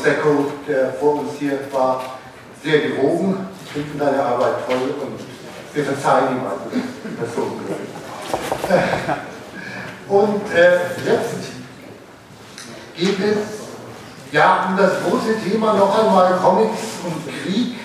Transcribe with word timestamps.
sind 0.00 0.16
Joe 0.16 0.44
Secco, 0.44 0.52
der 0.66 0.92
vor 0.94 1.20
uns 1.20 1.32
hier 1.38 1.58
war, 1.72 2.18
sehr 2.62 2.80
gewogen, 2.80 3.48
finden 3.72 3.98
seine 3.98 4.22
Arbeit 4.22 4.66
toll 4.66 4.94
und 5.02 5.20
wir 5.74 5.84
verzeihen 5.84 6.36
ihm 6.36 6.42
also 6.44 6.62
das 7.20 7.34
so. 7.34 7.42
Und 10.08 10.42
äh, 10.52 10.78
jetzt 11.06 11.52
geht 12.96 13.18
es 13.20 13.60
ja, 14.32 14.66
um 14.68 14.76
das 14.76 14.92
große 15.04 15.40
Thema 15.48 15.74
noch 15.74 15.98
einmal 15.98 16.34
Comics 16.34 16.80
und 17.04 17.26
Krieg, 17.26 17.78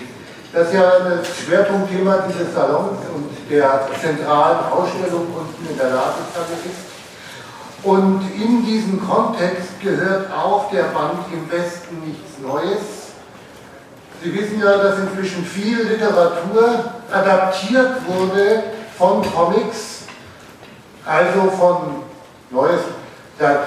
das 0.52 0.72
ja 0.72 0.98
das 1.00 1.26
Schwerpunktthema 1.36 2.24
dieses 2.28 2.54
Salons 2.54 2.98
und 3.14 3.30
der 3.50 3.88
zentralen 4.00 4.72
Ausstellung 4.72 5.26
unten 5.34 5.70
in 5.70 5.76
der 5.76 5.90
Ladungshalle 5.90 6.56
ist. 6.64 6.95
Und 7.86 8.20
in 8.34 8.66
diesem 8.66 9.00
Kontext 9.08 9.80
gehört 9.80 10.32
auch 10.32 10.68
der 10.72 10.82
Band 10.86 11.20
im 11.32 11.48
Westen 11.48 12.00
nichts 12.04 12.36
Neues. 12.42 13.12
Sie 14.20 14.34
wissen 14.34 14.60
ja, 14.60 14.78
dass 14.78 14.98
inzwischen 14.98 15.44
viel 15.44 15.84
Literatur 15.84 16.84
adaptiert 17.12 18.04
wurde 18.08 18.64
von 18.98 19.22
Comics, 19.32 20.02
also 21.06 21.48
von 21.52 22.02
Neues, 22.50 22.80
seit 23.38 23.60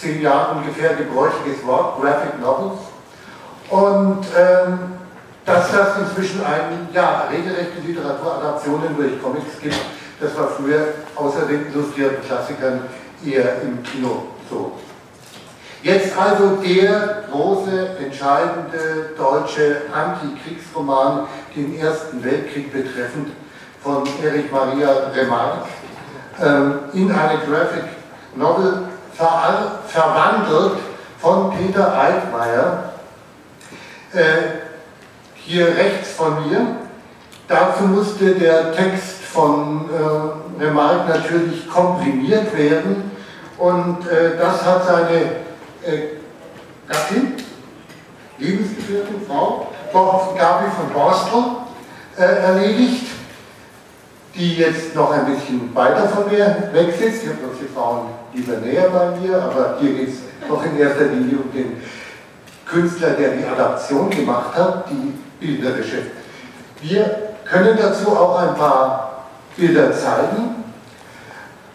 zehn 0.00 0.22
Jahren 0.22 0.56
ungefähr 0.60 0.94
gebräuchliches 0.94 1.66
Wort, 1.66 2.00
Graphic 2.00 2.40
Novels. 2.40 2.78
Und 3.68 4.24
ähm, 4.38 4.78
dass 5.44 5.70
das 5.70 5.98
inzwischen 5.98 6.42
ein, 6.42 6.88
ja, 6.94 7.28
regelrechte 7.30 7.80
Literaturadaptionen 7.86 8.96
durch 8.96 9.22
Comics 9.22 9.60
gibt, 9.60 9.76
das 10.18 10.34
war 10.34 10.48
früher 10.48 10.94
außer 11.14 11.44
den 11.44 11.66
illustrierten 11.70 12.24
Klassikern 12.24 12.80
eher 13.24 13.62
im 13.62 13.82
Kino 13.82 14.28
so. 14.50 14.72
Jetzt 15.82 16.18
also 16.18 16.56
der 16.56 17.24
große, 17.30 17.90
entscheidende 18.04 19.10
deutsche 19.16 19.82
Antikriegsroman, 19.92 21.26
den 21.54 21.78
Ersten 21.78 22.24
Weltkrieg 22.24 22.72
betreffend, 22.72 23.28
von 23.82 24.02
Erich 24.22 24.50
Maria 24.50 25.10
Remarque, 25.14 25.68
ähm, 26.42 26.78
in 26.92 27.12
eine 27.12 27.38
Graphic 27.38 27.84
Novel 28.34 28.88
ver 29.14 29.80
verwandelt 29.86 30.78
von 31.18 31.52
Peter 31.56 31.92
Altmaier, 31.92 32.92
äh, 34.12 34.22
hier 35.36 35.68
rechts 35.68 36.10
von 36.12 36.48
mir. 36.48 36.66
Dazu 37.46 37.84
musste 37.84 38.34
der 38.34 38.72
Text 38.72 39.22
von 39.22 39.88
äh, 39.88 40.45
Remarque 40.58 41.08
natürlich 41.08 41.68
komprimiert 41.68 42.56
werden 42.56 43.10
und 43.58 44.06
äh, 44.08 44.36
das 44.38 44.64
hat 44.64 44.86
seine 44.86 45.20
äh, 45.82 46.16
Gattin, 46.88 47.34
Lebensgefährtin, 48.38 49.22
Frau, 49.26 49.72
Gabi 50.36 50.66
von 50.70 50.92
Borstel, 50.92 51.42
äh, 52.18 52.22
erledigt 52.22 53.06
die 54.36 54.56
jetzt 54.56 54.94
noch 54.94 55.10
ein 55.12 55.24
bisschen 55.26 55.74
weiter 55.74 56.08
von 56.08 56.30
mir 56.30 56.68
weg 56.72 56.94
sitzt. 56.98 57.22
Ich 57.22 57.28
habe 57.30 57.40
noch 57.42 57.58
die 57.58 57.72
Frauen 57.72 58.08
lieber 58.34 58.58
näher 58.58 58.90
bei 58.90 59.18
mir, 59.18 59.42
aber 59.42 59.78
hier 59.80 59.94
geht 59.94 60.08
es 60.08 60.16
doch 60.46 60.62
in 60.64 60.78
erster 60.78 61.06
Linie 61.06 61.38
um 61.38 61.50
den 61.52 61.80
Künstler, 62.66 63.10
der 63.10 63.30
die 63.30 63.44
Adaption 63.46 64.10
gemacht 64.10 64.54
hat, 64.54 64.84
die 64.90 65.14
bilderische. 65.40 66.02
Wir 66.82 67.34
können 67.44 67.78
dazu 67.80 68.10
auch 68.10 68.38
ein 68.40 68.54
paar 68.54 69.05
Bilder 69.56 69.92
zeigen. 69.92 70.64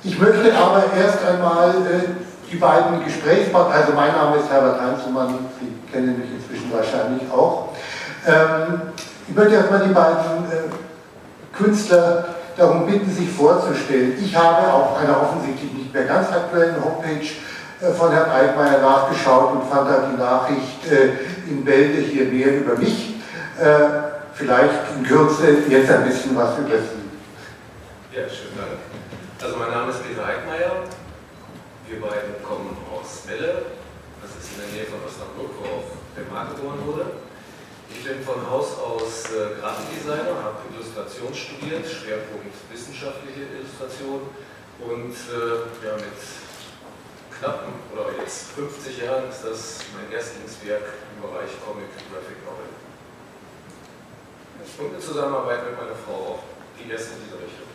Ich 0.03 0.19
möchte 0.19 0.55
aber 0.55 0.83
erst 0.97 1.19
einmal 1.25 1.69
äh, 1.69 2.51
die 2.51 2.57
beiden 2.57 3.03
Gesprächspartner, 3.03 3.75
also 3.75 3.93
mein 3.93 4.13
Name 4.13 4.37
ist 4.37 4.51
Herbert 4.51 4.81
Heinzelmann, 4.81 5.39
Sie 5.59 5.91
kennen 5.91 6.19
mich 6.19 6.29
inzwischen 6.31 6.71
wahrscheinlich 6.71 7.23
auch. 7.31 7.69
Ähm, 8.27 8.81
ich 9.27 9.35
möchte 9.35 9.55
erstmal 9.55 9.87
die 9.87 9.93
beiden 9.93 10.45
äh, 10.51 11.55
Künstler 11.55 12.25
darum 12.57 12.85
bitten, 12.85 13.09
sich 13.09 13.29
vorzustellen. 13.29 14.13
Ich 14.21 14.35
habe 14.35 14.71
auf 14.71 14.97
einer 14.97 15.21
offensichtlich 15.21 15.73
nicht 15.73 15.93
mehr 15.93 16.03
ganz 16.05 16.29
aktuellen 16.29 16.75
Homepage 16.83 17.27
äh, 17.81 17.93
von 17.93 18.11
Herrn 18.11 18.29
Altmaier 18.29 18.81
nachgeschaut 18.81 19.53
und 19.53 19.69
fand 19.69 19.89
da 19.89 20.09
die 20.11 20.17
Nachricht 20.17 20.91
äh, 20.91 21.49
in 21.49 21.63
Bälde 21.63 22.01
hier 22.01 22.25
mehr 22.25 22.57
über 22.57 22.75
mich. 22.75 23.15
Äh, 23.59 23.65
vielleicht 24.33 24.73
in 24.97 25.03
Kürze 25.03 25.57
jetzt 25.69 25.91
ein 25.91 26.05
bisschen 26.05 26.35
was 26.35 26.57
über 26.57 26.77
Sie. 26.77 27.00
Ja, 28.11 28.27
schönen 28.27 28.59
Dank. 28.59 28.75
Also 29.39 29.55
mein 29.55 29.71
Name 29.71 29.87
ist 29.87 30.03
Peter 30.03 30.27
Eickmeier. 30.27 30.83
Wir 31.87 32.01
beide 32.03 32.43
kommen 32.43 32.75
aus 32.91 33.23
Melle. 33.23 33.71
Das 34.19 34.35
ist 34.35 34.51
in 34.51 34.67
der 34.67 34.69
Nähe 34.75 34.87
von 34.91 34.99
Osnabrück, 34.99 35.55
wo 35.55 35.79
auch 35.79 35.87
der 36.19 36.27
Markt 36.27 36.59
geboren 36.59 36.83
wurde. 36.83 37.23
Ich 37.87 38.03
bin 38.03 38.19
von 38.19 38.43
Haus 38.43 38.75
aus 38.83 39.31
äh, 39.31 39.55
Grafikdesigner, 39.55 40.43
habe 40.43 40.59
Illustration 40.75 41.31
studiert, 41.31 41.87
Schwerpunkt 41.87 42.51
wissenschaftliche 42.67 43.47
Illustration 43.47 44.27
und 44.83 45.15
äh, 45.31 45.71
ja, 45.79 45.95
mit 45.95 46.19
knappen 47.39 47.71
oder 47.95 48.11
jetzt 48.19 48.51
50 48.59 49.07
Jahren 49.07 49.31
ist 49.31 49.47
das 49.47 49.87
mein 49.95 50.11
Erstlingswerk 50.11 50.83
im 51.15 51.23
Bereich 51.23 51.55
Comic 51.63 51.87
Graphic 52.11 52.43
Novel. 52.43 52.75
Und 54.59 54.99
eine 54.99 54.99
Zusammenarbeit 54.99 55.63
mit 55.63 55.79
meiner 55.79 55.95
Frau 55.95 56.35
auch 56.35 56.43
die 56.75 56.91
erste 56.91 57.15
in 57.15 57.23
dieser 57.23 57.39
Richtung. 57.39 57.70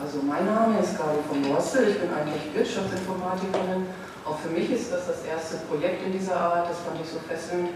Also 0.00 0.18
mein 0.22 0.44
Name 0.46 0.78
ist 0.80 0.98
Gabi 0.98 1.18
von 1.28 1.40
Morstel, 1.42 1.88
ich 1.88 1.98
bin 1.98 2.10
eigentlich 2.12 2.54
Wirtschaftsinformatikerin. 2.54 3.86
Auch 4.24 4.38
für 4.38 4.50
mich 4.50 4.70
ist 4.70 4.92
das 4.92 5.06
das 5.06 5.24
erste 5.24 5.56
Projekt 5.68 6.04
in 6.04 6.12
dieser 6.12 6.36
Art, 6.36 6.68
das 6.68 6.78
fand 6.80 7.00
ich 7.00 7.08
so 7.08 7.18
fesselnd 7.26 7.70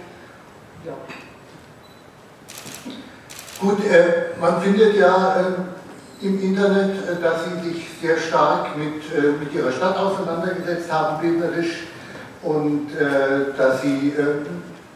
ja. 0.85 0.93
Gut, 3.61 3.85
äh, 3.85 4.41
man 4.41 4.61
findet 4.63 4.97
ja 4.97 5.41
äh, 5.41 6.27
im 6.27 6.43
Internet, 6.43 6.93
äh, 7.07 7.21
dass 7.21 7.45
Sie 7.45 7.69
sich 7.69 7.87
sehr 8.01 8.17
stark 8.17 8.77
mit, 8.77 9.03
äh, 9.13 9.33
mit 9.39 9.53
Ihrer 9.53 9.71
Stadt 9.71 9.97
auseinandergesetzt 9.97 10.91
haben, 10.91 11.21
bilderisch, 11.21 11.85
und 12.43 12.89
äh, 12.97 13.55
dass 13.57 13.83
Sie 13.83 14.15
äh, 14.17 14.47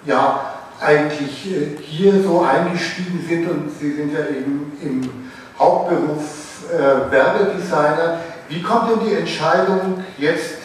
ja 0.07 0.55
eigentlich 0.81 1.47
hier 1.81 2.23
so 2.23 2.41
eingestiegen 2.41 3.25
sind 3.29 3.51
und 3.51 3.71
Sie 3.79 3.95
sind 3.95 4.13
ja 4.13 4.21
eben 4.21 4.73
im 4.83 5.24
Hauptberuf 5.59 6.65
Werbedesigner. 7.11 8.21
Wie 8.49 8.63
kommt 8.63 8.91
denn 8.91 9.09
die 9.09 9.15
Entscheidung, 9.15 10.05
jetzt 10.19 10.59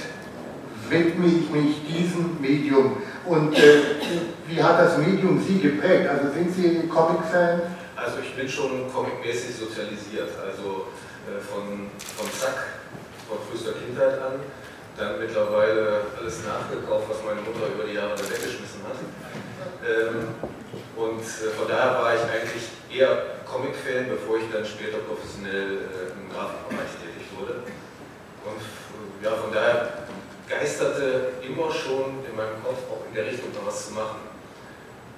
widme 0.89 1.27
ich 1.27 1.49
mich 1.49 1.85
diesem 1.87 2.39
Medium? 2.41 2.97
Und 3.25 3.55
äh, 3.57 3.81
wie 4.47 4.61
hat 4.61 4.79
das 4.79 4.97
Medium 4.97 5.41
Sie 5.45 5.59
geprägt? 5.59 6.09
Also 6.09 6.33
sind 6.33 6.53
Sie 6.53 6.87
Comic-Fan? 6.87 7.61
Also 7.95 8.19
ich 8.23 8.35
bin 8.35 8.47
schon 8.49 8.91
comicmäßig 8.91 9.55
sozialisiert, 9.55 10.29
also 10.39 10.87
äh, 11.27 11.39
von, 11.39 11.91
von 12.17 12.27
Zack, 12.31 12.79
von 13.27 13.37
frühester 13.47 13.73
Kindheit 13.73 14.19
an, 14.21 14.39
dann 14.97 15.19
mittlerweile 15.19 16.01
alles 16.19 16.41
nachgekauft, 16.43 17.07
was 17.09 17.17
meine 17.23 17.41
Mutter 17.41 17.67
über 17.75 17.85
die 17.85 17.95
Jahre 17.95 18.17
weggeschmissen 18.17 18.81
hat. 18.87 18.97
Ähm, 19.85 20.33
und 20.99 21.23
äh, 21.23 21.49
von 21.55 21.67
daher 21.67 21.95
war 21.95 22.13
ich 22.13 22.21
eigentlich 22.27 22.67
eher 22.91 23.39
Comic-Fan, 23.47 24.09
bevor 24.09 24.37
ich 24.37 24.51
dann 24.51 24.65
später 24.65 24.99
professionell 25.07 25.87
äh, 25.87 26.11
im 26.11 26.27
Grafikbereich 26.27 26.91
tätig 26.99 27.31
wurde. 27.39 27.63
Und 28.43 28.59
äh, 28.59 29.23
ja, 29.23 29.31
von 29.31 29.53
daher 29.53 30.03
geisterte 30.49 31.39
immer 31.39 31.71
schon 31.71 32.19
in 32.27 32.35
meinem 32.35 32.59
Kopf, 32.61 32.83
auch 32.91 33.07
in 33.07 33.15
der 33.15 33.31
Richtung 33.31 33.47
noch 33.55 33.65
was 33.65 33.87
zu 33.87 33.93
machen. 33.93 34.27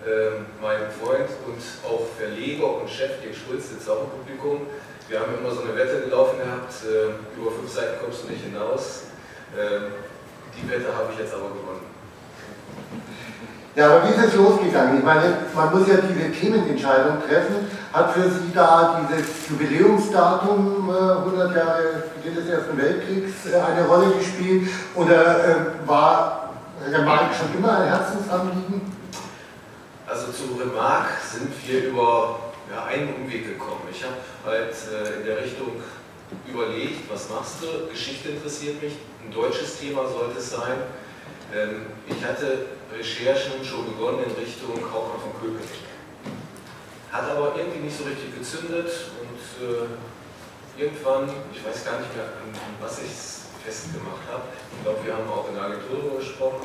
Ähm, 0.06 0.46
mein 0.62 0.86
Freund 1.02 1.30
und 1.50 1.62
auch 1.82 2.06
Verleger 2.18 2.82
und 2.82 2.90
Chef, 2.90 3.22
Dirk 3.22 3.36
Schulz, 3.36 3.70
sitzt 3.70 3.90
auch 3.90 4.06
im 4.06 4.10
Publikum. 4.22 4.68
Wir 5.10 5.20
haben 5.20 5.34
immer 5.34 5.52
so 5.52 5.62
eine 5.62 5.76
Wette 5.76 6.02
gelaufen 6.02 6.38
gehabt, 6.38 6.74
äh, 6.86 7.40
über 7.40 7.52
fünf 7.52 7.72
Seiten 7.72 8.00
kommst 8.00 8.24
du 8.24 8.28
nicht 8.30 8.44
hinaus. 8.44 9.10
Ähm, 9.58 9.94
die 10.54 10.70
Wette 10.70 10.94
habe 10.96 11.12
ich 11.14 11.20
jetzt 11.20 11.34
aber 11.34 11.50
gewonnen. 11.50 11.91
Ja, 13.74 13.88
aber 13.88 14.04
wie 14.04 14.14
ist 14.14 14.28
es 14.28 14.36
losgegangen? 14.36 14.98
Ich 14.98 15.04
meine, 15.04 15.34
man 15.56 15.72
muss 15.72 15.88
ja 15.88 15.96
diese 15.96 16.30
Themenentscheidung 16.30 17.22
treffen. 17.26 17.68
Hat 17.94 18.12
für 18.12 18.30
Sie 18.30 18.52
da 18.54 19.02
dieses 19.02 19.48
Jubiläumsdatum, 19.50 20.90
äh, 20.90 21.30
100 21.30 21.56
Jahre 21.56 22.04
Beginn 22.16 22.36
des 22.36 22.50
Ersten 22.50 22.78
Weltkriegs, 22.78 23.46
äh, 23.46 23.56
eine 23.56 23.88
Rolle 23.88 24.12
gespielt? 24.12 24.70
Oder 24.94 25.46
äh, 25.46 25.56
war 25.86 26.50
Remarque 26.86 27.34
schon 27.34 27.58
immer 27.58 27.80
ein 27.80 27.88
Herzensanliegen? 27.88 28.82
Also 30.06 30.34
zu 30.34 30.60
Remarque 30.60 31.14
sind 31.32 31.52
wir 31.66 31.86
über 31.86 32.40
ja, 32.70 32.86
einen 32.86 33.14
Umweg 33.16 33.58
gekommen. 33.58 33.88
Ich 33.90 34.04
habe 34.04 34.16
halt 34.46 34.74
äh, 34.92 35.20
in 35.20 35.26
der 35.26 35.38
Richtung 35.38 35.82
überlegt, 36.46 37.10
was 37.10 37.30
machst 37.30 37.56
du? 37.62 37.90
Geschichte 37.90 38.30
interessiert 38.32 38.84
mich, 38.84 38.98
ein 39.26 39.34
deutsches 39.34 39.80
Thema 39.80 40.02
sollte 40.08 40.40
es 40.40 40.50
sein. 40.50 40.78
Ähm, 41.54 41.88
ich 42.08 42.24
hatte 42.24 42.80
Recherchen 42.96 43.64
schon 43.64 43.86
begonnen 43.92 44.24
in 44.24 44.32
Richtung 44.32 44.76
Kaufmann 44.80 45.20
von 45.20 45.34
Köpenick. 45.36 45.84
hat 47.12 47.30
aber 47.30 47.56
irgendwie 47.58 47.80
nicht 47.80 47.98
so 47.98 48.06
richtig 48.06 48.32
gezündet 48.32 48.88
und 49.20 49.36
äh, 49.60 50.82
irgendwann, 50.82 51.28
ich 51.52 51.60
weiß 51.60 51.84
gar 51.84 52.00
nicht 52.00 52.16
mehr, 52.16 52.24
an, 52.40 52.56
was 52.80 53.04
ich 53.04 53.12
es 53.12 53.52
festgemacht 53.64 54.24
habe, 54.32 54.48
ich 54.72 54.84
glaube, 54.84 55.04
wir 55.04 55.14
haben 55.14 55.28
auch 55.28 55.50
in 55.50 55.56
der 55.56 55.64
Agentur 55.64 56.18
gesprochen, 56.18 56.64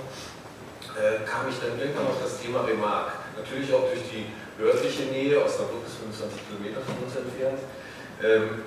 äh, 0.95 1.27
kam 1.27 1.51
ich 1.51 1.59
dann 1.59 1.75
irgendwann 1.79 2.07
auf 2.07 2.23
das 2.23 2.39
Thema 2.41 2.63
Remark. 2.63 3.13
Natürlich 3.37 3.75
auch 3.75 3.91
durch 3.91 4.07
die 4.07 4.31
örtliche 4.63 5.11
Nähe, 5.11 5.43
Osnabrück 5.43 5.83
ist 5.85 5.99
25 5.99 6.47
Kilometer 6.47 6.81
von 6.81 6.95
uns 7.03 7.13
entfernt. 7.13 7.61
Ähm, 8.23 8.63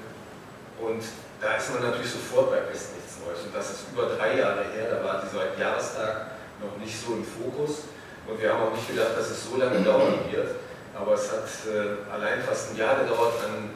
und 0.83 1.01
da 1.41 1.55
ist 1.55 1.73
man 1.73 1.89
natürlich 1.89 2.11
sofort 2.11 2.51
bei 2.51 2.61
Westen 2.69 2.98
Neues. 3.25 3.45
Und 3.45 3.55
das 3.55 3.71
ist 3.71 3.91
über 3.91 4.07
drei 4.15 4.37
Jahre 4.37 4.63
her, 4.73 4.87
da 4.91 5.03
war 5.03 5.21
dieser 5.21 5.57
Jahrestag 5.57 6.31
noch 6.61 6.77
nicht 6.77 6.93
so 6.93 7.13
im 7.13 7.23
Fokus. 7.23 7.89
Und 8.27 8.41
wir 8.41 8.53
haben 8.53 8.69
auch 8.69 8.73
nicht 8.73 8.87
gedacht, 8.87 9.17
dass 9.17 9.29
es 9.29 9.45
so 9.45 9.57
lange 9.57 9.79
dauern 9.85 10.19
wird. 10.29 10.55
Aber 10.93 11.13
es 11.13 11.31
hat 11.31 11.47
äh, 11.67 12.11
allein 12.11 12.41
fast 12.41 12.71
ein 12.71 12.77
Jahr 12.77 12.99
gedauert, 13.01 13.33
an, 13.45 13.71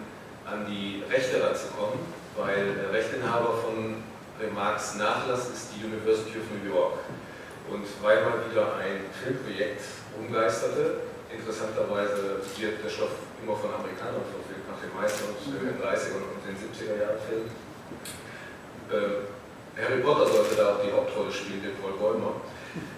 an 0.45 0.65
die 0.65 1.03
Rechte 1.09 1.41
ranzukommen, 1.41 1.99
weil 2.35 2.75
der 2.75 2.91
Rechteinhaber 2.91 3.57
von 3.63 4.03
Remarks 4.41 4.95
Nachlass 4.95 5.49
ist 5.53 5.69
die 5.75 5.85
University 5.85 6.39
of 6.39 6.45
New 6.51 6.67
York. 6.67 6.99
Und 7.71 7.85
weil 8.01 8.25
man 8.25 8.43
wieder 8.51 8.75
ein 8.75 9.07
Filmprojekt 9.23 9.81
umgeisterte, 10.19 11.07
interessanterweise 11.31 12.43
wird 12.59 12.83
der 12.83 12.89
Stoff 12.89 13.15
immer 13.41 13.55
von 13.55 13.71
Amerikanern 13.73 14.27
verfilmt, 14.27 14.67
nach 14.67 14.79
den 14.83 14.93
meisten 14.93 15.31
den 15.31 15.79
30er 15.79 16.19
und 16.19 16.43
den 16.43 16.57
70er 16.59 16.99
Jahren 16.99 17.19
Filmen. 17.23 17.62
Ähm, 18.93 19.25
Harry 19.73 20.01
Potter 20.01 20.27
sollte 20.29 20.55
da 20.55 20.77
auch 20.77 20.81
die 20.85 20.91
Hauptrolle 20.93 21.31
spielen, 21.33 21.63
den 21.63 21.73
Paul 21.81 21.97
Bäumer. 21.97 22.37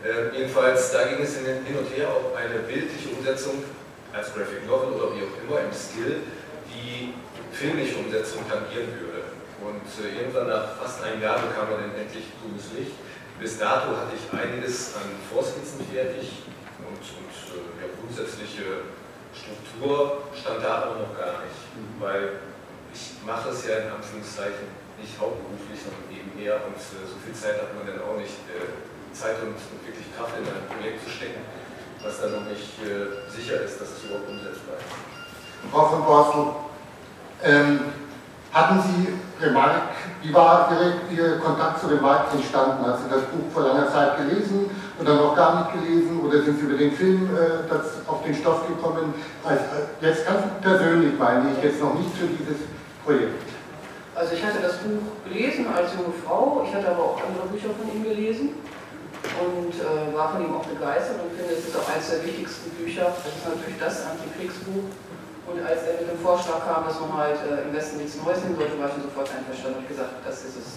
Äh, 0.04 0.36
jedenfalls, 0.36 0.92
da 0.92 1.08
ging 1.08 1.24
es 1.24 1.40
hin 1.40 1.76
und 1.78 1.88
her 1.96 2.10
auf 2.12 2.36
eine 2.36 2.60
bildliche 2.68 3.16
Umsetzung 3.16 3.64
als 4.12 4.34
Graphic 4.34 4.68
Novel 4.68 4.92
oder 5.00 5.16
wie 5.16 5.24
auch 5.24 5.36
immer 5.40 5.64
im 5.64 5.72
Stil, 5.72 6.20
die 6.68 7.16
filmische 7.52 7.96
Umsetzung 7.96 8.44
tangieren 8.48 8.92
würde. 9.00 9.24
Und 9.64 9.88
äh, 10.04 10.20
irgendwann 10.20 10.48
nach 10.48 10.76
fast 10.76 11.04
einem 11.04 11.22
Jahr 11.22 11.40
bekam 11.40 11.72
er 11.72 11.88
dann 11.88 11.96
endlich 11.96 12.28
grünes 12.44 12.76
Licht. 12.76 12.96
Bis 13.40 13.58
dato 13.60 13.96
hatte 13.96 14.16
ich 14.16 14.24
einiges 14.36 14.96
an 14.96 15.08
Vorskizzen 15.32 15.80
fertig 15.88 16.44
und, 16.84 17.00
und 17.00 17.36
äh, 17.56 17.84
ja, 17.84 17.88
grundsätzliche 18.00 18.84
Struktur 19.32 20.28
stand 20.36 20.64
da 20.64 20.88
aber 20.88 21.08
noch 21.08 21.16
gar 21.16 21.44
nicht, 21.44 21.60
mhm. 21.76 22.00
weil 22.00 22.40
ich 22.94 23.16
mache 23.26 23.50
es 23.50 23.68
ja 23.68 23.84
in 23.84 23.92
Anführungszeichen 23.92 24.85
nicht 25.00 25.16
hauptberuflich, 25.20 25.80
sondern 25.80 26.08
nebenher 26.12 26.64
und 26.68 26.78
äh, 26.78 27.04
so 27.08 27.16
viel 27.20 27.36
Zeit 27.36 27.62
hat 27.62 27.76
man 27.76 27.88
dann 27.88 28.00
auch 28.04 28.18
nicht, 28.18 28.46
äh, 28.52 28.86
Zeit 29.16 29.40
und, 29.42 29.56
wirklich 29.88 30.12
Kraft 30.12 30.36
in 30.36 30.44
ein 30.44 30.68
Projekt 30.68 31.04
zu 31.04 31.10
stecken, 31.10 31.40
was 32.04 32.20
dann 32.20 32.36
noch 32.36 32.46
nicht 32.52 32.76
äh, 32.84 33.32
sicher 33.32 33.64
ist, 33.64 33.80
dass 33.80 33.96
es 33.96 34.04
überhaupt 34.04 34.28
umsetzbar 34.28 34.76
ist. 34.76 34.92
Frau 35.72 35.88
von 35.88 36.04
Borstel, 36.04 36.46
ähm, 37.44 37.80
hatten 38.52 38.80
Sie 38.84 39.44
Remark, 39.44 39.96
wie 40.22 40.34
war 40.34 40.70
Ihr, 40.72 41.18
Ihr 41.18 41.40
Kontakt 41.40 41.80
zu 41.80 41.88
Remark 41.88 42.34
entstanden? 42.34 42.86
Haben 42.86 43.04
Sie 43.04 43.10
das 43.10 43.24
Buch 43.32 43.52
vor 43.52 43.64
langer 43.64 43.92
Zeit 43.92 44.18
gelesen 44.18 44.70
oder 45.00 45.16
noch 45.16 45.36
gar 45.36 45.60
nicht 45.60 45.84
gelesen 45.84 46.20
oder 46.22 46.42
sind 46.44 46.60
Sie 46.60 46.66
über 46.66 46.78
den 46.78 46.92
Film 46.92 47.30
äh, 47.36 47.68
das, 47.70 48.08
auf 48.08 48.24
den 48.24 48.36
Stoff 48.36 48.68
gekommen? 48.68 49.14
Also, 49.44 49.64
jetzt 50.02 50.26
ganz 50.26 50.44
persönlich 50.62 51.18
meine 51.18 51.52
ich, 51.52 51.64
jetzt 51.64 51.82
noch 51.82 51.96
nicht 51.96 52.16
für 52.16 52.28
dieses 52.28 52.68
Projekt. 53.04 53.55
Also 54.16 54.32
ich 54.32 54.40
hatte 54.48 54.64
das 54.64 54.80
Buch 54.80 55.04
gelesen 55.28 55.68
als 55.68 55.92
junge 55.92 56.16
Frau, 56.24 56.64
ich 56.64 56.72
hatte 56.72 56.88
aber 56.88 57.04
auch 57.04 57.20
andere 57.20 57.52
Bücher 57.52 57.76
von 57.76 57.84
ihm 57.92 58.00
gelesen 58.00 58.56
und 59.44 59.76
äh, 59.76 60.16
war 60.16 60.32
von 60.32 60.40
ihm 60.40 60.56
auch 60.56 60.64
begeistert 60.64 61.20
und 61.20 61.36
finde, 61.36 61.52
es 61.52 61.68
ist 61.68 61.76
auch 61.76 61.84
eines 61.92 62.08
der 62.08 62.24
wichtigsten 62.24 62.72
Bücher. 62.80 63.12
Das 63.12 63.28
ist 63.28 63.44
natürlich 63.44 63.76
das 63.76 64.08
Antikriegsbuch 64.08 64.88
und 65.52 65.58
als 65.60 65.84
er 65.84 66.00
mit 66.00 66.08
dem 66.16 66.20
Vorschlag 66.24 66.64
kam, 66.64 66.88
dass 66.88 66.96
man 67.04 67.12
halt 67.12 67.44
äh, 67.44 67.68
im 67.68 67.76
Westen 67.76 68.00
nichts 68.00 68.16
Neues 68.24 68.40
hin 68.40 68.56
sollte, 68.56 68.80
war 68.80 68.88
ich 68.88 69.04
sofort 69.04 69.28
einverstanden 69.36 69.84
und 69.84 69.88
gesagt, 69.92 70.16
das 70.24 70.48
ist 70.48 70.64
es, 70.64 70.68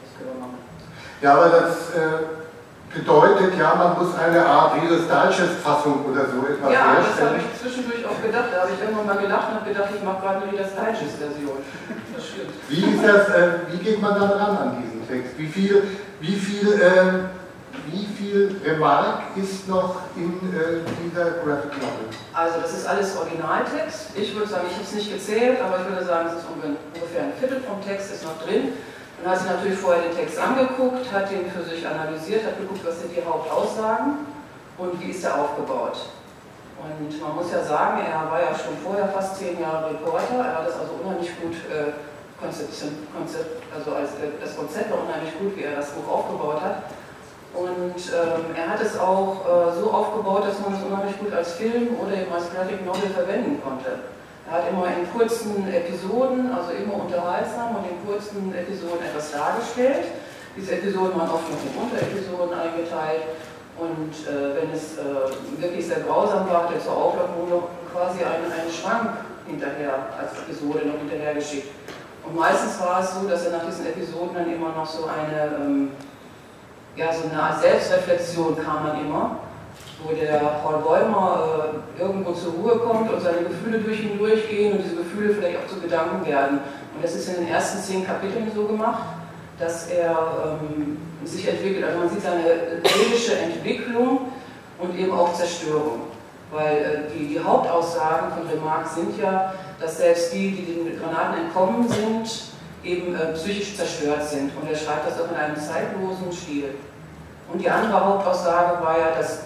das 0.00 0.10
können 0.16 0.32
wir 0.32 0.40
machen. 0.40 0.58
Ja, 1.20 1.36
aber 1.36 1.52
das 1.52 1.92
äh, 1.92 2.32
bedeutet 2.96 3.60
ja, 3.60 3.76
man 3.76 3.92
muss 4.00 4.16
eine 4.16 4.40
Art 4.40 4.72
Reader's 4.80 5.04
Digest-Fassung 5.04 6.00
oder 6.08 6.24
so 6.32 6.48
etwas 6.48 6.72
Ja, 6.72 6.96
das 6.96 7.20
habe 7.20 7.44
ich 7.44 7.46
zwischendurch 7.60 8.08
auch 8.08 8.16
gedacht. 8.24 8.48
Da 8.56 8.64
habe 8.64 8.72
ich 8.72 8.80
irgendwann 8.80 9.04
mal 9.04 9.20
gelacht 9.20 9.52
und 9.52 9.60
habe 9.60 9.68
gedacht, 9.68 9.92
ich 9.92 10.00
mache 10.00 10.24
gerade 10.24 10.40
eine 10.40 10.48
Reader's 10.48 10.72
Digest-Version. 10.72 11.60
Das 13.06 13.28
äh, 13.28 13.50
wie 13.70 13.78
geht 13.78 14.02
man 14.02 14.18
dann 14.18 14.30
ran 14.30 14.56
an 14.56 14.82
diesen 14.82 15.06
Text? 15.06 15.38
Wie 15.38 15.46
viel, 15.46 15.84
wie 16.20 16.34
viel 16.34 16.72
äh, 16.72 17.30
wie 17.86 18.04
viel 18.04 18.60
Remark 18.64 19.22
ist 19.36 19.68
noch 19.68 20.00
in 20.16 20.34
äh, 20.50 20.82
dieser 21.04 21.38
Graphic 21.44 21.70
Novel? 21.78 22.10
Also 22.34 22.60
das 22.60 22.72
ist 22.72 22.86
alles 22.86 23.16
Originaltext. 23.16 24.10
Ich 24.16 24.34
würde 24.34 24.48
sagen, 24.48 24.66
ich 24.68 24.74
habe 24.74 24.84
es 24.84 24.92
nicht 24.92 25.12
gezählt, 25.12 25.58
aber 25.62 25.78
ich 25.82 25.88
würde 25.88 26.04
sagen, 26.04 26.30
es 26.34 26.42
ist 26.42 26.50
ungefähr 26.50 27.22
ein 27.22 27.32
Viertel 27.38 27.60
vom 27.60 27.78
Text 27.84 28.12
ist 28.12 28.24
noch 28.24 28.42
drin. 28.42 28.72
Dann 29.22 29.30
hat 29.32 29.38
sich 29.38 29.50
natürlich 29.50 29.78
vorher 29.78 30.02
den 30.02 30.16
Text 30.16 30.38
angeguckt, 30.38 31.06
hat 31.12 31.30
den 31.30 31.46
für 31.48 31.62
sich 31.62 31.86
analysiert, 31.86 32.44
hat 32.44 32.58
geguckt, 32.58 32.82
was 32.84 33.00
sind 33.00 33.14
die 33.14 33.22
Hauptaussagen 33.24 34.26
und 34.78 35.00
wie 35.00 35.10
ist 35.10 35.24
er 35.24 35.40
aufgebaut. 35.40 36.10
Und 36.82 37.22
man 37.22 37.36
muss 37.36 37.52
ja 37.52 37.62
sagen, 37.62 38.02
er 38.02 38.28
war 38.28 38.40
ja 38.40 38.50
schon 38.50 38.76
vorher 38.82 39.08
fast 39.08 39.38
zehn 39.38 39.60
Jahre 39.60 39.90
Reporter, 39.90 40.42
er 40.42 40.58
hat 40.58 40.66
das 40.68 40.74
also 40.74 40.98
unheimlich 41.00 41.30
gut 41.40 41.54
äh, 41.70 41.94
Konzept, 42.40 43.64
also 43.72 43.96
als, 43.96 44.10
äh, 44.20 44.36
das 44.40 44.56
Konzept 44.56 44.90
war 44.90 45.00
unheimlich 45.02 45.32
gut, 45.38 45.56
wie 45.56 45.64
er 45.64 45.76
das 45.76 45.90
Buch 45.90 46.08
aufgebaut 46.08 46.60
hat. 46.60 46.92
Und 47.56 47.96
ähm, 47.96 48.52
er 48.52 48.68
hat 48.68 48.80
es 48.82 48.98
auch 48.98 49.40
äh, 49.40 49.80
so 49.80 49.88
aufgebaut, 49.90 50.44
dass 50.44 50.60
man 50.60 50.76
es 50.76 50.84
unheimlich 50.84 51.16
gut 51.18 51.32
als 51.32 51.52
Film 51.52 51.96
oder 51.96 52.12
eben 52.12 52.32
als 52.32 52.52
Graphic 52.52 52.84
Novel 52.84 53.08
verwenden 53.08 53.62
konnte. 53.64 54.12
Er 54.46 54.52
hat 54.52 54.64
immer 54.70 54.86
in 54.92 55.08
kurzen 55.10 55.66
Episoden, 55.72 56.52
also 56.52 56.70
immer 56.76 57.02
unterhaltsam 57.02 57.80
und 57.80 57.88
in 57.88 57.98
kurzen 58.04 58.54
Episoden 58.54 59.02
etwas 59.02 59.32
dargestellt. 59.32 60.12
Diese 60.54 60.72
Episoden 60.72 61.18
waren 61.18 61.30
oft 61.30 61.48
noch 61.48 61.58
in 61.64 61.74
Unterepisoden 61.80 62.52
eingeteilt. 62.52 63.24
Und 63.76 64.12
äh, 64.24 64.56
wenn 64.56 64.70
es 64.72 64.96
äh, 64.96 65.60
wirklich 65.60 65.86
sehr 65.86 66.00
grausam 66.00 66.48
war, 66.48 66.64
hat 66.64 66.72
er 66.72 66.80
zur 66.80 66.96
Auflockerung 66.96 67.48
noch 67.50 67.68
quasi 67.92 68.24
einen, 68.24 68.52
einen 68.52 68.72
Schrank 68.72 69.16
hinterher 69.46 70.12
als 70.16 70.32
Episode 70.44 70.86
noch 70.86 70.98
hinterher 70.98 71.34
geschickt. 71.34 71.68
Und 72.26 72.36
meistens 72.36 72.80
war 72.80 73.00
es 73.00 73.14
so, 73.14 73.28
dass 73.28 73.46
er 73.46 73.58
nach 73.58 73.66
diesen 73.66 73.86
Episoden 73.86 74.34
dann 74.34 74.52
immer 74.52 74.70
noch 74.70 74.86
so 74.86 75.04
eine 75.06 75.56
ähm, 75.56 75.90
ja, 76.96 77.12
so 77.12 77.28
eine 77.28 77.60
Selbstreflexion 77.60 78.56
kam 78.56 78.86
dann 78.86 79.00
immer, 79.00 79.36
wo 80.02 80.14
der 80.14 80.38
Paul 80.62 80.78
Bäumer 80.82 81.74
äh, 81.98 82.00
irgendwo 82.00 82.32
zur 82.32 82.54
Ruhe 82.54 82.78
kommt 82.78 83.12
und 83.12 83.20
seine 83.20 83.42
Gefühle 83.42 83.78
durch 83.80 84.02
ihn 84.02 84.18
durchgehen 84.18 84.72
und 84.72 84.84
diese 84.84 84.96
Gefühle 84.96 85.34
vielleicht 85.34 85.58
auch 85.58 85.68
zu 85.68 85.80
Gedanken 85.80 86.26
werden. 86.26 86.60
Und 86.94 87.04
das 87.04 87.14
ist 87.14 87.28
in 87.28 87.44
den 87.44 87.48
ersten 87.48 87.82
zehn 87.82 88.06
Kapiteln 88.06 88.50
so 88.54 88.64
gemacht, 88.64 89.02
dass 89.58 89.88
er 89.88 90.58
ähm, 90.62 90.96
sich 91.24 91.46
entwickelt. 91.48 91.84
Also 91.84 91.98
man 91.98 92.08
sieht 92.08 92.22
seine 92.22 92.42
seelische 92.84 93.38
Entwicklung 93.38 94.32
und 94.78 94.98
eben 94.98 95.12
auch 95.12 95.34
Zerstörung. 95.34 96.00
Weil 96.50 96.76
äh, 96.76 97.12
die, 97.12 97.28
die 97.28 97.40
Hauptaussagen 97.40 98.30
von 98.30 98.46
Remarque 98.48 98.88
sind 98.88 99.20
ja, 99.20 99.52
dass 99.80 99.98
selbst 99.98 100.32
die, 100.32 100.50
die 100.50 100.64
den 100.64 101.00
Granaten 101.00 101.44
entkommen 101.44 101.88
sind, 101.88 102.30
eben 102.82 103.14
äh, 103.14 103.32
psychisch 103.34 103.76
zerstört 103.76 104.24
sind. 104.24 104.52
Und 104.60 104.70
er 104.70 104.76
schreibt 104.76 105.08
das 105.08 105.20
auch 105.20 105.30
in 105.30 105.36
einem 105.36 105.56
zeitlosen 105.56 106.32
Stil. 106.32 106.74
Und 107.52 107.60
die 107.60 107.70
andere 107.70 108.04
Hauptaussage 108.04 108.82
war 108.82 108.98
ja, 108.98 109.10
dass 109.16 109.40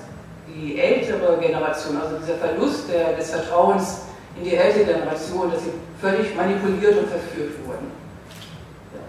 die 0.49 0.79
ältere 0.79 1.39
Generation, 1.39 2.01
also 2.01 2.17
dieser 2.17 2.39
Verlust 2.39 2.91
der, 2.91 3.13
des 3.15 3.31
Vertrauens 3.31 4.03
in 4.37 4.45
die 4.45 4.57
ältere 4.57 4.85
Generation, 4.85 5.51
dass 5.51 5.63
sie 5.65 5.73
völlig 6.01 6.35
manipuliert 6.35 6.99
und 6.99 7.09
verführt 7.09 7.53
wurden. 7.67 7.91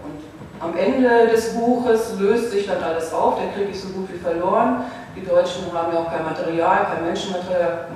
Und 0.04 0.22
am 0.60 0.76
Ende 0.76 1.28
des 1.28 1.54
Buches 1.54 2.14
löst 2.18 2.50
sich 2.50 2.66
dann 2.66 2.82
alles 2.82 3.12
auf, 3.12 3.38
der 3.38 3.52
Krieg 3.52 3.74
ist 3.74 3.82
so 3.82 3.88
gut 3.88 4.08
wie 4.12 4.18
verloren. 4.18 4.84
Die 5.14 5.26
Deutschen 5.26 5.70
haben 5.74 5.92
ja 5.92 6.00
auch 6.00 6.10
kein 6.10 6.24
Material, 6.24 6.86
kein 6.86 7.04
Menschenmaterial, 7.04 7.86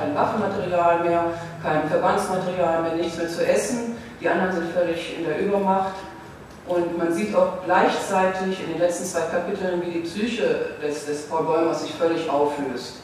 kein 0.00 0.14
Waffenmaterial 0.14 1.00
mehr, 1.04 1.24
kein 1.62 1.88
Verbandsmaterial 1.88 2.82
mehr, 2.82 2.94
nichts 2.94 3.16
mehr 3.16 3.28
zu 3.28 3.44
essen. 3.44 3.96
Die 4.20 4.28
anderen 4.28 4.52
sind 4.52 4.72
völlig 4.72 5.18
in 5.18 5.24
der 5.24 5.40
Übermacht. 5.40 5.94
Und 6.68 6.98
man 6.98 7.12
sieht 7.12 7.34
auch 7.34 7.64
gleichzeitig 7.64 8.60
in 8.64 8.72
den 8.72 8.78
letzten 8.78 9.04
zwei 9.04 9.20
Kapiteln, 9.22 9.82
wie 9.84 9.90
die 9.90 10.00
Psyche 10.00 10.70
des, 10.82 11.06
des 11.06 11.28
Paul 11.28 11.44
Bäumers 11.44 11.82
sich 11.82 11.92
völlig 11.94 12.28
auflöst. 12.28 12.96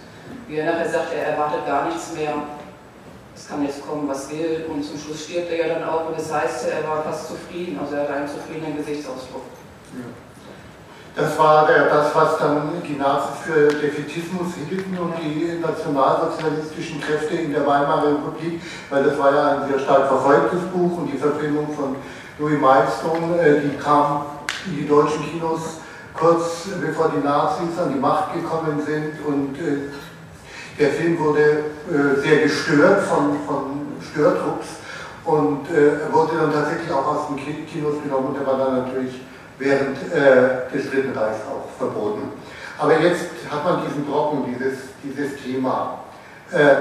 Wie 0.48 0.56
er 0.56 0.72
nachher 0.72 0.88
sagt, 0.88 1.14
er 1.14 1.28
erwartet 1.28 1.66
gar 1.66 1.86
nichts 1.86 2.12
mehr. 2.12 2.34
Es 3.34 3.48
kann 3.48 3.64
jetzt 3.64 3.86
kommen, 3.86 4.08
was 4.08 4.30
will. 4.30 4.66
Und 4.68 4.84
zum 4.84 4.98
Schluss 4.98 5.24
stirbt 5.24 5.50
er 5.50 5.66
ja 5.66 5.74
dann 5.74 5.88
auch. 5.88 6.08
Und 6.08 6.18
das 6.18 6.32
heißt, 6.32 6.68
er 6.68 6.88
war 6.88 7.02
fast 7.02 7.28
zufrieden. 7.28 7.78
Also 7.80 7.96
er 7.96 8.02
hat 8.02 8.10
einen 8.10 8.28
zufriedenen 8.28 8.76
Gesichtsausdruck. 8.76 9.42
Ja. 9.94 10.21
Das 11.14 11.38
war 11.38 11.66
das, 11.66 12.14
was 12.14 12.38
dann 12.38 12.70
die 12.88 12.96
Nazis 12.96 13.44
für 13.44 13.68
Defetismus 13.68 14.54
hielten 14.66 14.96
und 14.96 15.12
die 15.20 15.60
nationalsozialistischen 15.60 17.02
Kräfte 17.02 17.34
in 17.34 17.52
der 17.52 17.66
Weimarer 17.66 18.14
Republik, 18.14 18.62
weil 18.88 19.04
das 19.04 19.18
war 19.18 19.34
ja 19.34 19.58
ein 19.58 19.68
sehr 19.68 19.78
stark 19.78 20.08
verfolgtes 20.08 20.60
Buch 20.72 20.96
und 20.96 21.12
die 21.12 21.18
Verfilmung 21.18 21.68
von 21.74 21.96
Louis 22.38 22.58
Milestone, 22.58 23.38
äh, 23.42 23.60
die 23.60 23.76
kam 23.76 24.22
in 24.66 24.76
die 24.78 24.88
deutschen 24.88 25.22
Kinos 25.30 25.80
kurz 26.14 26.68
bevor 26.80 27.12
die 27.14 27.22
Nazis 27.22 27.78
an 27.78 27.92
die 27.92 28.00
Macht 28.00 28.32
gekommen 28.32 28.80
sind 28.84 29.12
und 29.26 29.58
äh, 29.58 29.90
Der 30.78 30.90
Film 30.92 31.18
wurde 31.18 31.42
äh, 31.90 32.20
sehr 32.22 32.38
gestört 32.44 33.02
von, 33.02 33.36
von 33.46 33.82
Störtrupps 34.00 34.80
und 35.24 35.68
wurde 36.10 36.36
dann 36.36 36.52
tatsächlich 36.52 36.90
auch 36.90 37.06
aus 37.06 37.28
den 37.28 37.66
Kinos 37.66 38.02
genommen 38.02 38.28
und 38.28 38.38
der 38.38 38.46
war 38.46 38.58
dann 38.58 38.88
natürlich 38.88 39.20
während 39.62 39.96
äh, 40.12 40.70
des 40.72 40.90
Dritten 40.90 41.16
Reichs 41.16 41.40
auch 41.48 41.68
verboten. 41.78 42.32
Aber 42.78 42.98
jetzt 42.98 43.26
hat 43.50 43.64
man 43.64 43.86
diesen 43.86 44.04
Brocken, 44.04 44.44
dieses, 44.52 44.78
dieses 45.04 45.40
Thema. 45.42 46.04
Äh, 46.50 46.74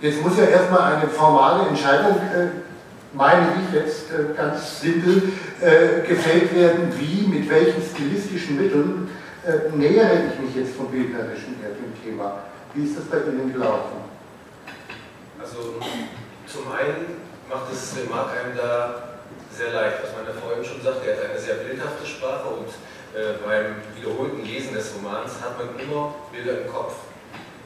jetzt 0.00 0.22
muss 0.22 0.38
ja 0.38 0.44
erstmal 0.44 0.94
eine 0.94 1.08
formale 1.08 1.68
Entscheidung, 1.68 2.16
äh, 2.16 2.48
meine 3.12 3.48
ich 3.60 3.74
jetzt 3.74 4.10
äh, 4.10 4.34
ganz 4.34 4.80
simpel, 4.80 5.32
äh, 5.60 6.06
gefällt 6.08 6.54
werden, 6.54 6.92
wie, 6.98 7.26
mit 7.26 7.50
welchen 7.50 7.82
stilistischen 7.82 8.56
Mitteln 8.56 9.10
äh, 9.44 9.76
nähere 9.76 10.22
ich 10.32 10.40
mich 10.40 10.56
jetzt 10.56 10.76
vom 10.76 10.86
Bildnerischen 10.86 11.56
her 11.60 11.70
dem 11.70 11.92
Thema. 12.02 12.38
Wie 12.74 12.84
ist 12.84 12.96
das 12.96 13.04
bei 13.04 13.18
Ihnen 13.18 13.52
gelaufen? 13.52 13.98
Also 15.38 15.74
zum 16.46 16.72
einen 16.72 17.18
macht 17.50 17.70
es 17.70 17.94
Remark 17.96 18.30
einem 18.30 18.56
da 18.56 19.11
sehr 19.62 19.72
leicht, 19.72 20.02
was 20.02 20.10
meine 20.18 20.34
Frau 20.34 20.52
eben 20.52 20.64
schon 20.64 20.82
sagte, 20.82 21.06
er 21.06 21.16
hat 21.16 21.30
eine 21.30 21.38
sehr 21.38 21.54
bildhafte 21.62 22.04
Sprache 22.04 22.48
und 22.48 22.68
äh, 23.14 23.38
beim 23.46 23.78
wiederholten 23.94 24.44
Lesen 24.44 24.74
des 24.74 24.92
Romans 24.96 25.38
hat 25.40 25.54
man 25.56 25.78
immer 25.78 26.14
Bilder 26.32 26.62
im 26.62 26.66
Kopf. 26.66 26.94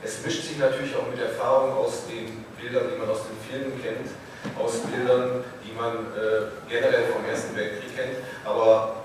Es 0.05 0.23
mischt 0.23 0.45
sich 0.45 0.59
natürlich 0.59 0.95
auch 0.95 1.09
mit 1.09 1.19
Erfahrungen 1.19 1.73
aus 1.73 2.05
den 2.07 2.45
Bildern, 2.61 2.93
die 2.93 2.99
man 3.01 3.09
aus 3.09 3.25
den 3.25 3.39
Filmen 3.41 3.81
kennt, 3.81 4.13
aus 4.61 4.85
Bildern, 4.85 5.43
die 5.65 5.73
man 5.73 6.13
äh, 6.13 6.53
generell 6.69 7.09
vom 7.09 7.25
Ersten 7.25 7.57
Weltkrieg 7.57 7.97
kennt, 7.97 8.17
aber 8.45 8.97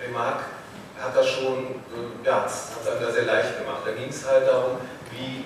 Remark 0.00 0.40
hat 0.98 1.14
das 1.14 1.28
schon, 1.28 1.84
äh, 1.92 2.26
ja, 2.26 2.48
hat 2.48 2.92
einem 2.92 3.02
da 3.04 3.12
sehr 3.12 3.24
leicht 3.24 3.58
gemacht. 3.58 3.82
Da 3.84 3.92
ging 3.92 4.08
es 4.08 4.26
halt 4.26 4.48
darum, 4.48 4.78
wie, 5.12 5.44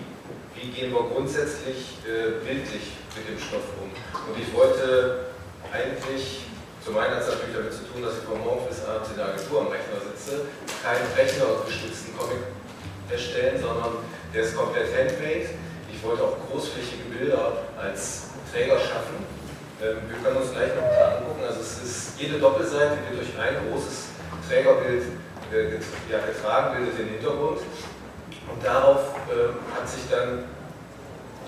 wie 0.54 0.70
gehen 0.70 0.92
wir 0.92 1.02
grundsätzlich 1.02 1.98
äh, 2.06 2.44
bildlich 2.46 2.94
mit 3.16 3.28
dem 3.28 3.38
Stoff 3.38 3.74
um. 3.82 3.90
Und 3.90 4.40
ich 4.40 4.52
wollte 4.54 5.33
eigentlich, 5.74 6.46
zum 6.84 6.96
einen 6.96 7.18
hat 7.18 7.22
es 7.22 7.34
natürlich 7.34 7.56
damit 7.56 7.74
zu 7.74 7.82
tun, 7.90 8.02
dass 8.02 8.22
ich 8.22 8.24
von 8.24 8.38
morgens 8.38 8.70
bis 8.70 8.86
abends 8.86 9.10
in 9.10 9.18
der 9.18 9.34
Agentur 9.34 9.66
am 9.66 9.68
Rechner 9.74 9.98
sitze, 9.98 10.46
keinen 10.78 11.06
rechnergestützten 11.18 12.14
Comic 12.14 12.46
erstellen, 13.10 13.58
sondern 13.58 13.98
der 14.32 14.42
ist 14.46 14.54
komplett 14.54 14.94
handmade. 14.94 15.50
Ich 15.90 15.98
wollte 16.02 16.22
auch 16.22 16.38
großflächige 16.46 17.10
Bilder 17.10 17.66
als 17.74 18.30
Träger 18.52 18.78
schaffen. 18.78 19.18
Ähm, 19.82 20.06
wir 20.06 20.18
können 20.22 20.38
uns 20.38 20.52
gleich 20.54 20.70
noch 20.78 20.86
paar 20.94 21.18
angucken. 21.18 21.42
Also 21.42 21.60
es 21.60 21.82
ist, 21.82 22.20
jede 22.20 22.38
Doppelseite 22.38 22.98
wird 23.10 23.26
durch 23.26 23.34
ein 23.34 23.58
großes 23.66 24.14
Trägerbild 24.46 25.02
äh, 25.50 25.82
ja, 26.10 26.22
getragen, 26.22 26.78
bildet 26.78 26.98
den 26.98 27.08
Hintergrund. 27.18 27.58
Und 28.46 28.60
darauf 28.62 29.16
äh, 29.26 29.50
hat 29.74 29.88
sich 29.88 30.06
dann 30.10 30.44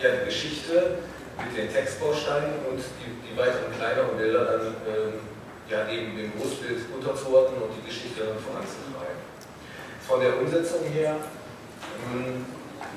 ja, 0.02 0.11
die 0.18 0.25
Geschichte 0.26 0.99
mit 1.45 1.57
den 1.57 1.73
Textbausteinen 1.73 2.64
und 2.69 2.81
die, 2.81 3.11
die 3.21 3.37
weiteren 3.37 3.73
kleineren 3.76 4.16
Bilder 4.16 4.45
dann 4.45 4.66
ähm, 4.88 5.12
ja, 5.69 5.85
neben 5.85 6.16
dem 6.16 6.33
Großbild 6.38 6.88
unterzuordnen 6.95 7.62
und 7.62 7.73
die 7.76 7.85
Geschichte 7.85 8.25
dann 8.25 8.38
voranzutreiben. 8.40 9.21
Von 10.07 10.21
der 10.21 10.38
Umsetzung 10.38 10.87
her, 10.95 11.16
ähm, 12.14 12.47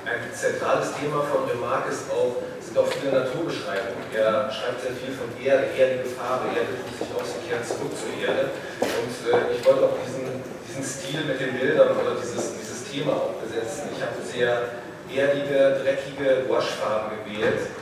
ein 0.05 0.22
zentrales 0.31 0.93
Thema 0.96 1.25
von 1.25 1.50
Remarque 1.50 1.89
ist 1.89 2.08
auch, 2.13 2.38
sind 2.62 2.77
auch 2.77 2.88
viele 2.88 3.12
Naturbeschreibungen. 3.12 4.05
Er 4.13 4.48
schreibt 4.51 4.81
sehr 4.81 4.96
viel 4.96 5.12
von 5.17 5.27
Erde, 5.41 5.74
erdige 5.75 6.05
Farbe, 6.13 6.53
Erde 6.55 6.77
tut 6.77 6.93
sich 6.96 7.10
aus, 7.17 7.27
sie 7.36 7.41
kehrt 7.50 7.65
zurück 7.65 7.91
zur 7.98 8.13
Erde. 8.15 8.53
Und 8.79 9.15
äh, 9.25 9.58
ich 9.58 9.65
wollte 9.65 9.89
auch 9.89 9.98
diesen, 10.05 10.39
diesen 10.63 10.84
Stil 10.86 11.25
mit 11.25 11.41
den 11.41 11.58
Bildern 11.58 11.98
oder 11.98 12.15
dieses, 12.15 12.55
dieses 12.55 12.86
Thema 12.86 13.13
auch 13.17 13.36
besetzen. 13.41 13.89
Ich 13.91 14.01
habe 14.01 14.15
sehr 14.22 14.79
erdige, 15.10 15.81
dreckige 15.81 16.46
Waschfarben 16.48 17.17
gewählt 17.25 17.74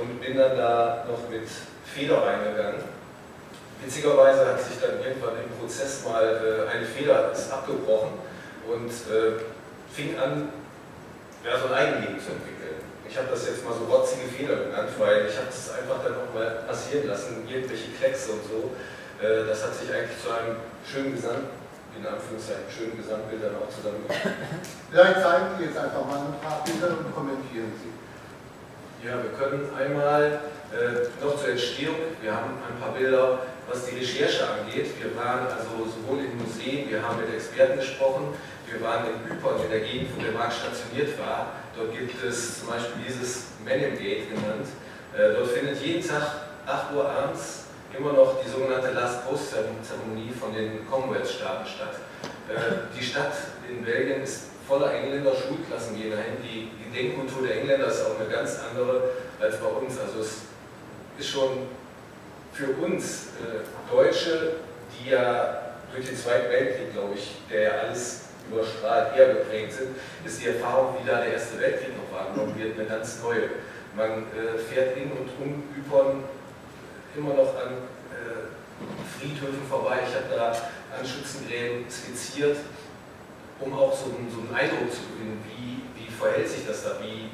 und 0.00 0.20
bin 0.20 0.36
dann 0.36 0.56
da 0.56 1.04
noch 1.08 1.28
mit 1.30 1.48
Feder 1.84 2.22
reingegangen. 2.22 2.82
Witzigerweise 3.82 4.46
hat 4.46 4.60
sich 4.62 4.80
dann 4.80 4.98
irgendwann 5.04 5.34
im 5.42 5.50
Prozess 5.58 6.04
mal 6.04 6.24
äh, 6.24 6.70
eine 6.70 6.86
Feder 6.86 7.32
ist 7.32 7.52
abgebrochen 7.52 8.18
und 8.66 8.88
äh, 8.88 9.38
fing 9.92 10.18
an, 10.18 10.48
ja, 11.44 11.58
so 11.58 11.68
ein 11.68 11.74
Eigenleben 11.74 12.18
zu 12.18 12.32
entwickeln. 12.32 12.80
Ich 13.06 13.16
habe 13.18 13.28
das 13.30 13.46
jetzt 13.46 13.64
mal 13.64 13.74
so 13.74 13.84
rotzige 13.84 14.26
Feder 14.26 14.56
genannt, 14.56 14.88
weil 14.98 15.26
ich 15.28 15.36
habe 15.36 15.48
es 15.50 15.70
einfach 15.70 16.02
dann 16.02 16.16
auch 16.16 16.32
mal 16.34 16.64
passieren 16.66 17.06
lassen, 17.06 17.46
irgendwelche 17.46 17.92
Kleckse 17.92 18.32
und 18.32 18.42
so. 18.42 18.72
Äh, 19.20 19.46
das 19.46 19.62
hat 19.62 19.74
sich 19.74 19.92
eigentlich 19.92 20.18
zu 20.18 20.32
einem 20.32 20.56
schönen 20.82 21.14
Gesamt, 21.14 21.52
in 21.94 22.06
Anführungszeichen, 22.06 22.66
schönen 22.66 22.96
Gesamtbild 22.96 23.44
dann 23.44 23.54
auch 23.60 23.70
zusammengebracht. 23.70 24.34
Vielleicht 24.90 25.20
zeigen 25.20 25.46
Sie 25.58 25.64
jetzt 25.70 25.78
einfach 25.78 26.04
mal 26.08 26.26
ein 26.26 26.40
paar 26.40 26.64
Bilder 26.64 26.90
und 26.98 27.14
kommentieren 27.14 27.70
Sie. 27.78 28.03
Ja, 29.04 29.22
wir 29.22 29.36
können 29.36 29.68
einmal 29.76 30.40
äh, 30.72 31.22
noch 31.22 31.36
zur 31.36 31.50
Entstehung, 31.50 31.96
wir 32.22 32.32
haben 32.32 32.56
ein 32.56 32.80
paar 32.80 32.94
Bilder, 32.94 33.40
was 33.68 33.84
die 33.84 33.98
Recherche 33.98 34.48
angeht. 34.48 34.96
Wir 34.98 35.14
waren 35.14 35.46
also 35.46 35.84
sowohl 35.84 36.24
in 36.24 36.38
Museen, 36.38 36.88
wir 36.88 37.02
haben 37.02 37.20
mit 37.20 37.34
Experten 37.34 37.80
gesprochen, 37.80 38.32
wir 38.66 38.80
waren 38.80 39.04
in 39.04 39.36
Ypern, 39.36 39.60
in 39.62 39.70
der 39.70 39.80
Gegend, 39.80 40.08
wo 40.16 40.22
der 40.22 40.32
Markt 40.32 40.54
stationiert 40.54 41.18
war. 41.18 41.52
Dort 41.76 41.92
gibt 41.92 42.16
es 42.24 42.60
zum 42.60 42.68
Beispiel 42.68 43.04
dieses 43.06 43.48
Menem 43.62 43.98
Gate 43.98 44.30
genannt. 44.30 44.72
Äh, 45.12 45.36
dort 45.36 45.50
findet 45.50 45.82
jeden 45.82 46.00
Tag 46.00 46.22
8 46.64 46.94
Uhr 46.94 47.06
abends 47.06 47.64
immer 47.92 48.14
noch 48.14 48.40
die 48.42 48.48
sogenannte 48.48 48.92
Last 48.92 49.28
Post 49.28 49.50
Zeremonie 49.50 50.32
von 50.32 50.54
den 50.54 50.88
Commonwealth-Staaten 50.88 51.66
statt. 51.68 51.96
Äh, 52.48 52.88
die 52.98 53.04
Stadt 53.04 53.34
in 53.68 53.84
Belgien 53.84 54.22
ist 54.22 54.53
voller 54.66 54.92
Engländer 54.94 55.32
Schulklassen 55.34 55.96
gehen 55.96 56.10
dahin. 56.10 56.36
Die, 56.42 56.70
die 56.78 56.90
Denkkultur 56.92 57.46
der 57.46 57.60
Engländer 57.60 57.88
ist 57.88 58.04
auch 58.06 58.18
eine 58.18 58.28
ganz 58.28 58.58
andere 58.70 59.10
als 59.40 59.58
bei 59.58 59.66
uns. 59.66 59.98
Also 59.98 60.20
es 60.20 60.42
ist 61.18 61.30
schon 61.30 61.66
für 62.52 62.68
uns 62.84 63.28
äh, 63.40 63.92
Deutsche, 63.92 64.56
die 64.92 65.10
ja 65.10 65.74
durch 65.92 66.06
den 66.06 66.16
Zweiten 66.16 66.50
Weltkrieg, 66.50 66.92
glaube 66.92 67.14
ich, 67.14 67.36
der 67.50 67.62
ja 67.62 67.70
alles 67.82 68.22
überstrahlt, 68.50 69.16
eher 69.16 69.34
geprägt 69.34 69.72
sind, 69.72 69.96
ist 70.24 70.42
die 70.42 70.48
Erfahrung, 70.48 70.96
wie 71.00 71.08
da 71.08 71.20
der 71.20 71.32
Erste 71.32 71.60
Weltkrieg 71.60 71.90
noch 71.96 72.18
wahrgenommen 72.18 72.58
wird, 72.58 72.78
eine 72.78 72.88
ganz 72.88 73.22
neue. 73.22 73.48
Man 73.96 74.24
äh, 74.34 74.58
fährt 74.58 74.96
in 74.96 75.12
und 75.12 75.30
um 75.40 75.62
Ypern 75.78 76.24
immer 77.16 77.34
noch 77.34 77.54
an 77.56 77.74
äh, 78.10 79.18
Friedhöfen 79.18 79.66
vorbei. 79.68 80.00
Ich 80.08 80.14
habe 80.14 80.34
da 80.34 80.50
an 80.50 81.06
Schützengräben 81.06 81.84
skizziert 81.88 82.56
um 83.60 83.72
auch 83.72 83.92
so 83.92 84.06
einen, 84.14 84.30
so 84.30 84.40
einen 84.40 84.54
Eindruck 84.54 84.90
zu 84.90 85.02
gewinnen, 85.14 85.42
wie, 85.46 85.82
wie 85.94 86.10
verhält 86.10 86.48
sich 86.48 86.66
das 86.66 86.82
da, 86.82 86.98
wie, 87.02 87.30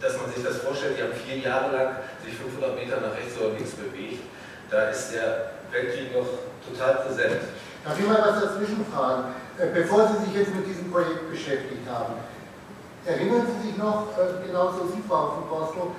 dass 0.00 0.16
man 0.16 0.32
sich 0.32 0.42
das 0.42 0.58
vorstellt, 0.58 0.98
die 0.98 1.02
haben 1.02 1.14
vier 1.14 1.38
Jahre 1.38 1.74
lang 1.74 1.96
sich 2.24 2.34
500 2.34 2.74
Meter 2.74 3.00
nach 3.00 3.16
rechts 3.16 3.38
oder 3.38 3.54
links 3.54 3.72
bewegt, 3.72 4.22
da 4.70 4.90
ist 4.90 5.14
der 5.14 5.52
Weltkrieg 5.70 6.14
noch 6.14 6.26
total 6.66 7.06
präsent. 7.06 7.40
Darf 7.84 7.98
ich 7.98 8.06
mal 8.06 8.20
was 8.20 8.42
dazwischen 8.42 8.84
fragen? 8.92 9.34
Äh, 9.58 9.66
bevor 9.72 10.08
Sie 10.08 10.24
sich 10.26 10.34
jetzt 10.34 10.54
mit 10.54 10.66
diesem 10.66 10.90
Projekt 10.90 11.30
beschäftigt 11.30 11.88
haben, 11.88 12.14
erinnern 13.06 13.46
Sie 13.46 13.68
sich 13.68 13.76
noch, 13.78 14.08
äh, 14.18 14.46
genauso 14.46 14.86
Sie, 14.88 15.02
Frau 15.08 15.30
von 15.30 15.48
Borslow, 15.48 15.92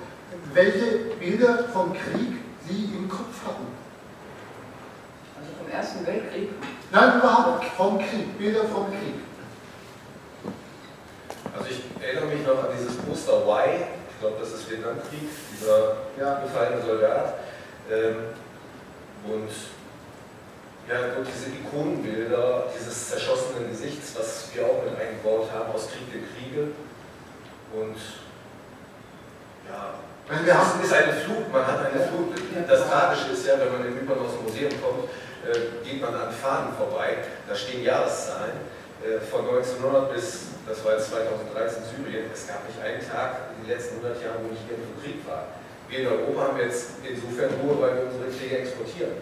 welche 0.54 1.16
Bilder 1.18 1.64
vom 1.72 1.92
Krieg 1.92 2.38
Sie 2.66 2.84
im 2.96 3.08
Kopf 3.08 3.44
hatten? 3.44 3.66
Also 5.36 5.50
vom 5.58 5.70
Ersten 5.70 6.06
Weltkrieg? 6.06 6.50
Nein, 6.92 7.18
überhaupt 7.18 7.64
vom 7.76 7.98
Krieg, 7.98 8.38
Bilder 8.38 8.64
vom 8.64 8.86
Krieg. 8.90 9.14
Also 11.56 11.70
ich 11.70 11.82
erinnere 12.02 12.26
mich 12.26 12.46
noch 12.46 12.62
an 12.62 12.70
dieses 12.76 12.96
Poster 12.98 13.42
Y, 13.42 13.82
ich 13.82 14.20
glaube, 14.20 14.36
das 14.38 14.52
ist 14.52 14.70
Vietnamkrieg, 14.70 15.28
dieser 15.52 15.96
ja. 16.18 16.40
gefallene 16.40 16.82
Soldat. 16.82 17.34
Ähm, 17.90 18.36
und 19.24 19.50
ja, 20.88 21.14
gut, 21.14 21.26
diese 21.26 21.50
Ikonenbilder, 21.50 22.66
dieses 22.76 23.10
zerschossenen 23.10 23.70
Gesichts, 23.70 24.14
was 24.18 24.50
wir 24.54 24.66
auch 24.66 24.84
mit 24.84 24.94
eingebaut 24.98 25.48
haben 25.52 25.72
aus 25.72 25.88
Krieg 25.90 26.06
der 26.12 26.22
Kriege. 26.30 26.72
Und 27.72 27.96
ja, 29.68 29.94
also 30.28 30.46
wir 30.46 30.54
haben, 30.54 30.82
ist 30.82 30.92
eine 30.92 31.12
Flut, 31.12 31.52
man 31.52 31.66
hat 31.66 31.78
eine 31.78 32.06
Flut. 32.06 32.34
Das 32.68 32.88
Tragische 32.88 33.32
ist 33.32 33.46
ja, 33.46 33.54
wenn 33.58 33.72
man 33.72 33.86
in 33.86 33.98
Ypern 33.98 34.18
aus 34.18 34.34
dem 34.34 34.44
Museum 34.44 34.72
kommt, 34.82 35.10
äh, 35.46 35.84
geht 35.84 36.00
man 36.00 36.14
an 36.14 36.30
Fahnen 36.30 36.74
vorbei, 36.76 37.18
da 37.48 37.54
stehen 37.54 37.82
Jahreszahlen 37.82 38.79
von 39.30 39.40
1900 39.48 40.12
bis 40.12 40.50
das 40.70 40.84
war 40.84 40.94
jetzt 40.94 41.10
2013 41.10 41.82
Syrien, 41.82 42.30
es 42.30 42.46
gab 42.46 42.62
nicht 42.62 42.78
einen 42.78 43.02
Tag 43.02 43.50
in 43.58 43.66
den 43.66 43.74
letzten 43.74 43.98
100 44.06 44.22
Jahren, 44.22 44.46
wo 44.46 44.54
nicht 44.54 44.62
irgendwo 44.70 44.94
Krieg 45.02 45.18
war. 45.26 45.58
Wir 45.90 46.06
in 46.06 46.06
Europa 46.06 46.54
haben 46.54 46.58
jetzt 46.62 47.02
insofern 47.02 47.50
Ruhe, 47.58 47.74
weil 47.82 47.98
wir 47.98 48.04
unsere 48.06 48.30
Kriege 48.30 48.62
exportieren. 48.62 49.18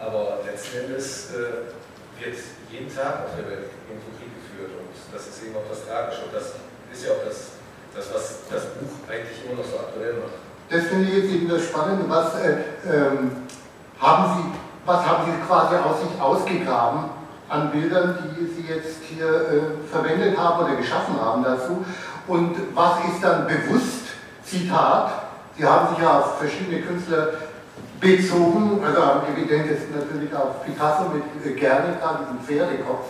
Aber 0.00 0.40
letzten 0.40 0.88
Endes 0.88 1.36
äh, 1.36 1.68
wird 2.16 2.40
jeden 2.72 2.88
Tag 2.88 3.28
auf 3.28 3.36
der 3.36 3.44
Welt 3.44 3.68
irgendwo 3.84 4.08
Krieg 4.16 4.32
geführt 4.32 4.72
und 4.72 4.88
das 5.12 5.28
ist 5.28 5.36
eben 5.44 5.52
auch 5.52 5.68
das 5.68 5.84
Tragische 5.84 6.24
und 6.24 6.32
das 6.32 6.56
ist 6.88 7.04
ja 7.04 7.12
auch 7.12 7.24
das, 7.28 7.60
das 7.92 8.08
was 8.08 8.24
das 8.48 8.64
Buch 8.80 8.96
eigentlich 9.04 9.36
immer 9.44 9.60
noch 9.60 9.68
so 9.68 9.76
aktuell 9.76 10.16
macht. 10.16 10.40
Das 10.72 10.88
finde 10.88 11.12
ich 11.12 11.14
jetzt 11.20 11.32
eben 11.36 11.48
das 11.52 11.68
Spannende. 11.68 12.08
Was, 12.08 12.40
äh, 12.40 12.64
ähm, 12.88 13.44
haben 14.00 14.24
Sie, 14.32 14.44
was 14.88 15.00
haben 15.04 15.28
Sie 15.28 15.36
quasi 15.44 15.76
aus 15.76 16.00
sich 16.00 16.16
ausgegraben 16.16 17.15
an 17.48 17.70
Bildern, 17.70 18.18
die 18.38 18.46
Sie 18.46 18.68
jetzt 18.68 19.02
hier 19.08 19.26
äh, 19.26 19.90
verwendet 19.90 20.36
haben 20.36 20.64
oder 20.64 20.76
geschaffen 20.76 21.14
haben 21.20 21.44
dazu. 21.44 21.84
und 22.26 22.56
was 22.74 22.98
ist 23.08 23.22
dann 23.22 23.46
bewusst 23.46 24.06
Zitat. 24.46 25.10
Sie 25.56 25.64
haben 25.64 25.94
sich 25.94 26.04
ja 26.04 26.20
auf 26.20 26.38
verschiedene 26.38 26.80
Künstler 26.82 27.28
bezogen, 28.00 28.80
also 28.84 29.02
am 29.02 29.22
evidentesten 29.32 29.98
natürlich 29.98 30.34
auf 30.34 30.64
Picasso 30.64 31.10
mit 31.10 31.24
Guernica, 31.42 32.20
diesem 32.20 32.40
Pferdekopf. 32.40 33.06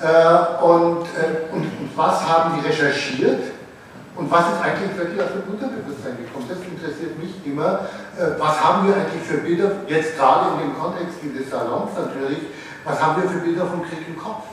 Äh, 0.00 0.64
und, 0.64 1.06
äh, 1.06 1.52
und, 1.52 1.62
und 1.62 1.90
was 1.96 2.28
haben 2.28 2.54
Sie 2.54 2.68
recherchiert? 2.68 3.52
Und 4.14 4.30
was 4.30 4.46
ist 4.50 4.60
eigentlich 4.62 4.98
wirklich 4.98 5.20
aus 5.22 5.30
dem 5.30 5.54
Unterbewusstsein 5.54 6.18
gekommen? 6.18 6.46
Das 6.48 6.58
interessiert 6.58 7.18
mich 7.22 7.38
immer. 7.46 7.86
Äh, 8.18 8.38
was 8.38 8.62
haben 8.62 8.88
wir 8.88 8.94
eigentlich 8.94 9.22
für 9.22 9.38
Bilder, 9.38 9.70
jetzt 9.86 10.18
gerade 10.18 10.54
in 10.54 10.68
dem 10.68 10.78
Kontext 10.78 11.18
dieses 11.22 11.50
Salons 11.50 11.90
natürlich, 11.96 12.38
was 12.84 13.02
haben 13.02 13.22
wir 13.22 13.28
für 13.28 13.38
Bilder 13.38 13.66
vom 13.66 13.82
Krieg 13.82 14.06
im 14.06 14.18
Kopf? 14.18 14.44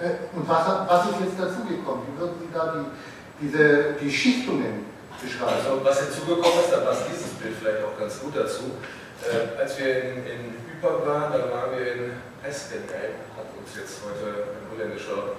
Äh, 0.00 0.36
und 0.36 0.48
was, 0.48 0.66
was 0.88 1.06
ist 1.10 1.20
jetzt 1.20 1.40
dazugekommen? 1.40 2.06
Wie 2.06 2.20
würden 2.20 2.36
Sie 2.40 2.52
da 2.52 2.74
die, 2.74 3.46
diese, 3.46 3.94
die 4.00 4.10
Schichtungen 4.10 4.86
beschreiben? 5.20 5.58
Also 5.58 5.84
was 5.84 6.00
hinzugekommen 6.00 6.60
ist, 6.62 6.72
da 6.72 6.78
passt 6.78 7.04
dieses 7.10 7.34
Bild 7.34 7.54
vielleicht 7.58 7.84
auch 7.84 7.98
ganz 7.98 8.20
gut 8.20 8.36
dazu. 8.36 8.78
Äh, 9.22 9.58
als 9.58 9.78
wir 9.78 10.04
in, 10.04 10.26
in 10.26 10.40
Ypern 10.78 11.06
waren, 11.06 11.32
da 11.32 11.50
waren 11.50 11.72
wir 11.74 11.92
in 11.92 12.12
Eskenheim, 12.46 13.18
hat 13.34 13.50
uns 13.58 13.74
jetzt 13.74 13.98
heute 14.06 14.54
ein 14.54 14.70
holländischer 14.70 15.34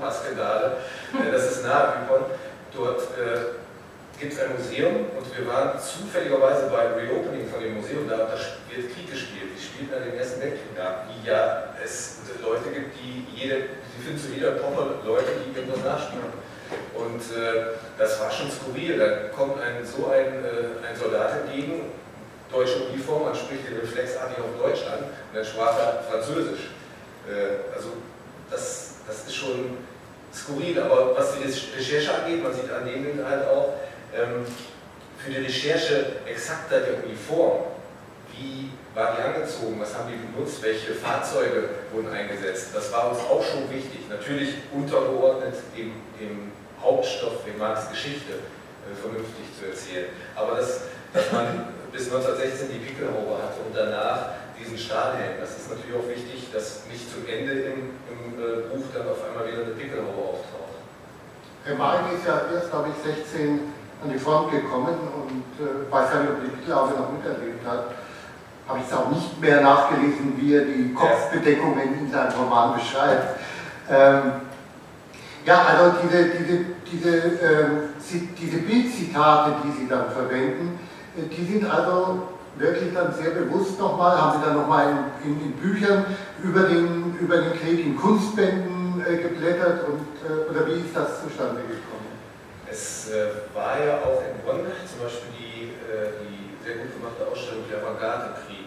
Paskendale. 0.00 0.78
Äh, 1.12 1.32
das 1.32 1.50
ist 1.50 1.64
nahe 1.64 2.04
Ypern. 2.04 2.30
Dort 2.72 3.02
äh, 3.18 3.63
gibt 4.24 4.32
es 4.32 4.40
ein 4.40 4.56
Museum 4.56 4.94
und 5.12 5.26
wir 5.36 5.46
waren 5.52 5.76
zufälligerweise 5.78 6.72
beim 6.72 6.96
Reopening 6.96 7.44
von 7.44 7.60
dem 7.60 7.76
Museum, 7.76 8.08
da, 8.08 8.24
wird 8.24 8.88
Krieg 8.88 9.10
gespielt. 9.10 9.52
Die 9.52 9.60
spielten 9.60 9.92
an 9.92 10.02
den 10.02 10.16
Ersten 10.16 10.40
Weltkrieg 10.40 10.72
nach, 10.72 11.04
wie 11.12 11.28
ja 11.28 11.74
es 11.84 12.24
Leute 12.40 12.72
gibt, 12.72 12.96
die 12.96 13.28
jede, 13.36 13.68
sie 13.92 14.00
finden 14.00 14.18
zu 14.18 14.32
jeder 14.32 14.56
Epoche 14.56 14.96
Leute, 15.04 15.28
die 15.44 15.52
irgendwas 15.52 15.84
nachspielen. 15.84 16.32
Und 16.96 17.20
äh, 17.36 17.76
das 17.98 18.18
war 18.18 18.30
schon 18.30 18.48
skurril. 18.50 18.96
Da 18.96 19.28
kommt 19.28 19.60
ein, 19.60 19.84
so 19.84 20.08
ein, 20.08 20.40
äh, 20.40 20.80
ein 20.88 20.96
Soldat 20.96 21.44
entgegen, 21.44 21.92
deutsche 22.50 22.88
Uniform, 22.88 23.24
man 23.24 23.34
spricht 23.34 23.68
den 23.68 23.76
reflexartig 23.76 24.38
auf 24.38 24.56
Deutsch 24.56 24.88
an 24.88 25.04
und 25.04 25.34
dann 25.34 25.44
sprach 25.44 25.76
er 25.78 26.02
Französisch. 26.08 26.72
Äh, 27.28 27.76
also 27.76 27.92
das 28.50 28.96
das 29.06 29.26
ist 29.26 29.36
schon 29.36 29.76
skurril, 30.32 30.80
aber 30.80 31.14
was 31.14 31.34
die 31.36 31.44
Recherche 31.44 32.14
angeht, 32.14 32.42
man 32.42 32.54
sieht 32.54 32.70
an 32.72 32.86
dem 32.86 33.20
halt 33.22 33.46
auch, 33.46 33.74
für 35.18 35.30
die 35.30 35.38
Recherche 35.38 36.20
exakter 36.26 36.80
der 36.80 37.04
Uniform, 37.04 37.64
wie 38.32 38.70
war 38.94 39.16
die 39.16 39.22
angezogen, 39.22 39.80
was 39.80 39.94
haben 39.96 40.10
die 40.10 40.18
benutzt, 40.18 40.62
welche 40.62 40.94
Fahrzeuge 40.94 41.70
wurden 41.92 42.12
eingesetzt, 42.12 42.70
das 42.74 42.92
war 42.92 43.10
uns 43.10 43.18
auch 43.18 43.42
schon 43.42 43.68
wichtig. 43.70 44.08
Natürlich 44.08 44.54
untergeordnet 44.72 45.54
dem, 45.76 45.92
dem 46.20 46.52
Hauptstoff, 46.80 47.44
dem 47.44 47.58
Marx 47.58 47.90
Geschichte, 47.90 48.34
äh, 48.34 48.94
vernünftig 48.94 49.46
zu 49.58 49.66
erzählen. 49.66 50.08
Aber 50.36 50.56
das, 50.56 50.82
dass 51.12 51.32
man 51.32 51.74
bis 51.92 52.06
1916 52.06 52.68
die 52.70 52.78
Pickelhaube 52.78 53.42
hatte 53.42 53.60
und 53.66 53.74
danach 53.74 54.34
diesen 54.58 54.78
Stahlhelm. 54.78 55.40
Das 55.40 55.50
ist 55.58 55.70
natürlich 55.70 55.94
auch 55.98 56.08
wichtig, 56.08 56.52
dass 56.52 56.86
nicht 56.86 57.10
zum 57.10 57.26
Ende 57.26 57.74
im, 57.74 57.98
im 58.06 58.20
äh, 58.38 58.68
Buch 58.70 58.86
dann 58.94 59.08
auf 59.08 59.18
einmal 59.26 59.46
wieder 59.50 59.66
eine 59.66 59.74
Pickelhaube 59.74 60.38
auftaucht. 60.38 60.78
Herr 61.64 61.74
Maring 61.74 62.14
ist 62.14 62.26
ja 62.26 62.46
erst, 62.52 62.70
glaube 62.70 62.90
ich, 62.94 62.98
16 63.02 63.72
an 64.04 64.12
die 64.12 64.18
Front 64.18 64.50
gekommen 64.50 64.94
und 64.94 65.64
äh, 65.64 65.90
weiß 65.90 66.08
ja 66.12 66.20
nicht, 66.20 66.30
ob 66.30 66.44
die 66.44 66.56
Pickelhaube 66.56 66.94
noch 66.94 67.12
miterlebt 67.12 67.66
hat. 67.66 67.86
Habe 68.68 68.78
ich 68.78 68.86
es 68.86 68.92
auch 68.92 69.10
nicht 69.10 69.40
mehr 69.40 69.60
nachgelesen, 69.60 70.34
wie 70.36 70.54
er 70.54 70.64
die 70.64 70.94
Kopfbedeckungen 70.94 71.98
in 72.00 72.10
seinem 72.10 72.32
Roman 72.32 72.74
beschreibt. 72.74 73.40
Ähm, 73.90 74.32
ja, 75.44 75.62
also 75.62 75.96
diese, 76.02 76.24
diese, 76.24 76.64
diese, 76.90 77.16
äh, 77.42 77.66
diese 78.40 78.58
Bildzitate, 78.58 79.56
die 79.64 79.82
Sie 79.82 79.88
dann 79.88 80.10
verwenden, 80.10 80.78
äh, 81.16 81.28
die 81.28 81.44
sind 81.44 81.70
also 81.70 82.28
wirklich 82.56 82.94
dann 82.94 83.12
sehr 83.12 83.30
bewusst 83.30 83.78
nochmal, 83.78 84.16
haben 84.16 84.38
Sie 84.38 84.46
dann 84.46 84.56
nochmal 84.56 84.86
in, 85.22 85.32
in, 85.32 85.40
in, 85.40 85.52
Büchern 85.52 86.04
über 86.42 86.62
den, 86.62 87.16
über 87.20 87.36
den 87.38 87.52
Krieg, 87.60 87.84
in 87.84 87.96
Kunstbänden 87.96 89.04
äh, 89.06 89.16
geblättert 89.16 89.86
und, 89.88 90.00
äh, 90.26 90.50
oder 90.50 90.66
wie 90.66 90.80
ist 90.80 90.94
das 90.94 91.22
zustande 91.22 91.60
gekommen? 91.62 92.03
Es 92.74 93.06
äh, 93.06 93.54
war 93.54 93.78
ja 93.78 94.02
auch 94.02 94.18
in 94.18 94.34
Bonn 94.42 94.66
zum 94.66 94.98
Beispiel 94.98 95.30
die, 95.30 95.78
äh, 95.86 96.10
die 96.26 96.58
sehr 96.58 96.82
gut 96.82 96.90
gemachte 96.90 97.22
Ausstellung 97.22 97.70
der 97.70 97.78
Avantgarde 97.78 98.34
Krieg 98.42 98.66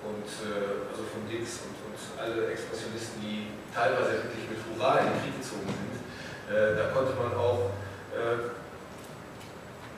und 0.00 0.24
äh, 0.48 0.88
also 0.88 1.04
von 1.04 1.28
Dix 1.28 1.60
und, 1.68 1.76
und 1.76 2.00
alle 2.16 2.48
Expressionisten, 2.48 3.20
die 3.20 3.52
teilweise 3.68 4.24
wirklich 4.24 4.48
mit 4.48 4.64
Hurra 4.64 5.04
in 5.04 5.12
den 5.12 5.20
Krieg 5.20 5.36
gezogen 5.36 5.68
sind. 5.68 6.00
Da 6.48 6.88
konnte 6.96 7.12
man 7.12 7.36
auch 7.36 7.68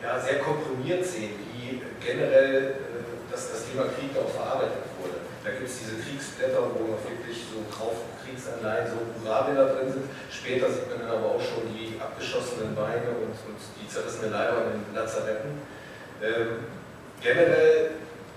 ja, 0.03 0.19
sehr 0.19 0.41
komprimiert 0.41 1.07
sehen, 1.07 1.39
wie 1.55 1.81
generell 2.05 2.75
dass 3.31 3.53
das 3.53 3.71
Thema 3.71 3.85
Krieg 3.95 4.11
auch 4.19 4.29
verarbeitet 4.35 4.83
wurde. 4.83 4.90
Da 5.43 5.51
gibt 5.51 5.69
es 5.69 5.79
diese 5.79 5.97
Kriegsblätter, 5.97 6.61
wo 6.61 6.93
noch 6.93 7.01
wirklich 7.01 7.45
so 7.49 7.65
drauf 7.73 8.05
Kriegsanleihen, 8.23 8.93
so 8.93 9.01
Hurrabilder 9.25 9.75
drin 9.75 9.93
sind. 9.93 10.05
Später 10.31 10.71
sieht 10.71 10.91
man 10.91 11.01
dann 11.01 11.17
aber 11.17 11.37
auch 11.37 11.41
schon 11.41 11.73
die 11.73 11.99
abgeschossenen 11.99 12.75
Beine 12.75 13.09
und, 13.09 13.33
und 13.33 13.61
die 13.81 13.89
zerrissenen 13.89 14.33
Leiber 14.33 14.69
in 14.69 14.85
den 14.85 14.95
Lazaretten. 14.95 15.51
Ähm, 16.23 16.65
generell 17.23 17.93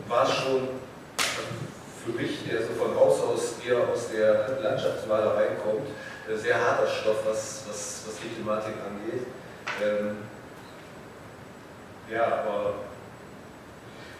war 0.07 0.23
es 0.23 0.33
schon 0.33 0.69
für 2.05 2.11
mich, 2.11 2.47
der 2.49 2.61
so 2.61 2.73
von 2.73 2.95
Haus 2.95 3.19
aus 3.21 3.55
eher 3.65 3.87
aus 3.87 4.09
der 4.09 4.59
Landschaftsmalerei 4.61 5.55
kommt, 5.63 5.87
sehr 6.37 6.55
harter 6.55 6.87
Stoff, 6.87 7.25
was, 7.25 7.63
was, 7.67 8.03
was 8.07 8.15
die 8.21 8.29
Thematik 8.29 8.75
angeht. 8.79 9.27
Ähm, 9.83 10.17
ja, 12.09 12.25
aber 12.25 12.75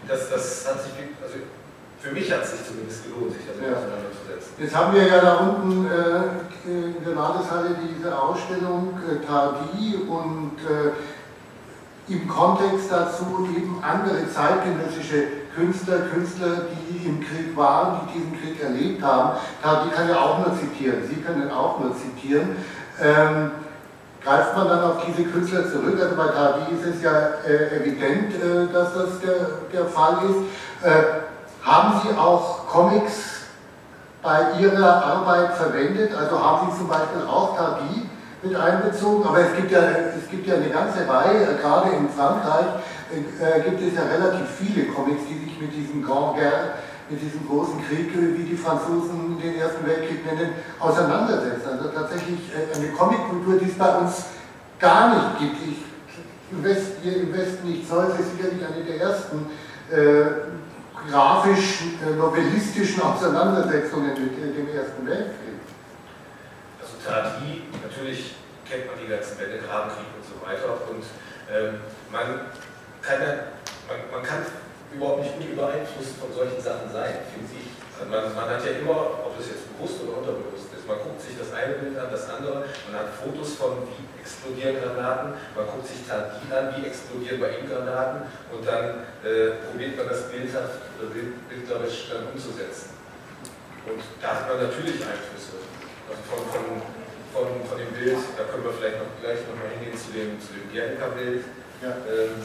das, 0.07 0.29
das 0.29 0.67
hat 0.67 0.83
sich, 0.83 0.91
also 1.21 1.35
für 2.03 2.11
mich 2.11 2.29
hat 2.31 2.43
es 2.43 2.51
sich 2.51 2.67
zumindest 2.67 3.05
gelohnt, 3.05 3.31
sich 3.31 3.47
damit 3.47 3.63
ja. 3.63 3.77
auseinanderzusetzen. 3.79 4.51
Jetzt 4.59 4.75
haben 4.75 4.93
wir 4.93 5.07
ja 5.07 5.21
da 5.21 5.35
unten 5.37 5.87
äh, 5.87 6.69
in 6.69 7.03
der 7.05 7.15
Landeshalle 7.15 7.77
diese 7.79 8.11
Ausstellung 8.11 8.99
äh, 9.07 9.25
Tardi 9.25 10.03
und 10.07 10.59
äh, 10.67 12.11
im 12.11 12.27
Kontext 12.27 12.91
dazu 12.91 13.47
eben 13.55 13.81
andere 13.81 14.29
zeitgenössische 14.29 15.47
Künstler, 15.55 15.99
Künstler, 16.13 16.67
die 16.91 17.07
im 17.07 17.21
Krieg 17.21 17.55
waren, 17.55 18.01
die 18.03 18.19
diesen 18.19 18.41
Krieg 18.41 18.61
erlebt 18.61 19.01
haben. 19.01 19.39
Tardi 19.61 19.89
kann 19.91 20.09
ja 20.09 20.19
auch 20.19 20.39
nur 20.39 20.59
zitieren, 20.59 21.07
Sie 21.07 21.21
können 21.21 21.49
auch 21.49 21.79
nur 21.79 21.95
zitieren. 21.95 22.57
Ähm, 23.01 23.51
Greift 24.23 24.55
man 24.55 24.69
dann 24.69 24.81
auf 24.83 25.05
diese 25.05 25.27
Künstler 25.29 25.69
zurück, 25.69 25.99
also 26.01 26.15
bei 26.15 26.27
Tardy 26.27 26.75
ist 26.75 26.95
es 26.95 27.01
ja 27.01 27.11
äh, 27.45 27.75
evident, 27.75 28.33
äh, 28.35 28.71
dass 28.71 28.93
das 28.93 29.19
der, 29.19 29.49
der 29.73 29.85
Fall 29.85 30.19
ist. 30.29 30.87
Äh, 30.87 31.32
haben 31.63 32.01
Sie 32.03 32.17
auch 32.17 32.67
Comics 32.67 33.47
bei 34.21 34.59
Ihrer 34.59 35.05
Arbeit 35.05 35.53
verwendet? 35.53 36.13
Also 36.15 36.43
haben 36.43 36.71
Sie 36.71 36.77
zum 36.77 36.87
Beispiel 36.87 37.23
auch 37.27 37.55
Tardy 37.57 38.07
mit 38.41 38.55
einbezogen? 38.55 39.25
Aber 39.27 39.39
es 39.39 39.55
gibt 39.55 39.71
ja, 39.71 39.79
es 39.81 40.29
gibt 40.29 40.47
ja 40.47 40.55
eine 40.55 40.69
ganze 40.69 41.07
Reihe, 41.07 41.43
äh, 41.43 41.61
gerade 41.61 41.89
in 41.91 42.09
Frankreich 42.09 42.65
äh, 43.11 43.61
gibt 43.61 43.81
es 43.81 43.95
ja 43.95 44.03
relativ 44.03 44.47
viele 44.59 44.87
Comics, 44.87 45.23
die 45.29 45.45
sich 45.45 45.59
mit 45.59 45.73
diesem 45.73 46.03
Grand 46.03 46.35
Guerre 46.35 46.73
mit 47.09 47.21
diesem 47.21 47.47
großen 47.47 47.83
Krieg, 47.85 48.11
wie 48.15 48.43
die 48.43 48.55
Franzosen 48.55 49.37
den 49.37 49.55
Ersten 49.55 49.85
Weltkrieg 49.85 50.25
nennen, 50.25 50.53
auseinandersetzt. 50.79 51.67
Also 51.67 51.89
tatsächlich 51.89 52.39
äh, 52.51 52.75
eine 52.75 52.87
Comickultur, 52.93 53.59
die 53.59 53.69
es 53.69 53.77
bei 53.77 53.97
uns 53.97 54.25
gar 54.79 55.09
nicht 55.13 55.39
gibt. 55.39 55.55
Ich, 55.67 55.77
im 56.51 56.63
Westen, 56.63 57.01
hier 57.01 57.17
im 57.17 57.33
Westen 57.33 57.67
nicht 57.67 57.89
Zeus 57.89 58.13
sicherlich 58.17 58.61
eine 58.65 58.83
der 58.83 59.01
ersten 59.01 59.47
äh, 59.89 60.25
grafischen, 61.09 61.99
äh, 62.01 62.15
novellistischen 62.15 63.01
Auseinandersetzungen 63.01 64.09
mit 64.09 64.57
dem 64.57 64.69
Ersten 64.69 65.05
Weltkrieg. 65.05 65.59
Also 66.79 66.93
Tati, 67.03 67.63
natürlich 67.81 68.35
kennt 68.67 68.87
man 68.87 68.95
die 68.99 69.07
ganzen 69.07 69.37
Bände, 69.37 69.59
Grabenkrieg 69.59 70.07
und 70.15 70.23
so 70.23 70.35
weiter. 70.45 70.79
Und 70.89 71.03
ähm, 71.51 71.81
man, 72.11 72.51
kann, 73.01 73.19
man, 73.87 73.97
man 74.11 74.23
kann 74.23 74.45
überhaupt 74.93 75.23
nicht 75.23 75.35
unbeeinflusst 75.37 76.17
von 76.21 76.31
solchen 76.31 76.61
Sachen 76.61 76.87
sein, 76.91 77.25
finde 77.33 77.51
ich. 77.51 77.67
Also 77.99 78.09
man, 78.09 78.33
man, 78.35 78.49
hat 78.49 78.63
ja 78.63 78.79
immer, 78.79 79.25
ob 79.25 79.37
das 79.37 79.47
jetzt 79.47 79.67
bewusst 79.75 80.01
oder 80.03 80.17
unterbewusst 80.17 80.62
ist, 80.83 80.87
man 80.87 80.99
guckt 80.99 81.21
sich 81.21 81.39
das 81.39 81.55
eine 81.55 81.79
Bild 81.79 81.97
an, 81.97 82.11
das 82.11 82.27
andere, 82.29 82.67
man 82.91 82.99
hat 82.99 83.07
Fotos 83.15 83.55
von, 83.55 83.87
wie 83.87 84.03
explodieren 84.19 84.75
Granaten, 84.83 85.33
man 85.55 85.65
guckt 85.71 85.87
sich 85.87 86.03
Tardin 86.03 86.51
an, 86.51 86.75
wie 86.75 86.87
explodieren 86.87 87.39
bei 87.39 87.57
ihm 87.57 87.71
Granaten 87.71 88.27
und 88.51 88.67
dann 88.67 89.07
äh, 89.23 89.63
probiert 89.63 89.95
man 89.95 90.07
das 90.11 90.27
bildhaft 90.27 90.91
oder 90.99 91.07
bildlerisch 91.15 92.11
dann 92.11 92.27
umzusetzen. 92.27 92.99
Und 93.87 94.03
da 94.19 94.43
hat 94.43 94.47
man 94.47 94.67
natürlich 94.67 94.99
Einflüsse. 94.99 95.59
Also 96.07 96.19
von, 96.27 96.43
von, 96.51 96.65
von, 97.31 97.47
von 97.63 97.77
dem 97.79 97.91
Bild, 97.95 98.19
da 98.35 98.43
können 98.47 98.63
wir 98.63 98.75
vielleicht 98.75 98.99
noch 98.99 99.11
gleich 99.19 99.39
nochmal 99.47 99.71
hingehen 99.75 99.95
zu 99.95 100.11
dem, 100.11 100.39
zu 100.39 100.55
dem 100.55 100.67
Guernica-Bild. 100.71 101.43
Ja. 101.83 101.91
Ähm, 102.07 102.43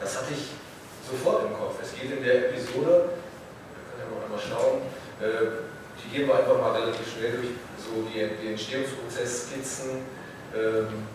das 0.00 0.16
hatte 0.16 0.32
ich 0.32 0.56
sofort 1.04 1.44
im 1.44 1.52
Kopf. 1.56 1.76
Es 1.82 1.92
geht 1.92 2.08
in 2.08 2.24
der 2.24 2.48
Episode, 2.48 3.12
wir 3.12 3.82
können 3.84 4.00
ja 4.00 4.08
noch 4.08 4.24
einmal 4.24 4.40
schauen, 4.40 4.80
äh, 5.20 5.69
die 6.04 6.16
gehen 6.16 6.28
wir 6.28 6.36
einfach 6.36 6.58
mal 6.58 6.72
relativ 6.72 7.06
schnell 7.12 7.32
durch, 7.32 7.54
so 7.78 8.02
die, 8.08 8.28
die 8.42 8.48
Entstehungsprozess 8.52 9.46
skizzen. 9.46 10.02
ähm, 10.54 11.06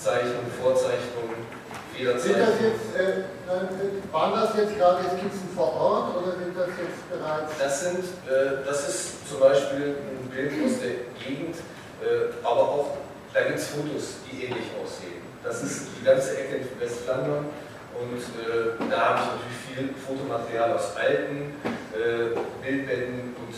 Zeichnung, 0.00 0.48
Vorzeichnung, 0.62 1.36
Sind 1.94 2.38
das 2.40 2.56
jetzt, 2.56 2.96
äh, 2.96 3.28
waren 4.10 4.32
das 4.32 4.56
jetzt 4.56 4.78
gerade 4.78 5.04
Skizzen 5.04 5.50
vor 5.54 5.74
Ort 5.74 6.16
oder 6.16 6.32
sind 6.38 6.56
das 6.56 6.68
jetzt 6.68 7.04
bereits? 7.10 7.52
Das 7.58 7.80
sind, 7.84 8.04
äh, 8.26 8.64
das 8.64 8.88
ist 8.88 9.28
zum 9.28 9.40
Beispiel 9.40 9.96
ein 10.00 10.30
Bild 10.30 10.52
aus 10.64 10.80
der 10.80 11.04
Gegend, 11.20 11.56
äh, 12.00 12.32
aber 12.42 12.62
auch, 12.62 12.96
da 13.34 13.42
gibt 13.42 13.58
es 13.58 13.66
Fotos, 13.68 14.24
die 14.24 14.44
ähnlich 14.44 14.72
aussehen. 14.82 15.20
Das 15.44 15.62
ist 15.62 15.88
die 16.00 16.04
ganze 16.04 16.38
Ecke 16.38 16.56
in 16.56 16.80
Westflandern 16.80 17.44
und 18.00 18.16
äh, 18.16 18.90
da 18.90 19.00
habe 19.00 19.20
ich 19.20 19.26
natürlich 19.36 19.60
viel 19.68 19.94
Fotomaterial 20.00 20.72
aus 20.72 20.96
alten 20.96 21.52
äh, 21.94 22.36
Bildbänden 22.62 23.34
und 23.34 23.54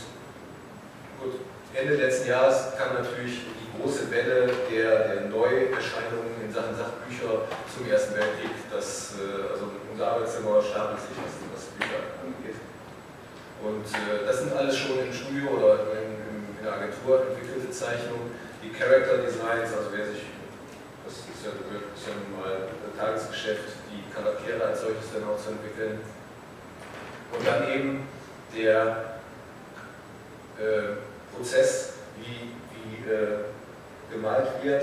gut, 1.21 1.41
Ende 1.75 1.97
letzten 1.97 2.29
Jahres 2.29 2.77
kam 2.77 2.95
natürlich 2.95 3.49
die 3.49 3.69
große 3.81 4.11
Welle 4.11 4.53
der, 4.71 5.09
der 5.09 5.21
Neuerscheinungen 5.29 6.45
in 6.45 6.53
Sachen 6.53 6.77
Sachbücher 6.77 7.49
zum 7.73 7.89
Ersten 7.89 8.15
Weltkrieg. 8.15 8.53
Das, 8.71 9.17
äh, 9.17 9.53
also 9.53 9.73
unser 9.91 10.07
Arbeitszimmer 10.13 10.63
stapelt 10.63 11.01
sich, 11.01 11.17
was, 11.17 11.33
was 11.53 11.65
Bücher 11.77 12.01
angeht. 12.21 12.61
Und 13.65 13.87
äh, 13.89 14.27
das 14.27 14.41
sind 14.41 14.53
alles 14.53 14.77
schon 14.77 15.01
im 15.01 15.13
Studio 15.13 15.57
oder 15.57 15.97
in, 15.97 16.13
in, 16.29 16.37
in 16.59 16.65
der 16.65 16.77
Agentur 16.77 17.25
entwickelte 17.29 17.71
Zeichnungen. 17.71 18.33
Die 18.63 18.71
Character 18.71 19.25
Designs, 19.25 19.73
also 19.73 19.91
wer 19.93 20.07
sich, 20.07 20.29
das 21.05 21.25
ist 21.25 21.43
ja, 21.45 21.51
ist 21.57 22.07
ja 22.07 22.15
nun 22.15 22.37
mal 22.37 22.69
Tagesgeschäft, 22.97 23.81
die 23.91 24.05
Charaktere 24.13 24.63
als 24.63 24.83
solches 24.83 25.09
dann 25.13 25.25
auch 25.25 25.41
zu 25.41 25.51
entwickeln. 25.51 25.99
Und 27.33 27.47
dann 27.47 27.67
eben 27.73 28.07
der 28.57 29.19
äh, 30.59 31.35
Prozess, 31.35 31.95
wie, 32.19 32.53
wie 32.73 33.11
äh, 33.11 33.45
gemalt 34.11 34.49
wird, 34.63 34.83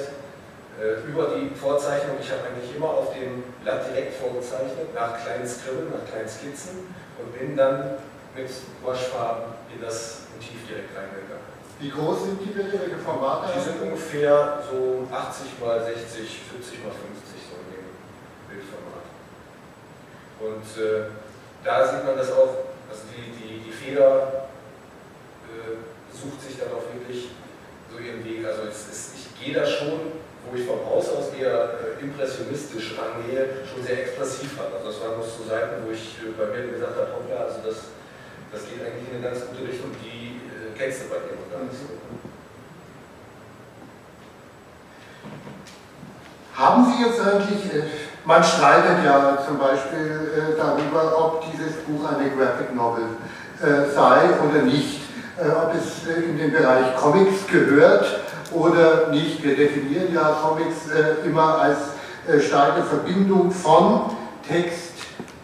äh, 0.80 1.08
über 1.08 1.36
die 1.36 1.54
Vorzeichnung. 1.56 2.18
Ich 2.22 2.32
habe 2.32 2.42
eigentlich 2.48 2.76
immer 2.76 2.90
auf 2.90 3.14
dem 3.14 3.44
Blatt 3.64 3.88
direkt 3.90 4.16
vorgezeichnet, 4.16 4.94
nach 4.96 5.18
kleinen 5.22 5.48
Skribbeln, 5.48 5.92
nach 5.92 6.10
kleinen 6.10 6.30
Skizzen 6.30 6.88
und 7.20 7.38
bin 7.38 7.56
dann 7.56 7.98
mit 8.36 8.50
Waschfarben 8.84 9.54
in 9.74 9.82
das 9.82 10.22
Motiv 10.36 10.68
direkt 10.68 10.96
reingegangen. 10.96 11.50
Wie 11.80 11.90
groß 11.90 12.24
sind 12.24 12.42
die 12.44 12.52
Bilder, 12.52 12.80
welche 12.80 12.98
Formate? 12.98 13.54
Die 13.56 13.64
sind 13.64 13.82
ungefähr 13.82 14.64
so 14.70 15.08
80 15.12 15.60
mal 15.64 15.80
60, 15.80 16.28
70 16.60 16.84
mal 16.84 16.92
50 16.92 17.40
so 17.40 17.56
in 17.56 17.72
dem 17.72 17.88
Bildformat. 18.52 19.08
Und 20.44 20.68
äh, 20.76 21.08
da 21.64 21.88
sieht 21.88 22.04
man 22.04 22.18
das 22.18 22.32
auch, 22.32 22.68
also 22.92 23.04
die, 23.16 23.32
die, 23.32 23.49
die 23.80 23.86
Feder 23.86 24.50
äh, 25.48 25.78
sucht 26.12 26.42
sich 26.42 26.60
dann 26.60 26.70
auch 26.70 26.84
wirklich 26.94 27.30
so 27.92 28.00
ihren 28.00 28.24
Weg. 28.24 28.46
Also 28.46 28.64
es, 28.64 28.88
es, 28.92 29.14
ich 29.16 29.46
gehe 29.46 29.54
da 29.54 29.66
schon, 29.66 30.12
wo 30.46 30.56
ich 30.56 30.66
vom 30.66 30.80
Haus 30.86 31.10
aus 31.10 31.34
eher 31.38 31.80
äh, 31.80 32.02
impressionistisch 32.02 32.96
rangehe, 32.98 33.66
schon 33.66 33.84
sehr 33.84 34.02
expressiv 34.04 34.60
ran. 34.60 34.74
Also 34.74 34.92
das 34.92 35.02
waren 35.02 35.18
noch 35.18 35.26
so 35.26 35.44
Seiten, 35.44 35.86
wo 35.86 35.92
ich 35.92 36.18
äh, 36.20 36.32
bei 36.38 36.46
mir 36.48 36.72
gesagt 36.72 36.96
habe, 36.96 37.12
ja, 37.30 37.46
also 37.46 37.60
das, 37.66 37.94
das 38.52 38.62
geht 38.68 38.82
eigentlich 38.82 39.08
in 39.10 39.20
eine 39.20 39.24
ganz 39.24 39.46
gute 39.48 39.64
Richtung, 39.68 39.92
die 40.04 40.42
äh, 40.50 40.76
kennst 40.78 41.04
du 41.04 41.10
bei 41.10 41.20
dir 41.24 41.38
noch 41.38 41.50
gar 41.52 41.64
nicht 41.64 41.76
so. 41.76 41.98
Haben 46.60 46.92
Sie 46.92 47.04
jetzt 47.04 47.22
eigentlich, 47.22 47.72
äh, 47.72 47.88
man 48.26 48.44
streitet 48.44 49.06
ja 49.06 49.40
zum 49.48 49.58
Beispiel 49.58 50.32
äh, 50.36 50.58
darüber, 50.58 51.18
ob 51.18 51.46
dieses 51.52 51.78
Buch 51.88 52.04
eine 52.12 52.30
Graphic 52.32 52.76
Novel 52.76 53.04
äh, 53.04 53.39
sei 53.62 54.30
oder 54.48 54.64
nicht. 54.64 55.00
Äh, 55.40 55.52
ob 55.52 55.74
es 55.74 56.06
äh, 56.06 56.22
in 56.24 56.38
den 56.38 56.52
Bereich 56.52 56.96
Comics 56.98 57.48
gehört 57.48 58.20
oder 58.52 59.08
nicht. 59.10 59.42
Wir 59.42 59.56
definieren 59.56 60.14
ja 60.14 60.38
Comics 60.42 60.90
äh, 60.90 61.26
immer 61.26 61.60
als 61.60 61.78
starke 62.46 62.84
Verbindung 62.84 63.50
von 63.50 64.12
Text 64.48 64.92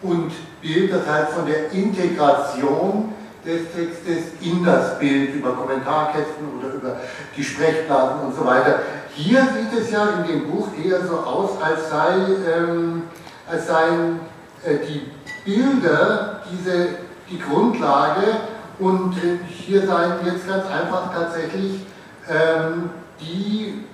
und 0.02 0.30
Bild, 0.60 0.92
das 0.92 1.06
heißt 1.06 1.32
von 1.32 1.46
der 1.46 1.72
Integration 1.72 3.14
des 3.44 3.62
Textes 3.74 4.34
in 4.40 4.64
das 4.64 4.98
Bild 4.98 5.34
über 5.34 5.52
Kommentarkästen 5.52 6.46
oder 6.58 6.74
über 6.74 6.96
die 7.36 7.42
Sprechblasen 7.42 8.20
und 8.26 8.36
so 8.36 8.44
weiter. 8.44 8.80
Hier 9.14 9.40
sieht 9.40 9.80
es 9.80 9.90
ja 9.90 10.08
in 10.10 10.30
dem 10.30 10.50
Buch 10.50 10.68
eher 10.84 11.00
so 11.06 11.18
aus, 11.18 11.50
als, 11.62 11.88
sei, 11.88 12.14
ähm, 12.54 13.04
als 13.50 13.66
seien 13.66 14.20
äh, 14.64 14.76
die 14.86 15.10
Bilder 15.44 16.42
diese, 16.52 16.88
die 17.30 17.38
Grundlage 17.38 18.22
und 18.78 19.14
äh, 19.16 19.38
hier 19.48 19.86
seien 19.86 20.24
jetzt 20.24 20.48
ganz 20.48 20.66
einfach 20.66 21.12
tatsächlich 21.12 21.80
ähm, 22.28 22.90
die 23.20 23.84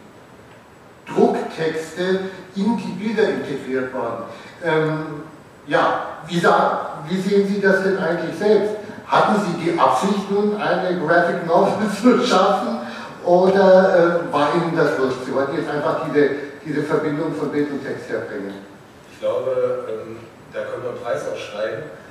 Drucktexte 1.07 2.21
in 2.57 2.77
die 2.77 3.05
Bilder 3.05 3.29
integriert 3.29 3.93
worden. 3.95 4.25
Ähm, 4.65 5.23
ja, 5.67 6.07
wie, 6.27 6.39
sah, 6.39 7.03
wie, 7.09 7.21
sehen 7.21 7.47
Sie 7.47 7.61
das 7.61 7.83
denn 7.83 7.99
eigentlich 7.99 8.37
selbst? 8.37 8.75
Hatten 9.07 9.41
Sie 9.41 9.65
die 9.65 9.79
Absicht 9.79 10.31
nun, 10.31 10.61
eine 10.61 10.99
Graphic 11.01 11.47
Novel 11.47 11.89
zu 12.01 12.27
schaffen 12.27 12.79
oder 13.25 14.27
äh, 14.29 14.33
war 14.33 14.49
Ihnen 14.55 14.77
das 14.77 14.99
wurscht? 14.99 15.25
Sie 15.27 15.35
wollten 15.35 15.57
jetzt 15.57 15.71
einfach 15.71 16.07
diese, 16.07 16.31
diese 16.65 16.83
Verbindung 16.83 17.35
von 17.35 17.51
Bild 17.51 17.71
und 17.71 17.85
Text 17.85 18.09
herbringen? 18.09 18.55
Ich 19.13 19.21
glaube, 19.21 19.87
ähm, 19.89 20.17
da 20.53 20.61
können 20.65 20.83
wir 20.83 20.91
einen 20.91 21.01
Preis 21.01 21.23
aufschreiben. 21.29 21.85
Äh, 21.85 22.02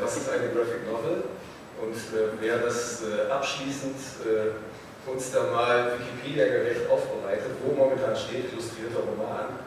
was 0.00 0.16
ist 0.16 0.30
eine 0.30 0.48
Graphic 0.54 0.86
Novel? 0.86 1.24
Und 1.82 1.96
äh, 2.14 2.38
wer 2.40 2.58
das 2.58 3.02
äh, 3.02 3.30
abschließend 3.30 3.96
äh, 4.22 5.10
uns 5.10 5.32
da 5.32 5.50
mal 5.50 5.98
Wikipedia-gerecht 5.98 6.88
aufbereitet, 6.88 7.58
wo 7.64 7.74
momentan 7.74 8.14
steht, 8.14 8.52
illustrierter 8.52 9.02
Roman, 9.02 9.58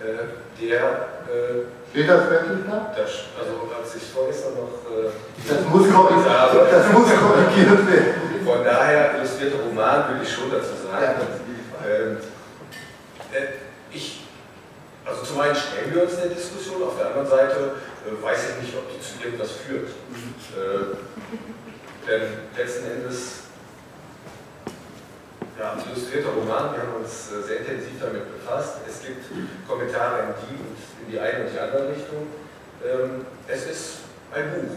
äh, 0.00 0.32
der. 0.56 1.20
Äh, 1.28 1.68
steht 1.92 2.08
das 2.08 2.30
wirklich 2.30 2.64
da? 2.64 2.94
Das, 2.96 3.10
also, 3.36 3.68
als 3.68 3.94
ich 3.96 4.02
vorgestern 4.08 4.54
noch. 4.54 4.88
Äh, 4.88 5.12
das, 5.44 5.64
muss 5.68 5.92
habe, 5.92 6.68
das 6.70 6.92
muss 6.92 7.08
korrigiert 7.12 7.84
werden. 7.84 8.46
Von 8.46 8.64
daher, 8.64 9.16
illustrierter 9.16 9.60
Roman 9.68 10.08
würde 10.08 10.22
ich 10.22 10.32
schon 10.32 10.50
dazu 10.50 10.72
sagen. 10.88 11.20
Ja. 11.20 11.88
Ähm, 11.88 12.16
ich, 13.92 14.20
also 15.08 15.22
zum 15.22 15.40
einen 15.40 15.56
stellen 15.56 15.94
wir 15.94 16.02
uns 16.02 16.16
der 16.16 16.28
Diskussion, 16.28 16.82
auf 16.82 16.98
der 16.98 17.08
anderen 17.08 17.26
Seite 17.26 17.72
weiß 18.22 18.50
ich 18.50 18.62
nicht, 18.62 18.76
ob 18.76 18.92
die 18.92 19.00
zu 19.00 19.24
irgendwas 19.24 19.52
führt. 19.52 19.88
Mhm. 20.10 20.34
Denn 22.08 22.22
letzten 22.56 22.86
Endes, 22.86 23.44
ja, 25.58 25.76
illustrierter 25.76 26.30
Roman, 26.30 26.72
wir 26.72 26.80
haben 26.80 27.04
uns 27.04 27.28
äh, 27.32 27.42
sehr 27.46 27.60
intensiv 27.60 28.00
damit 28.00 28.24
befasst. 28.32 28.78
Es 28.88 29.02
gibt 29.02 29.26
Kommentare 29.68 30.20
in 30.20 30.34
die 30.40 30.56
und 30.56 30.78
in 31.04 31.12
die 31.12 31.18
eine 31.18 31.44
und 31.44 31.52
die 31.52 31.58
andere 31.58 31.88
Richtung. 31.90 32.28
Ähm, 32.82 33.26
es 33.46 33.66
ist 33.66 33.98
ein 34.32 34.50
Buch 34.52 34.76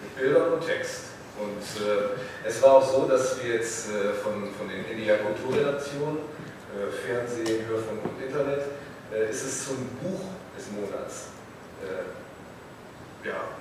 mit 0.00 0.16
Bildern 0.16 0.52
und 0.54 0.64
Text. 0.64 1.12
Und 1.36 1.84
äh, 1.84 2.48
es 2.48 2.62
war 2.62 2.74
auch 2.74 2.92
so, 2.92 3.06
dass 3.06 3.42
wir 3.42 3.54
jetzt 3.54 3.90
äh, 3.90 4.14
von, 4.14 4.48
von 4.56 4.68
den 4.68 4.86
NDR 4.86 5.18
Kulturredaktionen, 5.18 6.18
äh, 6.18 6.90
Fernsehen, 6.90 7.66
Hörfunk 7.68 8.00
und 8.04 8.24
Internet, 8.24 8.62
äh, 9.12 9.30
ist 9.30 9.44
es 9.44 9.66
zum 9.66 9.88
Buch 10.00 10.20
des 10.56 10.70
Monats 10.72 11.28
äh, 11.82 13.26
ja, 13.26 13.56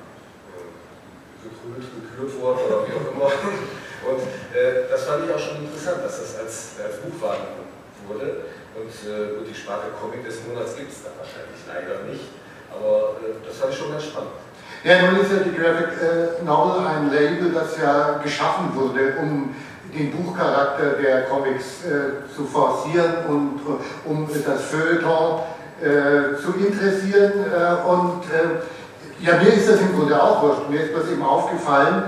gekrönt, 1.44 1.84
gekürt 1.84 2.42
worden 2.42 2.60
oder 2.68 2.88
wie 2.88 2.94
auch 2.94 3.12
immer. 3.14 3.32
Und 4.08 4.22
äh, 4.54 4.88
das 4.90 5.04
fand 5.04 5.26
ich 5.26 5.34
auch 5.34 5.40
schon 5.40 5.66
interessant, 5.66 6.04
dass 6.04 6.22
das 6.22 6.40
als, 6.40 6.78
als 6.84 6.98
Buch 7.02 7.20
wahrgenommen 7.20 7.74
wurde. 8.08 8.46
Und 8.78 8.94
äh, 8.94 9.36
gut, 9.36 9.50
die 9.50 9.56
Sparte 9.56 9.88
Comic 10.00 10.24
des 10.24 10.46
Monats 10.48 10.76
gibt 10.76 10.92
es 10.92 11.02
da 11.04 11.10
wahrscheinlich 11.18 11.58
leider 11.66 12.06
nicht, 12.06 12.30
aber 12.70 13.18
äh, 13.26 13.42
das 13.46 13.58
fand 13.58 13.74
ich 13.74 13.80
schon 13.80 13.92
ganz 13.92 14.06
spannend. 14.06 14.38
Ja, 14.84 15.02
nun 15.02 15.20
ist 15.20 15.32
ja 15.32 15.40
die 15.40 15.58
Graphic 15.58 15.98
äh, 15.98 16.44
Novel 16.46 16.86
ein 16.86 17.12
Label, 17.12 17.52
das 17.52 17.78
ja 17.82 18.20
geschaffen 18.22 18.70
wurde, 18.76 19.16
um 19.20 19.56
den 19.94 20.12
Buchcharakter 20.12 21.02
der 21.02 21.24
Comics 21.24 21.86
äh, 21.86 22.34
zu 22.36 22.46
forcieren 22.46 23.26
und 23.28 23.60
äh, 23.62 24.10
um 24.10 24.28
das 24.28 24.62
Feuilleton 24.64 25.42
zu 26.42 26.54
interessieren. 26.58 27.34
und 27.88 28.24
ja, 29.20 29.34
mir 29.38 29.54
ist 29.54 29.70
das 29.70 29.80
im 29.82 29.96
Grunde 29.96 30.22
auch 30.22 30.42
wurscht. 30.42 30.70
Mir 30.70 30.82
ist 30.82 30.96
das 30.96 31.12
eben 31.12 31.22
aufgefallen, 31.24 32.04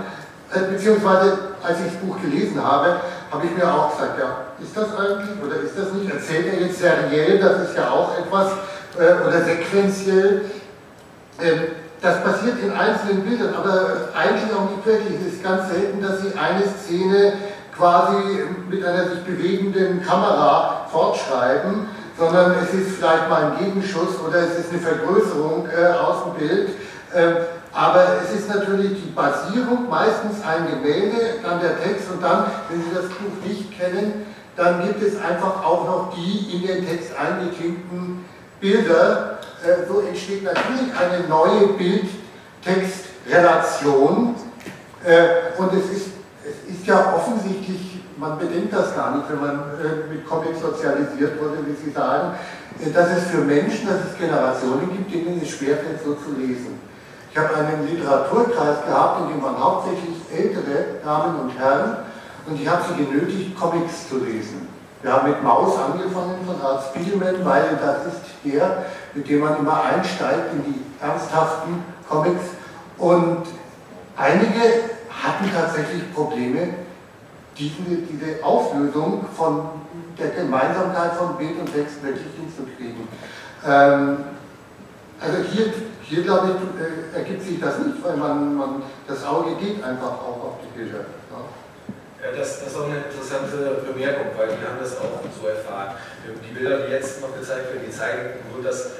äh, 0.53 0.59
beziehungsweise 0.71 1.37
als 1.61 1.79
ich 1.79 1.93
das 1.93 1.95
Buch 2.01 2.15
gelesen 2.21 2.63
habe, 2.63 3.01
habe 3.31 3.45
ich 3.45 3.55
mir 3.55 3.71
auch 3.71 3.91
gesagt, 3.91 4.19
ja, 4.19 4.45
ist 4.61 4.75
das 4.75 4.97
eigentlich 4.97 5.37
oder 5.43 5.61
ist 5.61 5.77
das 5.77 5.93
nicht? 5.93 6.11
Erzählt 6.11 6.47
er 6.53 6.61
jetzt 6.61 6.79
seriell, 6.79 7.39
das 7.39 7.69
ist 7.69 7.77
ja 7.77 7.89
auch 7.91 8.17
etwas, 8.17 8.51
äh, 8.97 9.27
oder 9.27 9.43
sequenziell. 9.43 10.45
Ähm, 11.41 11.59
das 12.01 12.23
passiert 12.23 12.59
in 12.63 12.71
einzelnen 12.71 13.23
Bildern, 13.23 13.53
aber 13.53 14.09
eigentlich 14.15 14.53
auch 14.55 14.69
nicht 14.71 14.85
wirklich. 14.85 15.19
Es 15.19 15.33
ist 15.33 15.43
ganz 15.43 15.69
selten, 15.69 16.01
dass 16.01 16.21
Sie 16.21 16.33
eine 16.33 16.63
Szene 16.65 17.33
quasi 17.79 18.43
mit 18.69 18.85
einer 18.85 19.09
sich 19.09 19.23
bewegenden 19.23 20.03
Kamera 20.03 20.85
fortschreiben, 20.91 21.87
sondern 22.17 22.55
es 22.61 22.73
ist 22.73 22.97
vielleicht 22.97 23.29
mal 23.29 23.53
ein 23.53 23.57
Gegenschuss 23.57 24.19
oder 24.27 24.39
es 24.39 24.59
ist 24.59 24.71
eine 24.71 24.81
Vergrößerung 24.81 25.65
äh, 25.67 25.93
aus 25.93 26.25
dem 26.25 26.33
Bild. 26.33 26.71
Ähm, 27.15 27.37
aber 27.71 28.17
es 28.21 28.31
ist 28.37 28.49
natürlich 28.49 29.01
die 29.03 29.11
Basierung, 29.11 29.87
meistens 29.89 30.43
ein 30.43 30.67
Gemälde, 30.67 31.35
dann 31.41 31.61
der 31.61 31.81
Text 31.81 32.11
und 32.11 32.21
dann, 32.21 32.47
wenn 32.69 32.83
Sie 32.83 32.93
das 32.93 33.05
Buch 33.05 33.41
nicht 33.47 33.71
kennen, 33.79 34.25
dann 34.57 34.85
gibt 34.85 35.01
es 35.01 35.15
einfach 35.21 35.63
auch 35.63 35.85
noch 35.85 36.13
die 36.13 36.55
in 36.55 36.67
den 36.67 36.85
Text 36.85 37.11
eingeklinkten 37.17 38.25
Bilder. 38.59 39.39
Äh, 39.63 39.85
so 39.87 40.01
entsteht 40.01 40.43
natürlich 40.43 40.91
eine 40.99 41.25
neue 41.29 41.67
Bild-Text-Relation. 41.77 44.35
Äh, 45.05 45.27
und 45.57 45.71
es 45.73 45.89
ist, 45.95 46.18
ist 46.71 46.85
ja 46.87 47.13
offensichtlich, 47.15 48.01
man 48.17 48.37
bedenkt 48.37 48.73
das 48.73 48.95
gar 48.95 49.15
nicht, 49.15 49.29
wenn 49.29 49.39
man 49.39 49.55
äh, 49.79 50.13
mit 50.13 50.27
Comics 50.27 50.61
sozialisiert 50.61 51.41
wurde, 51.41 51.57
wie 51.65 51.75
Sie 51.75 51.91
sagen, 51.91 52.33
dass 52.93 53.09
es 53.17 53.23
für 53.25 53.39
Menschen, 53.39 53.87
dass 53.87 54.11
es 54.11 54.17
Generationen 54.17 54.89
gibt, 54.91 55.13
denen 55.13 55.41
es 55.41 55.49
schwerfällt, 55.49 55.99
so 56.03 56.13
zu 56.15 56.37
lesen. 56.37 56.79
Ich 57.31 57.37
habe 57.37 57.55
einen 57.55 57.87
Literaturkreis 57.87 58.85
gehabt, 58.85 59.21
in 59.21 59.33
dem 59.33 59.43
waren 59.43 59.59
hauptsächlich 59.59 60.17
ältere 60.33 60.99
Damen 61.03 61.39
und 61.41 61.59
Herren 61.59 61.97
und 62.47 62.59
ich 62.59 62.67
habe 62.67 62.81
sie 62.87 63.03
genötigt, 63.03 63.59
Comics 63.59 64.09
zu 64.09 64.17
lesen. 64.17 64.67
Wir 65.01 65.13
haben 65.13 65.29
mit 65.29 65.41
Maus 65.43 65.77
angefangen 65.77 66.39
von 66.45 66.61
Art 66.61 66.83
Spiegelman, 66.89 67.45
weil 67.45 67.79
das 67.81 68.13
ist 68.13 68.21
der, 68.43 68.85
mit 69.13 69.29
dem 69.29 69.39
man 69.39 69.57
immer 69.57 69.83
einsteigt 69.83 70.53
in 70.53 70.63
die 70.65 70.81
ernsthaften 71.01 71.83
Comics. 72.09 72.43
Und 72.97 73.43
einige 74.17 74.98
hatten 75.23 75.51
tatsächlich 75.53 76.13
Probleme, 76.13 76.69
diese, 77.57 78.03
diese 78.09 78.43
Auflösung 78.43 79.25
von 79.35 79.69
der 80.17 80.29
Gemeinsamkeit 80.29 81.13
von 81.13 81.37
Bild 81.37 81.59
und 81.59 81.73
Text 81.73 82.01
wirklich 82.03 82.33
hinzukriegen. 82.35 83.07
Ähm, 83.65 84.17
also 85.19 85.37
hier, 85.51 85.73
hier 86.03 86.23
glaube 86.23 86.55
ich, 86.55 87.15
äh, 87.15 87.19
ergibt 87.19 87.43
sich 87.43 87.59
das 87.59 87.79
nicht, 87.79 88.03
weil 88.03 88.15
man, 88.15 88.55
man, 88.55 88.83
das 89.07 89.25
Auge 89.25 89.55
geht 89.55 89.83
einfach 89.83 90.13
auch 90.13 90.43
auf 90.43 90.53
die 90.63 90.79
Bilder. 90.79 91.05
Ja, 92.21 92.37
das, 92.37 92.59
das, 92.59 92.73
ist 92.73 92.77
auch 92.77 92.87
eine 92.87 92.97
interessante 92.97 93.81
Bemerkung, 93.87 94.27
weil 94.35 94.49
wir 94.49 94.67
haben 94.67 94.79
das 94.81 94.97
auch 94.97 95.23
so 95.41 95.47
erfahren. 95.47 95.95
Die 96.27 96.53
Bilder, 96.53 96.79
die 96.79 96.91
jetzt 96.91 97.21
noch 97.21 97.33
gezeigt 97.33 97.71
werden, 97.71 97.85
die 97.87 97.95
zeigen 97.95 98.43
nur 98.53 98.61
das 98.61 98.91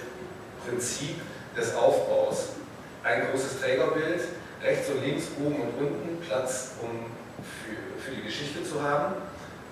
Prinzip 0.66 1.20
des 1.56 1.76
Aufbaus. 1.76 2.56
Ein 3.04 3.28
großes 3.30 3.60
Trägerbild, 3.60 4.22
rechts 4.64 4.90
und 4.90 5.04
links, 5.04 5.26
oben 5.40 5.56
und 5.56 5.74
unten, 5.80 6.20
Platz, 6.26 6.76
um 6.82 7.12
für, 7.40 7.80
für 8.02 8.16
die 8.16 8.24
Geschichte 8.24 8.64
zu 8.64 8.82
haben. 8.82 9.16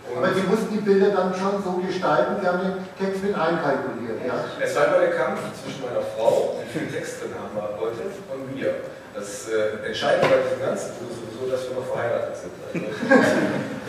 Und 0.08 0.24
Aber 0.24 0.34
Sie 0.34 0.48
mussten 0.48 0.72
die 0.72 0.84
Bilder 0.84 1.12
dann 1.12 1.36
schon 1.36 1.62
so 1.62 1.84
gestalten, 1.84 2.40
Sie 2.40 2.48
haben 2.48 2.62
den 2.64 2.78
Text 2.96 3.24
mit 3.24 3.36
einkalkuliert. 3.36 4.24
Ja? 4.26 4.46
Es 4.64 4.76
war 4.76 4.88
immer 4.88 5.00
der 5.00 5.12
Kampf 5.12 5.42
zwischen 5.62 5.84
meiner 5.84 6.02
Frau, 6.16 6.56
die 6.64 6.68
viel 6.72 6.88
Text 6.88 7.22
drin 7.22 7.36
haben 7.36 7.52
wollte, 7.80 8.08
und 8.32 8.56
mir. 8.56 8.76
Das 9.14 9.50
äh, 9.50 9.84
Entscheidende 9.88 10.30
bei 10.30 10.42
diesem 10.46 10.62
ganzen 10.62 10.94
Buch 10.96 11.10
ist 11.10 11.20
sowieso, 11.26 11.52
dass 11.52 11.68
wir 11.68 11.76
noch 11.76 11.88
verheiratet 11.90 12.38
sind. 12.38 12.54
Also, 12.64 13.36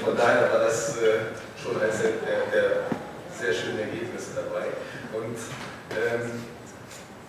von 0.04 0.16
daher 0.16 0.50
war 0.50 0.60
das 0.64 0.96
äh, 0.96 1.36
schon 1.54 1.80
eines 1.80 2.00
der, 2.00 2.10
der, 2.24 2.40
der, 2.50 2.66
sehr 3.38 3.52
schönen 3.52 3.78
Ergebnisse 3.78 4.34
dabei. 4.34 4.66
Und 5.14 5.38
ähm, 5.94 6.42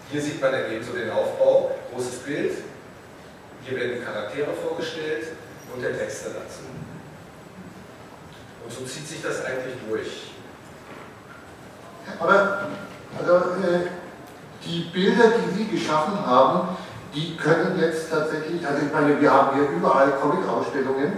hier 0.09 0.21
sieht 0.21 0.41
man 0.41 0.53
dann 0.53 0.71
eben 0.71 0.83
so 0.83 0.93
den 0.93 1.11
Aufbau, 1.11 1.75
großes 1.93 2.19
Bild, 2.25 2.53
hier 3.63 3.79
werden 3.79 4.03
Charaktere 4.03 4.53
vorgestellt 4.53 5.27
und 5.73 5.81
der 5.81 5.97
Text 5.97 6.25
dazu. 6.25 6.63
Und 8.63 8.71
so 8.71 8.83
zieht 8.85 9.07
sich 9.07 9.21
das 9.21 9.45
eigentlich 9.45 9.75
durch. 9.87 10.31
Aber 12.19 12.67
also, 13.17 13.33
äh, 13.33 13.87
die 14.65 14.89
Bilder, 14.93 15.33
die 15.37 15.57
Sie 15.57 15.67
geschaffen 15.67 16.25
haben, 16.25 16.77
die 17.13 17.35
können 17.37 17.79
jetzt 17.79 18.11
tatsächlich, 18.11 18.65
also 18.67 18.85
ich 18.85 18.93
meine, 18.93 19.19
wir 19.19 19.31
haben 19.31 19.55
hier 19.55 19.69
überall 19.69 20.11
Comic-Ausstellungen 20.21 21.13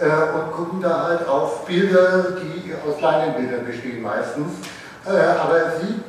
äh, 0.00 0.06
und 0.06 0.52
gucken 0.52 0.80
da 0.80 1.04
halt 1.04 1.28
auf 1.28 1.66
Bilder, 1.66 2.36
die 2.40 2.72
aus 2.86 2.98
kleinen 2.98 3.34
Bildern 3.34 3.66
bestehen 3.66 4.02
meistens. 4.02 4.52
Äh, 5.06 5.10
aber 5.10 5.72
sie, 5.80 6.00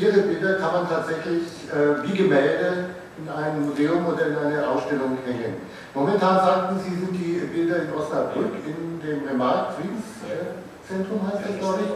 ihre 0.00 0.20
Bilder 0.20 0.54
kann 0.54 0.72
man 0.72 0.88
tatsächlich 0.88 1.42
äh, 1.70 2.02
wie 2.02 2.16
Gemälde 2.16 2.86
in 3.18 3.28
einem 3.28 3.66
Museum 3.66 4.06
oder 4.06 4.26
in 4.26 4.36
einer 4.36 4.70
Ausstellung 4.70 5.18
hängen. 5.26 5.56
Momentan 5.94 6.36
sagten 6.36 6.80
Sie, 6.80 6.94
sind 6.94 7.12
die 7.12 7.40
Bilder 7.46 7.82
in 7.82 7.92
Osnabrück 7.92 8.54
in 8.64 9.00
dem 9.00 9.26
Remark 9.26 9.74
Friedenszentrum 9.74 11.26
heißt 11.26 11.44
das, 11.48 11.58
glaube 11.58 11.78
ich. 11.82 11.92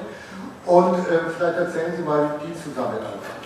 Und 0.67 0.99
äh, 0.99 1.31
vielleicht 1.37 1.59
erzählen 1.59 1.95
Sie 1.97 2.03
mal, 2.03 2.41
die 2.43 2.55
zusammenarbeiten. 2.55 3.43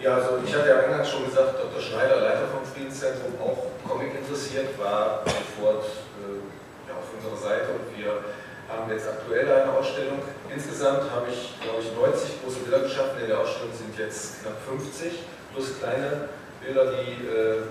Ja, 0.00 0.16
also 0.16 0.38
ich 0.44 0.54
hatte 0.54 0.68
ja 0.68 0.78
eingangs 0.80 1.08
schon 1.08 1.24
gesagt, 1.24 1.56
Dr. 1.56 1.80
Schneider, 1.80 2.20
Leiter 2.20 2.48
vom 2.52 2.64
Friedenszentrum, 2.64 3.32
auch 3.40 3.72
Comic 3.88 4.14
interessiert, 4.14 4.78
war 4.78 5.24
sofort 5.24 5.84
äh, 6.20 6.40
ja, 6.88 6.96
auf 6.96 7.08
unserer 7.12 7.36
Seite 7.36 7.76
und 7.76 7.84
wir 7.96 8.24
haben 8.68 8.90
jetzt 8.90 9.08
aktuell 9.08 9.46
eine 9.48 9.72
Ausstellung. 9.72 10.20
Insgesamt 10.52 11.10
habe 11.12 11.28
ich, 11.30 11.54
glaube 11.60 11.80
ich, 11.80 11.92
90 11.92 12.42
große 12.42 12.60
Bilder 12.60 12.80
geschaffen. 12.80 13.20
In 13.20 13.28
der 13.28 13.40
Ausstellung 13.40 13.72
sind 13.72 13.96
jetzt 13.98 14.42
knapp 14.42 14.56
50 14.66 15.24
plus 15.52 15.78
kleine 15.78 16.28
Bilder, 16.66 16.90
die, 16.90 17.22
äh, 17.22 17.62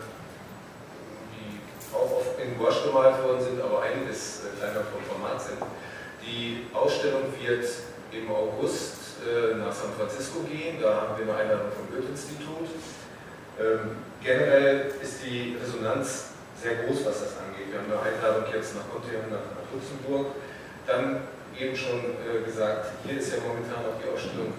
die 1.35 1.59
auch 1.93 2.23
oft 2.23 2.39
in 2.39 2.57
Gouache 2.57 2.87
gemalt 2.87 3.21
worden 3.21 3.43
sind, 3.43 3.61
aber 3.61 3.83
einiges 3.83 4.47
äh, 4.47 4.55
kleiner 4.57 4.87
vom 4.87 5.03
Format 5.03 5.41
sind. 5.41 5.59
Die 6.23 6.67
Ausstellung 6.73 7.27
wird 7.35 7.67
im 8.11 8.31
August 8.31 9.19
äh, 9.27 9.55
nach 9.55 9.73
San 9.73 9.91
Francisco 9.99 10.47
gehen. 10.47 10.79
Da 10.81 11.01
haben 11.01 11.19
wir 11.19 11.27
eine 11.27 11.43
Einladung 11.43 11.75
vom 11.75 11.91
Goethe-Institut. 11.91 12.71
Ähm, 13.59 13.99
generell 14.23 14.95
ist 15.03 15.19
die 15.25 15.57
Resonanz 15.59 16.31
sehr 16.55 16.87
groß, 16.87 17.03
was 17.05 17.19
das 17.19 17.31
angeht. 17.43 17.75
Wir 17.75 17.83
haben 17.83 17.91
eine 17.91 17.99
Einladung 17.99 18.47
jetzt 18.47 18.75
nach 18.75 18.87
Kontinent, 18.87 19.27
nach, 19.29 19.43
Luxemburg. 19.75 20.39
Dann 20.87 21.27
eben 21.59 21.75
schon 21.75 22.15
gesagt, 22.45 22.95
hier 23.03 23.19
ist 23.19 23.33
ja 23.33 23.43
momentan 23.43 23.83
auch 23.83 23.99
die 23.99 24.07
Ausstellung 24.07 24.53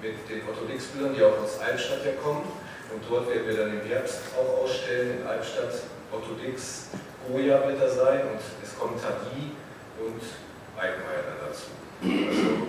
mit 0.00 0.16
den 0.30 0.40
Otto-Dix-Bildern, 0.48 1.14
die 1.14 1.22
auch 1.22 1.36
aus 1.42 1.60
Albstadt 1.60 2.06
ja 2.06 2.12
kommen. 2.22 2.44
Und 2.92 3.02
dort 3.08 3.28
werden 3.28 3.46
wir 3.46 3.56
dann 3.56 3.80
im 3.80 3.86
Herbst 3.86 4.20
auch 4.36 4.64
ausstellen, 4.64 5.20
in 5.20 5.26
Albstadt 5.26 5.74
Otto-Dix, 6.12 6.88
Goya-Blätter 7.28 7.88
sein 7.88 8.22
und 8.32 8.40
es 8.62 8.76
kommen 8.78 8.98
Tadi 9.00 9.54
und 10.00 10.22
Eigenmeier 10.76 11.38
dazu. 11.46 11.70
Also 12.02 12.66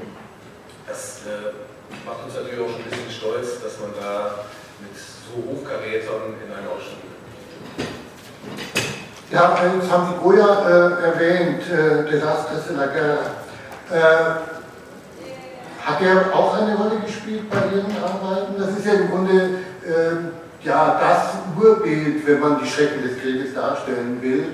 das 0.87 1.21
äh, 1.25 2.05
macht 2.05 2.25
uns 2.25 2.35
natürlich 2.35 2.59
auch 2.59 2.69
schon 2.69 2.83
ein 2.83 2.89
bisschen 2.89 3.11
stolz, 3.11 3.61
dass 3.63 3.79
man 3.79 3.91
da 3.99 4.45
mit 4.79 4.93
so 4.93 5.41
Hochkarätern 5.41 6.35
in 6.45 6.53
eine 6.53 6.69
Ausstellung 6.69 7.11
ja, 9.31 9.55
jetzt 9.75 9.89
haben 9.89 10.07
Sie 10.07 10.21
Goya 10.21 10.67
äh, 10.67 11.03
erwähnt, 11.05 11.63
äh, 11.69 12.09
Desastres 12.09 12.67
in 12.69 12.77
der 12.77 12.87
Guerre. 12.87 13.19
Äh, 13.89 14.51
hat 15.85 16.01
er 16.01 16.35
auch 16.35 16.53
eine 16.61 16.75
Rolle 16.75 16.99
gespielt 17.05 17.49
bei 17.49 17.57
Ihren 17.73 17.95
Arbeiten? 18.03 18.55
Das 18.59 18.77
ist 18.77 18.85
ja 18.85 18.93
im 18.93 19.09
Grunde 19.09 19.49
äh, 19.85 20.65
ja, 20.65 20.99
das 20.99 21.61
Urbild, 21.61 22.25
wenn 22.25 22.39
man 22.39 22.59
die 22.61 22.69
Schrecken 22.69 23.01
des 23.01 23.19
Krieges 23.19 23.53
darstellen 23.53 24.21
will. 24.21 24.45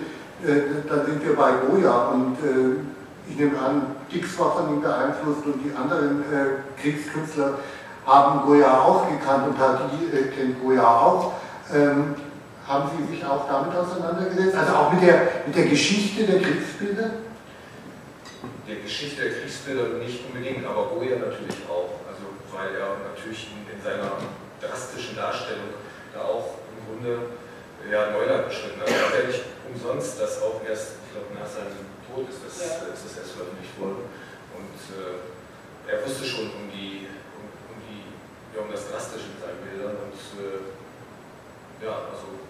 Äh, 0.45 0.87
dann 0.87 1.05
sind 1.05 1.25
wir 1.25 1.35
bei 1.35 1.51
Goya 1.67 2.09
und 2.09 2.37
äh, 2.43 3.29
ich 3.29 3.37
nehme 3.37 3.59
an, 3.59 3.95
Dix 4.11 4.37
war 4.39 4.53
von 4.55 4.73
ihm 4.73 4.81
beeinflusst 4.81 5.45
und 5.45 5.59
die 5.63 5.75
anderen 5.75 6.21
äh, 6.21 6.81
Kriegskünstler 6.81 7.59
haben 8.05 8.45
Goya 8.45 8.81
auch 8.81 9.09
gekannt 9.09 9.47
und 9.47 9.57
Tardy 9.57 10.05
äh, 10.13 10.31
kennt 10.31 10.61
Goya 10.61 10.83
auch. 10.83 11.33
Ähm, 11.73 12.15
haben 12.65 12.89
Sie 12.97 13.15
sich 13.15 13.25
auch 13.25 13.47
damit 13.49 13.75
auseinandergesetzt? 13.75 14.55
Also 14.55 14.73
auch 14.73 14.93
mit 14.93 15.01
der, 15.01 15.21
mit 15.45 15.55
der 15.55 15.65
Geschichte 15.65 16.25
der 16.25 16.41
Kriegsbilder? 16.41 17.09
Der 18.67 18.75
Geschichte 18.75 19.23
der 19.23 19.31
Kriegsbilder 19.31 19.97
nicht 19.99 20.23
unbedingt, 20.27 20.65
aber 20.65 20.87
Goya 20.87 21.17
natürlich 21.17 21.63
auch. 21.67 21.99
Also 22.07 22.23
weil 22.53 22.75
er 22.75 22.95
natürlich 23.09 23.51
in, 23.51 23.75
in 23.75 23.83
seiner 23.83 24.11
drastischen 24.61 25.15
Darstellung 25.15 25.73
da 26.13 26.21
auch 26.23 26.57
im 26.73 26.79
Grunde 26.85 27.37
ja, 27.85 28.11
Neuland 28.11 28.47
beschritten 28.47 28.81
hat. 28.81 28.89
Er 28.89 29.05
hat 29.07 29.13
ja 29.21 29.27
nicht 29.27 29.43
umsonst 29.69 30.19
das 30.19 30.41
auch 30.41 30.61
erst, 30.67 31.03
ich 31.05 31.11
glaube, 31.13 31.31
nach 31.37 31.47
seinem 31.47 31.85
Tod 32.07 32.25
ist 32.29 32.41
das, 32.41 32.55
ja. 32.59 32.89
ist 32.89 33.05
das 33.05 33.17
erst 33.21 33.37
veröffentlicht 33.37 33.77
worden. 33.79 34.09
Und 34.57 34.79
äh, 34.97 35.91
er 35.91 36.03
wusste 36.03 36.25
schon 36.25 36.49
um 36.51 36.65
die, 36.71 37.07
um, 37.37 37.45
um, 37.45 37.77
die, 37.85 38.03
ja, 38.55 38.65
um 38.65 38.71
das 38.71 38.89
Drastische 38.89 39.29
in 39.35 39.39
seinen 39.39 39.61
Bildern 39.61 39.95
und 40.01 40.17
äh, 40.41 40.73
ja, 41.85 42.09
also 42.09 42.41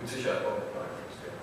mit 0.00 0.08
Sicherheit 0.08 0.46
auch 0.46 0.62
mit 0.62 0.70
beeinflusst. 0.70 1.20
Ja. 1.26 1.34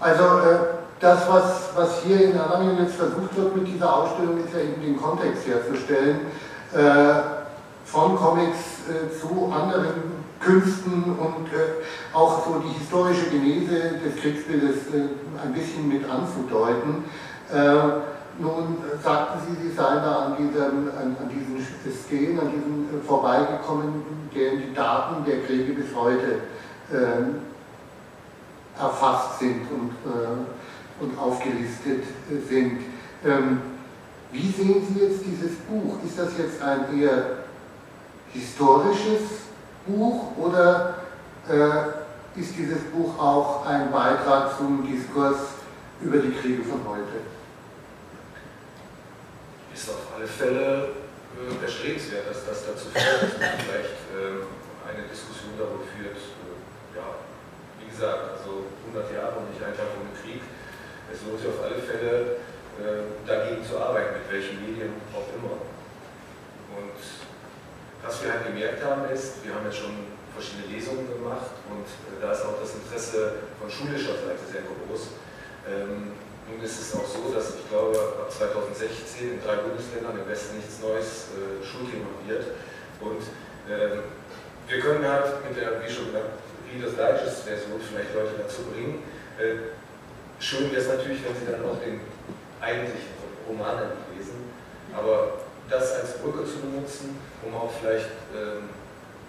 Also 0.00 0.24
äh, 0.48 0.58
das, 0.98 1.28
was, 1.28 1.76
was 1.76 2.02
hier 2.02 2.32
in 2.32 2.38
Aranien 2.38 2.78
jetzt 2.80 2.96
versucht 2.96 3.36
wird 3.36 3.56
mit 3.56 3.68
dieser 3.68 3.92
Ausstellung, 3.92 4.42
ist 4.42 4.54
ja 4.54 4.60
eben 4.60 4.80
den 4.80 4.96
Kontext 4.96 5.46
herzustellen. 5.46 6.26
Äh, 6.72 7.45
von 7.86 8.16
Comics 8.16 8.58
äh, 8.88 9.18
zu 9.18 9.50
anderen 9.52 10.26
Künsten 10.40 11.04
und 11.04 11.46
äh, 11.52 11.84
auch 12.12 12.44
so 12.44 12.58
die 12.58 12.78
historische 12.78 13.30
Genese 13.30 13.98
des 14.04 14.16
Kriegsbildes 14.20 14.88
äh, 14.92 15.42
ein 15.42 15.52
bisschen 15.54 15.88
mit 15.88 16.08
anzudeuten. 16.08 17.04
Äh, 17.52 18.36
nun 18.38 18.76
sagten 19.02 19.38
Sie, 19.46 19.68
Sie 19.68 19.74
seien 19.74 20.02
da 20.02 20.26
an, 20.26 20.36
diesem, 20.36 20.90
an, 20.90 21.16
an 21.18 21.30
diesen 21.30 21.64
Skalen, 22.04 22.38
an 22.38 22.50
diesen 22.50 23.00
äh, 23.00 23.06
vorbeigekommen, 23.06 24.02
deren 24.34 24.58
die 24.58 24.74
Daten 24.74 25.24
der 25.24 25.42
Kriege 25.42 25.72
bis 25.72 25.94
heute 25.94 26.40
erfasst 28.78 29.40
sind 29.40 29.62
und, 29.72 29.90
und 31.00 31.18
aufgelistet 31.18 32.04
sind. 32.48 32.78
Ähm, 33.24 33.60
wie 34.30 34.48
sehen 34.52 34.86
Sie 34.86 35.00
jetzt 35.00 35.24
dieses 35.26 35.56
Buch? 35.68 35.96
Ist 36.06 36.16
das 36.16 36.38
jetzt 36.38 36.62
ein 36.62 37.00
eher 37.00 37.45
historisches 38.36 39.48
Buch 39.86 40.36
oder 40.36 40.94
äh, 41.48 42.40
ist 42.40 42.56
dieses 42.56 42.82
Buch 42.92 43.18
auch 43.18 43.64
ein 43.66 43.90
Beitrag 43.90 44.56
zum 44.58 44.86
Diskurs 44.86 45.56
über 46.00 46.18
die 46.18 46.32
Kriege 46.32 46.62
von 46.62 46.80
heute? 46.86 47.24
Ist 49.72 49.88
auf 49.88 50.12
alle 50.16 50.26
Fälle 50.26 50.88
äh, 51.36 51.64
erstrebenswert, 51.64 52.28
dass 52.28 52.44
das 52.44 52.66
dazu 52.66 52.88
führt, 52.92 53.22
dass 53.22 53.40
man 53.40 53.56
vielleicht 53.60 53.96
äh, 54.12 54.44
eine 54.84 55.08
Diskussion 55.08 55.56
darüber 55.56 55.84
führt. 55.84 56.16
Äh, 56.16 56.96
ja, 56.96 57.24
wie 57.80 57.88
gesagt, 57.88 58.36
also 58.36 58.68
100 58.92 59.12
Jahre 59.12 59.40
und 59.40 59.52
nicht 59.52 59.62
ein 59.62 59.76
Tag 59.76 59.96
ohne 59.96 60.12
Krieg. 60.16 60.42
Es 61.12 61.22
lohnt 61.24 61.40
sich 61.40 61.48
auf 61.48 61.62
alle 61.64 61.80
Fälle 61.80 62.40
äh, 62.76 63.04
dagegen 63.24 63.64
zu 63.64 63.78
arbeiten, 63.80 64.20
mit 64.20 64.28
welchen 64.28 64.60
Medien 64.60 64.92
auch 65.14 65.28
immer. 65.32 65.56
Und 66.76 67.00
was 68.06 68.22
wir 68.22 68.32
halt 68.32 68.46
gemerkt 68.46 68.84
haben 68.84 69.10
ist, 69.10 69.42
wir 69.42 69.52
haben 69.54 69.66
jetzt 69.66 69.82
schon 69.82 70.06
verschiedene 70.30 70.70
Lesungen 70.70 71.10
gemacht 71.10 71.50
und 71.66 71.82
äh, 71.82 72.22
da 72.22 72.30
ist 72.30 72.46
auch 72.46 72.54
das 72.62 72.78
Interesse 72.78 73.42
von 73.58 73.66
schulischer 73.66 74.14
Seite 74.14 74.46
sehr 74.46 74.62
groß. 74.62 75.18
Ähm, 75.66 76.14
nun 76.46 76.62
ist 76.62 76.78
es 76.78 76.94
auch 76.94 77.08
so, 77.08 77.34
dass 77.34 77.58
ich 77.58 77.66
glaube, 77.66 77.98
ab 78.22 78.30
2016 78.30 79.34
in 79.34 79.42
drei 79.42 79.58
Bundesländern 79.66 80.14
im 80.14 80.28
Westen 80.30 80.62
nichts 80.62 80.78
Neues 80.78 81.34
äh, 81.34 81.58
Schulthema 81.58 82.06
wird. 82.22 82.54
Und 83.02 83.26
ähm, 83.66 84.06
wir 84.68 84.78
können 84.78 85.02
halt 85.02 85.42
mit 85.42 85.58
der, 85.58 85.82
wie 85.82 85.90
schon 85.90 86.14
gesagt, 86.14 86.38
Reader's 86.70 86.94
Digest 86.94 87.42
Version 87.42 87.82
vielleicht 87.82 88.14
Leute 88.14 88.38
dazu 88.38 88.62
bringen. 88.70 89.02
Äh, 89.42 89.74
schön 90.38 90.70
wäre 90.70 90.82
es 90.82 90.86
natürlich, 90.86 91.26
wenn 91.26 91.34
sie 91.34 91.50
dann 91.50 91.66
auch 91.66 91.82
den 91.82 91.98
eigentlichen 92.62 93.10
Roman 93.48 93.90
lesen, 94.14 94.46
aber 94.94 95.42
das 95.68 95.92
als 95.98 96.18
Brücke 96.18 96.46
zu 96.46 96.62
benutzen, 96.62 97.18
um 97.46 97.54
auch 97.54 97.70
vielleicht 97.80 98.10
ähm, 98.34 98.68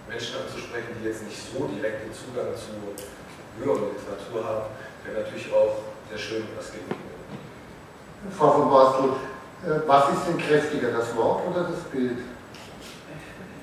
Menschen 0.08 0.36
anzusprechen, 0.42 0.96
die 1.00 1.08
jetzt 1.08 1.22
nicht 1.22 1.38
so 1.38 1.68
direkten 1.68 2.10
Zugang 2.12 2.50
zu 2.56 2.74
höheren 3.58 3.94
Literatur 3.94 4.42
haben, 4.44 4.66
wäre 5.04 5.22
natürlich 5.22 5.52
auch 5.52 5.86
sehr 6.08 6.18
schön, 6.18 6.44
was 6.56 6.72
geht 6.72 6.82
Frau 8.36 8.50
von 8.50 8.68
Borstel, 8.68 9.10
äh, 9.64 9.80
was 9.86 10.10
ist 10.10 10.26
denn 10.26 10.38
kräftiger, 10.38 10.90
das 10.90 11.14
Wort 11.16 11.46
oder 11.46 11.64
das 11.64 11.80
Bild? 11.92 12.18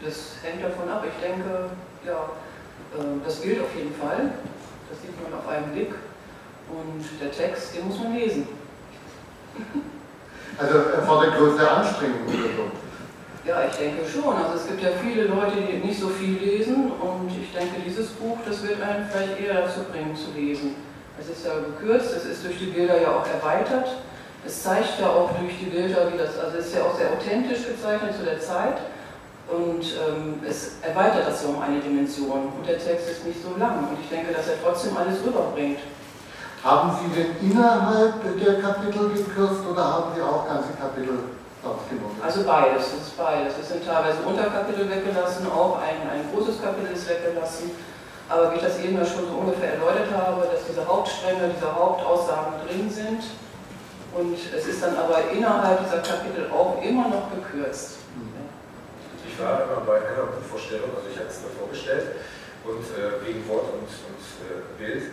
Das 0.03 0.37
hängt 0.43 0.63
davon 0.63 0.89
ab. 0.89 1.03
Ich 1.03 1.21
denke, 1.21 1.69
ja, 2.05 2.29
äh, 2.95 3.25
das 3.25 3.35
Bild 3.41 3.61
auf 3.61 3.75
jeden 3.75 3.93
Fall. 3.95 4.31
Das 4.89 5.01
sieht 5.01 5.21
man 5.21 5.37
auf 5.37 5.47
einen 5.47 5.71
Blick. 5.73 5.93
Und 6.69 7.03
der 7.19 7.31
Text, 7.31 7.75
den 7.75 7.87
muss 7.87 7.99
man 7.99 8.15
lesen. 8.15 8.47
Also 10.57 10.77
erfordert 10.77 11.37
größere 11.37 11.69
Anstrengung 11.69 12.27
oder 12.27 12.43
so? 12.55 12.84
Ja, 13.45 13.61
ich 13.69 13.77
denke 13.77 14.01
schon. 14.09 14.35
Also 14.35 14.57
es 14.57 14.65
gibt 14.65 14.81
ja 14.81 14.89
viele 15.03 15.25
Leute, 15.25 15.61
die 15.61 15.85
nicht 15.85 15.99
so 15.99 16.09
viel 16.09 16.33
lesen 16.39 16.91
und 16.91 17.29
ich 17.29 17.53
denke, 17.53 17.79
dieses 17.85 18.09
Buch, 18.17 18.37
das 18.43 18.63
wird 18.63 18.81
einen 18.81 19.05
vielleicht 19.05 19.39
eher 19.39 19.61
dazu 19.61 19.81
bringen 19.91 20.15
zu 20.15 20.33
lesen. 20.33 20.75
Es 21.19 21.29
ist 21.29 21.45
ja 21.45 21.53
gekürzt, 21.61 22.11
es 22.17 22.25
ist 22.25 22.43
durch 22.43 22.57
die 22.57 22.73
Bilder 22.73 22.99
ja 22.99 23.09
auch 23.09 23.27
erweitert. 23.27 23.87
Es 24.45 24.63
zeigt 24.63 24.99
ja 24.99 25.09
auch 25.09 25.29
durch 25.37 25.53
die 25.59 25.69
Bilder, 25.69 26.11
wie 26.11 26.17
das, 26.17 26.39
also 26.39 26.57
es 26.57 26.67
ist 26.67 26.75
ja 26.75 26.83
auch 26.83 26.97
sehr 26.97 27.13
authentisch 27.13 27.67
gezeichnet 27.67 28.17
zu 28.17 28.25
der 28.25 28.39
Zeit 28.39 28.77
und 29.47 29.85
ähm, 29.93 30.41
es 30.47 30.77
erweitert 30.81 31.27
das 31.27 31.43
so 31.43 31.49
um 31.49 31.61
eine 31.61 31.79
Dimension 31.79 32.49
und 32.57 32.67
der 32.67 32.79
Text 32.79 33.09
ist 33.09 33.25
nicht 33.25 33.41
so 33.41 33.57
lang 33.59 33.89
und 33.89 33.97
ich 34.01 34.09
denke, 34.09 34.33
dass 34.33 34.47
er 34.47 34.61
trotzdem 34.63 34.97
alles 34.97 35.21
rüberbringt. 35.25 35.79
Haben 36.63 36.97
Sie 36.97 37.09
denn 37.13 37.51
innerhalb 37.51 38.13
der 38.43 38.59
Kapitel 38.59 39.09
gekürzt 39.09 39.61
oder 39.71 39.83
haben 39.85 40.15
Sie 40.15 40.21
auch 40.21 40.47
ganze 40.47 40.73
Kapitel 40.73 41.19
Also 42.21 42.43
beides, 42.43 42.91
das 42.91 43.01
ist 43.09 43.17
beides. 43.17 43.53
Es 43.59 43.69
sind 43.69 43.85
teilweise 43.85 44.21
Unterkapitel 44.21 44.89
weggelassen, 44.89 45.49
auch 45.51 45.79
ein, 45.81 46.05
ein 46.09 46.29
großes 46.31 46.61
Kapitel 46.61 46.93
ist 46.93 47.09
weggelassen. 47.09 47.71
Aber 48.29 48.51
wie 48.51 48.55
ich 48.57 48.61
das 48.61 48.79
eben 48.79 48.97
ja 48.97 49.05
schon 49.05 49.27
so 49.29 49.37
ungefähr 49.37 49.73
erläutert 49.73 50.09
habe, 50.15 50.47
dass 50.51 50.65
diese 50.65 50.85
Hauptstränge, 50.85 51.49
diese 51.55 51.73
Hauptaussagen 51.73 52.53
drin 52.65 52.89
sind. 52.89 53.21
Und 54.13 54.37
es 54.37 54.65
ist 54.65 54.81
dann 54.81 54.97
aber 54.97 55.29
innerhalb 55.29 55.83
dieser 55.83 56.01
Kapitel 56.01 56.49
auch 56.49 56.81
immer 56.81 57.09
noch 57.09 57.29
gekürzt. 57.29 57.97
Ich 59.27 59.43
war 59.43 59.63
immer 59.63 59.81
bei 59.85 59.97
einer 59.97 60.31
Vorstellung, 60.49 60.89
also 60.95 61.09
ich 61.11 61.17
hatte 61.17 61.27
es 61.27 61.41
mir 61.41 61.51
vorgestellt, 61.59 62.15
und 62.63 62.81
äh, 62.95 63.19
wegen 63.27 63.47
Wort 63.49 63.65
und, 63.73 63.83
und 63.83 64.23
äh, 64.47 64.63
Bild 64.79 65.11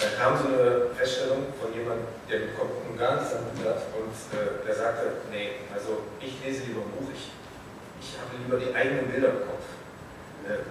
da 0.00 0.08
kam 0.16 0.32
so 0.32 0.48
eine 0.48 0.88
Feststellung 0.96 1.52
von 1.60 1.68
jemandem, 1.76 2.08
der 2.24 2.48
mit 2.48 2.56
Komponenten 2.56 2.96
gar 2.96 3.20
nichts 3.20 3.36
damit 3.36 3.52
hat 3.68 3.84
und 3.92 4.16
äh, 4.32 4.64
der 4.64 4.74
sagte, 4.74 5.28
nee, 5.28 5.60
also 5.68 6.08
ich 6.16 6.40
lese 6.40 6.72
lieber 6.72 6.80
ein 6.88 6.92
Buch, 6.96 7.12
ich, 7.12 7.28
ich 8.00 8.16
habe 8.16 8.32
lieber 8.40 8.56
die 8.56 8.72
eigenen 8.72 9.12
Bilder 9.12 9.36
im 9.36 9.44
Kopf. 9.44 9.68
Äh, 10.48 10.64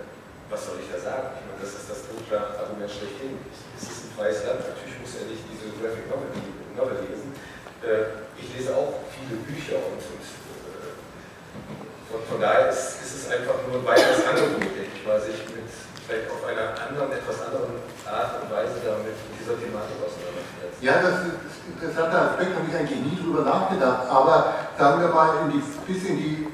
was 0.50 0.66
soll 0.66 0.82
ich 0.82 0.90
da 0.90 0.98
sagen? 0.98 1.38
Ich 1.38 1.46
meine, 1.46 1.62
das 1.62 1.78
ist 1.78 1.86
das 1.86 2.10
dunkle 2.10 2.42
Argument 2.42 2.90
schlechthin. 2.90 3.38
Es 3.78 3.86
ist 3.86 4.10
ein 4.10 4.12
freies 4.18 4.42
Land, 4.50 4.66
natürlich 4.66 4.98
muss 4.98 5.14
er 5.22 5.30
nicht 5.30 5.46
diese 5.46 5.78
Graphic 5.78 6.10
Novel, 6.10 6.34
Novel 6.74 6.98
lesen. 7.06 7.30
Äh, 7.86 8.26
ich 8.34 8.50
lese 8.58 8.74
auch 8.74 9.06
viele 9.14 9.46
Bücher 9.46 9.78
und, 9.78 10.02
und 10.02 10.26
äh, 10.26 10.90
von, 12.10 12.20
von, 12.26 12.42
daher 12.42 12.74
ist, 12.74 12.98
ist, 12.98 13.14
es 13.14 13.24
einfach 13.30 13.62
nur 13.70 13.78
ein 13.78 13.86
weiteres 13.86 14.26
Angebot, 14.26 14.74
denke 14.74 14.90
ich 14.90 15.06
mal, 15.06 15.22
sich 15.22 15.38
mit 15.54 15.69
vielleicht 16.10 16.32
auf 16.32 16.42
einer 16.42 16.74
anderen, 16.74 17.14
etwas 17.14 17.38
anderen 17.46 17.78
Art 18.10 18.42
und 18.42 18.50
Weise 18.50 18.82
damit 18.82 19.14
mit 19.14 19.38
dieser 19.38 19.54
Thematik 19.62 20.02
auseinandersetzt. 20.02 20.82
Ja, 20.82 20.98
das 20.98 21.30
ist 21.30 21.62
ein 21.70 21.78
interessanter 21.78 22.34
Aspekt, 22.34 22.58
habe 22.58 22.66
ich 22.66 22.74
eigentlich 22.74 23.02
nie 23.06 23.18
drüber 23.22 23.46
nachgedacht. 23.46 24.10
Aber 24.10 24.54
sagen 24.74 25.02
wir 25.02 25.10
mal, 25.14 25.46
in 25.46 25.54
die, 25.54 25.62
bis 25.86 26.04
in 26.10 26.18
die 26.18 26.48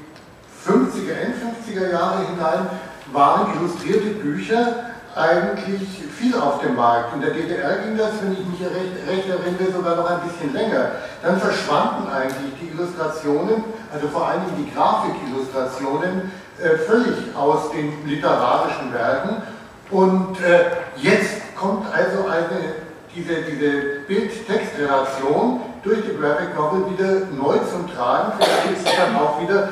50er, 0.60 1.16
End 1.16 1.34
50er 1.40 1.88
Jahre 1.88 2.28
hinein 2.28 2.68
waren 3.12 3.56
illustrierte 3.56 4.20
Bücher 4.20 4.92
eigentlich 5.14 6.04
viel 6.12 6.36
auf 6.36 6.60
dem 6.60 6.76
Markt. 6.76 7.14
In 7.14 7.22
der 7.22 7.30
DDR 7.30 7.78
ging 7.78 7.96
das, 7.96 8.20
wenn 8.20 8.32
ich 8.32 8.44
mich 8.44 8.60
recht, 8.60 9.08
recht 9.08 9.28
erinnere, 9.30 9.72
sogar 9.72 9.96
noch 9.96 10.10
ein 10.10 10.20
bisschen 10.28 10.52
länger. 10.52 10.90
Dann 11.22 11.40
verschwanden 11.40 12.12
eigentlich 12.12 12.52
die 12.60 12.76
Illustrationen, 12.76 13.64
also 13.90 14.08
vor 14.08 14.28
allem 14.28 14.42
die 14.58 14.70
Grafikillustrationen, 14.74 16.30
äh, 16.62 16.78
völlig 16.78 17.34
aus 17.36 17.70
den 17.70 18.06
literarischen 18.06 18.92
Werken. 18.92 19.42
Und 19.90 20.40
äh, 20.40 20.70
jetzt 20.96 21.54
kommt 21.54 21.86
also 21.92 22.26
eine, 22.26 22.76
diese, 23.14 23.42
diese 23.42 24.00
Bild-Text-Relation 24.08 25.60
durch 25.82 26.00
die 26.02 26.16
Graphic 26.16 26.54
Novel 26.54 26.90
wieder 26.92 27.26
neu 27.26 27.58
zum 27.58 27.88
Tragen. 27.92 28.32
Vielleicht 28.38 28.68
gibt 28.68 28.88
es 28.88 28.96
dann 28.96 29.16
auch 29.16 29.40
wieder 29.40 29.68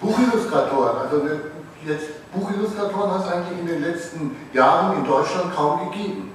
Buchillustratoren. 0.00 0.98
Also 0.98 1.20
eine, 1.22 1.40
jetzt 1.84 2.32
Buchillustratoren 2.32 3.12
hat 3.12 3.26
es 3.26 3.32
eigentlich 3.32 3.58
in 3.58 3.66
den 3.66 3.82
letzten 3.82 4.36
Jahren 4.52 4.98
in 4.98 5.04
Deutschland 5.04 5.54
kaum 5.54 5.90
gegeben. 5.90 6.32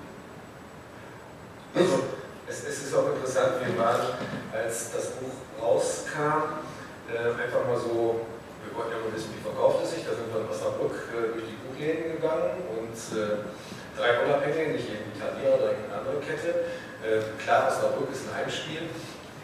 Also, 1.75 2.03
es, 2.47 2.63
es, 2.67 2.84
ist 2.84 2.95
auch 2.95 3.07
interessant, 3.15 3.53
wir 3.65 3.84
waren, 3.84 4.01
als 4.53 4.91
das 4.91 5.11
Buch 5.11 5.32
rauskam, 5.59 6.61
äh, 7.09 7.30
einfach 7.41 7.65
mal 7.67 7.80
so 7.80 8.21
wir 8.74 8.82
wollten 8.82 8.97
ja 8.97 9.05
mal 9.05 9.13
wissen, 9.13 9.30
wie 9.38 9.45
verkauft 9.45 9.86
es 9.86 9.93
sich. 9.93 10.01
Da 10.01 10.17
sind 10.17 10.34
wir 10.34 10.41
in 10.41 10.49
Osnabrück 10.49 10.97
äh, 11.13 11.38
durch 11.38 11.45
die 11.45 11.61
Buchläden 11.61 12.17
gegangen 12.17 12.65
und 12.74 12.97
äh, 13.13 13.45
drei 13.93 14.26
Unabhängige, 14.26 14.74
nicht 14.74 14.89
jeden 14.89 15.13
Italiener 15.13 15.61
oder 15.61 15.78
irgendeine 15.78 16.01
andere 16.01 16.17
Kette. 16.26 16.74
Äh, 17.05 17.21
klar, 17.38 17.69
Osnabrück 17.69 18.09
ist 18.09 18.26
ein 18.26 18.34
Heimspiel, 18.34 18.89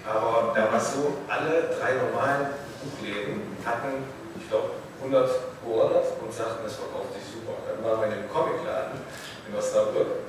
aber 0.02 0.58
da 0.58 0.74
war 0.74 0.82
es 0.82 0.98
so, 0.98 1.14
alle 1.30 1.70
drei 1.78 2.02
normalen 2.02 2.58
Buchläden 2.82 3.54
hatten, 3.62 4.02
ich 4.34 4.50
glaube, 4.50 4.82
100 4.98 5.30
geordert 5.62 6.10
und 6.26 6.34
sagten, 6.34 6.66
es 6.66 6.82
verkauft 6.82 7.14
sich 7.14 7.30
super. 7.30 7.54
Dann 7.70 7.86
waren 7.86 8.02
wir 8.02 8.08
in 8.10 8.26
einem 8.26 8.30
Comicladen 8.34 8.98
in 9.46 9.54
Osnabrück 9.54 10.26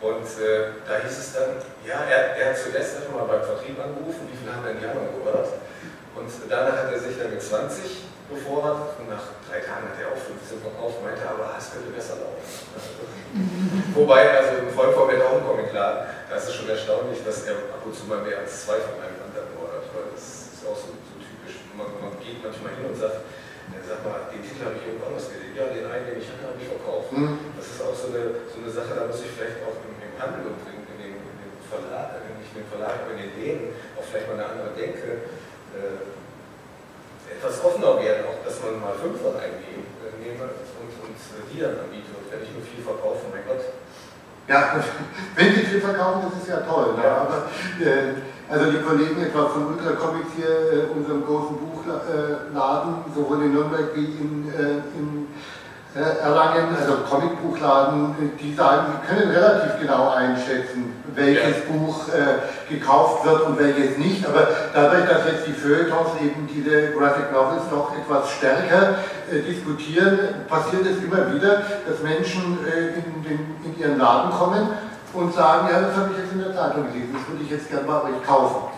und 0.00 0.24
äh, 0.40 0.80
da 0.88 0.96
hieß 1.04 1.12
es 1.12 1.32
dann, 1.36 1.60
ja, 1.84 2.00
er, 2.08 2.36
er 2.40 2.50
hat 2.50 2.58
zuerst 2.58 2.96
einfach 2.96 3.12
mal 3.12 3.28
beim 3.28 3.44
Vertrieb 3.44 3.76
angerufen, 3.76 4.24
wie 4.32 4.36
viele 4.36 4.56
haben 4.56 4.64
denn 4.64 4.80
die 4.80 4.88
anderen 4.88 5.12
geordert? 5.12 5.60
Und 6.16 6.28
danach 6.48 6.88
hat 6.88 6.92
er 6.92 7.00
sich 7.00 7.20
dann 7.20 7.30
mit 7.30 7.42
20 7.42 8.08
befordert 8.32 8.96
und 8.96 9.10
nach 9.10 9.36
drei 9.44 9.60
Tagen 9.60 9.90
hat 9.92 9.98
er 10.00 10.14
auch 10.14 10.22
15 10.22 10.62
verkauft, 10.62 11.04
meinte 11.04 11.26
aber, 11.26 11.52
es 11.52 11.74
könnte 11.74 11.92
besser 11.92 12.16
laufen. 12.22 12.40
Wobei, 13.94 14.30
also 14.40 14.64
im 14.64 14.72
mir 14.72 15.20
auch 15.26 15.42
Comicladen, 15.42 16.08
da 16.30 16.32
ist 16.36 16.48
es 16.48 16.54
schon 16.54 16.70
erstaunlich, 16.70 17.20
dass 17.26 17.44
er 17.44 17.74
ab 17.74 17.82
und 17.84 17.94
zu 17.94 18.06
mal 18.06 18.22
mehr 18.22 18.38
als 18.38 18.64
zwei 18.64 18.78
von 18.80 18.96
einem 19.02 19.18
Land 19.18 19.34
ordert, 19.58 19.84
weil 19.92 20.14
das 20.14 20.54
ist 20.54 20.64
auch 20.64 20.78
so, 20.78 20.94
so 20.96 21.16
typisch. 21.18 21.60
Man, 21.76 21.90
man, 22.00 22.14
geht 22.22 22.40
manchmal 22.40 22.72
hin 22.78 22.86
und 22.86 22.96
sagt, 22.96 23.26
sag 23.84 24.00
mal, 24.06 24.30
den 24.30 24.40
Titel 24.40 24.64
habe 24.64 24.78
ich 24.78 24.86
irgendwo 24.86 25.10
anders 25.10 25.26
gesehen. 25.26 25.39
Ja, 25.56 25.66
den 25.66 25.86
einen, 25.90 26.06
den 26.06 26.18
ich 26.22 26.30
hatte, 26.30 26.46
habe 26.46 26.58
ich 26.60 26.70
verkauft. 26.70 27.10
Mhm. 27.10 27.52
Das 27.58 27.66
ist 27.66 27.82
auch 27.82 27.94
so 27.94 28.14
eine, 28.14 28.46
so 28.46 28.62
eine 28.62 28.70
Sache, 28.70 28.94
da 28.94 29.06
muss 29.10 29.20
ich 29.20 29.32
vielleicht 29.34 29.60
auch 29.66 29.76
im, 29.82 29.98
im 29.98 30.14
Handel 30.14 30.54
und 30.54 30.62
in, 30.70 30.78
in, 30.86 30.98
dem, 30.98 31.14
in 31.18 31.36
dem 31.42 31.54
Verlag, 31.66 32.22
nicht 32.38 32.54
in 32.54 32.62
dem 32.62 32.70
Verlag, 32.70 33.02
aber 33.02 33.12
in 33.18 33.26
den 33.26 33.34
Läden 33.34 33.66
auch 33.98 34.06
vielleicht 34.06 34.30
mal 34.30 34.38
eine 34.38 34.46
andere 34.46 34.70
Denke 34.78 35.26
äh, 35.74 36.02
etwas 37.30 37.64
offener 37.64 37.98
werden, 37.98 38.26
auch 38.26 38.42
dass 38.42 38.58
man 38.62 38.80
mal 38.80 38.94
Fünfer 38.94 39.38
eingeben 39.38 39.86
äh, 40.02 40.12
nehme 40.18 40.50
und, 40.50 40.92
und 41.02 41.16
äh, 41.16 41.42
die 41.50 41.60
dann 41.60 41.78
anbiete 41.78 42.10
und 42.14 42.26
wenn 42.30 42.42
ich 42.42 42.52
nur 42.54 42.62
viel 42.62 42.82
verkaufe, 42.82 43.26
mein 43.30 43.46
Gott. 43.46 43.62
Ja, 44.48 44.82
wenn 45.36 45.54
Sie 45.54 45.62
viel 45.62 45.80
verkaufen, 45.80 46.26
das 46.26 46.42
ist 46.42 46.48
ja 46.50 46.60
toll. 46.66 46.94
Ne? 46.98 47.04
Aber 47.06 47.46
äh, 47.78 48.18
Also 48.50 48.66
die 48.72 48.82
Kollegen 48.82 49.22
etwa 49.22 49.46
von 49.46 49.68
Ultra 49.68 49.92
Comics 49.92 50.30
hier, 50.34 50.48
äh, 50.48 50.98
unserem 50.98 51.24
großen 51.24 51.56
Buchladen, 51.56 52.94
sowohl 53.14 53.44
in 53.44 53.52
Nürnberg 53.52 53.94
wie 53.94 54.06
in, 54.06 54.50
äh, 54.50 54.82
in 54.98 55.28
äh, 55.94 56.18
Erlangen, 56.22 56.74
also 56.74 56.98
Comicbuchladen, 57.08 58.14
die 58.40 58.54
sagen, 58.54 58.86
sie 58.90 59.06
können 59.06 59.30
relativ 59.30 59.80
genau 59.80 60.10
einschätzen, 60.10 60.94
welches 61.14 61.58
ja. 61.58 61.72
Buch 61.72 62.08
äh, 62.08 62.72
gekauft 62.72 63.24
wird 63.24 63.42
und 63.42 63.58
welches 63.58 63.98
nicht. 63.98 64.26
Aber 64.26 64.48
dadurch, 64.74 65.08
dass 65.08 65.26
jetzt 65.26 65.46
die 65.46 65.52
Feuilletons 65.52 66.10
eben 66.20 66.48
diese 66.52 66.90
Graphic 66.90 67.32
Novels 67.32 67.70
noch 67.70 67.92
etwas 67.96 68.30
stärker 68.32 68.98
äh, 69.30 69.42
diskutieren, 69.42 70.18
passiert 70.48 70.86
es 70.86 71.02
immer 71.02 71.32
wieder, 71.34 71.62
dass 71.86 72.02
Menschen 72.02 72.58
äh, 72.66 72.98
in, 72.98 73.22
den, 73.22 73.56
in, 73.64 73.78
ihren 73.78 73.98
Laden 73.98 74.32
kommen 74.32 74.68
und 75.12 75.34
sagen, 75.34 75.68
ja, 75.70 75.80
das 75.80 75.96
habe 75.96 76.10
ich 76.12 76.18
jetzt 76.18 76.32
in 76.32 76.40
der 76.40 76.54
Zeitung 76.54 76.86
gelesen, 76.86 77.14
das 77.14 77.28
würde 77.28 77.44
ich 77.44 77.50
jetzt 77.50 77.70
gerne 77.70 77.86
bei 77.86 78.02
euch 78.02 78.22
kaufen. 78.26 78.70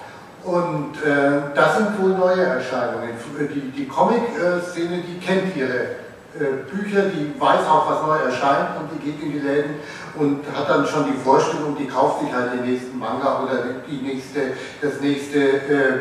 Und 0.45 0.97
äh, 1.05 1.55
das 1.55 1.76
sind 1.76 2.03
wohl 2.03 2.11
neue 2.11 2.43
Erscheinungen. 2.43 3.11
Die, 3.55 3.70
die 3.70 3.87
Comic-Szene, 3.87 5.03
die 5.07 5.18
kennt 5.24 5.55
ihre 5.57 6.03
äh, 6.35 6.64
Bücher, 6.68 7.03
die 7.03 7.39
weiß 7.39 7.66
auch, 7.68 7.91
was 7.91 8.03
neu 8.07 8.24
erscheint 8.24 8.70
und 8.80 8.91
die 8.91 9.11
geht 9.11 9.22
in 9.22 9.33
die 9.33 9.39
Läden 9.39 9.74
und 10.16 10.41
hat 10.57 10.68
dann 10.68 10.87
schon 10.87 11.05
die 11.07 11.18
Vorstellung, 11.18 11.76
die 11.78 11.87
kauft 11.87 12.22
sich 12.22 12.33
halt 12.33 12.55
den 12.55 12.64
nächsten 12.64 12.99
Manga 12.99 13.43
oder 13.45 13.64
die 13.87 14.03
nächste, 14.03 14.55
das 14.80 15.01
nächste, 15.01 15.39
äh, 15.39 15.93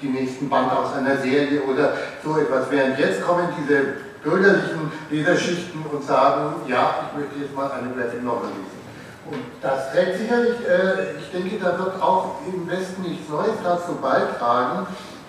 die 0.00 0.08
nächsten 0.08 0.48
Band 0.48 0.72
aus 0.72 0.94
einer 0.94 1.16
Serie 1.16 1.60
oder 1.62 1.94
so 2.24 2.38
etwas. 2.38 2.70
Während 2.70 2.98
jetzt 2.98 3.22
kommen 3.22 3.48
diese 3.60 3.94
bürgerlichen 4.22 4.90
Leserschichten 5.10 5.82
und 5.90 6.02
sagen, 6.04 6.54
ja, 6.66 7.10
ich 7.10 7.18
möchte 7.18 7.40
jetzt 7.40 7.54
mal 7.54 7.70
eine 7.70 7.92
Graphic 7.92 8.22
Novel 8.22 8.48
lesen. 8.48 8.81
Und 9.30 9.42
das 9.60 9.92
trägt 9.92 10.18
sicherlich, 10.18 10.56
äh, 10.68 11.16
ich 11.18 11.30
denke, 11.30 11.58
da 11.62 11.78
wird 11.78 12.02
auch 12.02 12.36
im 12.46 12.68
Westen 12.68 13.02
nichts 13.02 13.28
Neues 13.28 13.54
dazu 13.62 13.94
beitragen. 13.94 14.86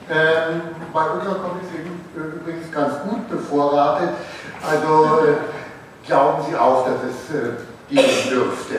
Ähm, 0.09 0.61
bei 0.91 1.09
unserer 1.09 1.35
Kommission 1.35 2.01
übrigens 2.15 2.71
ganz 2.71 2.95
gut 3.07 3.29
bevorratet. 3.29 4.09
Also 4.67 5.19
äh, 5.25 6.05
glauben 6.05 6.43
Sie 6.49 6.55
auch, 6.55 6.85
dass 6.85 6.95
es 7.03 7.35
äh, 7.35 7.51
gehen 7.89 8.29
dürfte. 8.29 8.75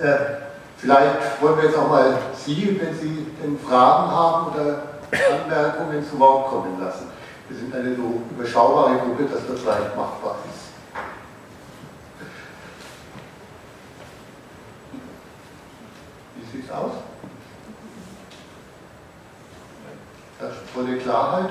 Äh, 0.00 0.42
vielleicht 0.78 1.40
wollen 1.40 1.56
wir 1.58 1.64
jetzt 1.64 1.78
auch 1.78 1.88
mal 1.88 2.18
Sie, 2.34 2.80
wenn 2.80 2.98
Sie 2.98 3.26
denn 3.40 3.58
Fragen 3.58 4.10
haben 4.10 4.52
oder 4.52 4.82
Anmerkungen 5.44 6.04
zu 6.08 6.18
Wort 6.18 6.48
kommen 6.48 6.80
lassen. 6.80 7.06
Wir 7.48 7.58
sind 7.58 7.74
eine 7.74 7.94
so 7.94 8.22
überschaubare 8.30 8.96
Gruppe, 8.96 9.24
dass 9.24 9.46
das 9.46 9.64
leicht 9.64 9.94
machbar 9.96 10.36
ist. 10.50 10.72
Wie 16.36 16.41
sieht 16.52 16.64
es 16.64 16.70
aus? 16.70 16.92
Das 20.38 20.54
volle 20.74 20.98
Klarheit? 20.98 21.50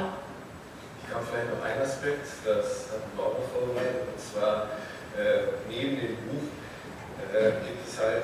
kam 1.11 1.27
vielleicht 1.27 1.51
noch 1.51 1.59
ein 1.59 1.81
Aspekt, 1.81 2.23
das 2.45 2.87
hatten 2.95 3.11
wir 3.19 3.23
auch 3.27 3.43
vorbereitet, 3.51 4.07
und 4.07 4.15
zwar 4.15 4.71
äh, 5.19 5.59
neben 5.67 5.99
dem 5.99 6.15
Buch 6.23 6.47
äh, 7.35 7.51
gibt 7.67 7.83
es 7.83 7.99
halt 7.99 8.23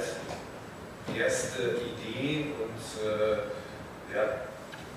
erste 1.11 1.83
Ideen 1.83 2.55
und 2.55 2.79
äh, 3.03 3.51
ja, 4.15 4.47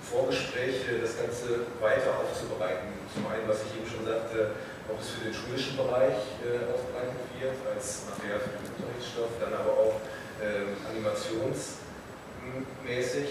Vorgespräche, 0.06 1.02
das 1.02 1.18
Ganze 1.18 1.66
weiter 1.82 2.14
aufzubereiten. 2.18 2.94
Zum 3.10 3.26
einen, 3.26 3.46
was 3.46 3.66
ich 3.66 3.78
eben 3.78 3.90
schon 3.90 4.06
sagte, 4.06 4.54
ob 4.86 4.98
es 5.02 5.10
für 5.10 5.26
den 5.26 5.34
schulischen 5.34 5.74
Bereich 5.74 6.38
äh, 6.46 6.66
aufbereitet 6.70 7.26
wird, 7.38 7.58
als 7.74 8.06
Material 8.06 8.38
für 8.38 8.54
den 8.54 8.70
Unterrichtsstoff, 8.70 9.34
dann 9.42 9.54
aber 9.54 9.74
auch 9.74 9.98
ähm, 10.42 10.76
animationsmäßig. 10.88 13.28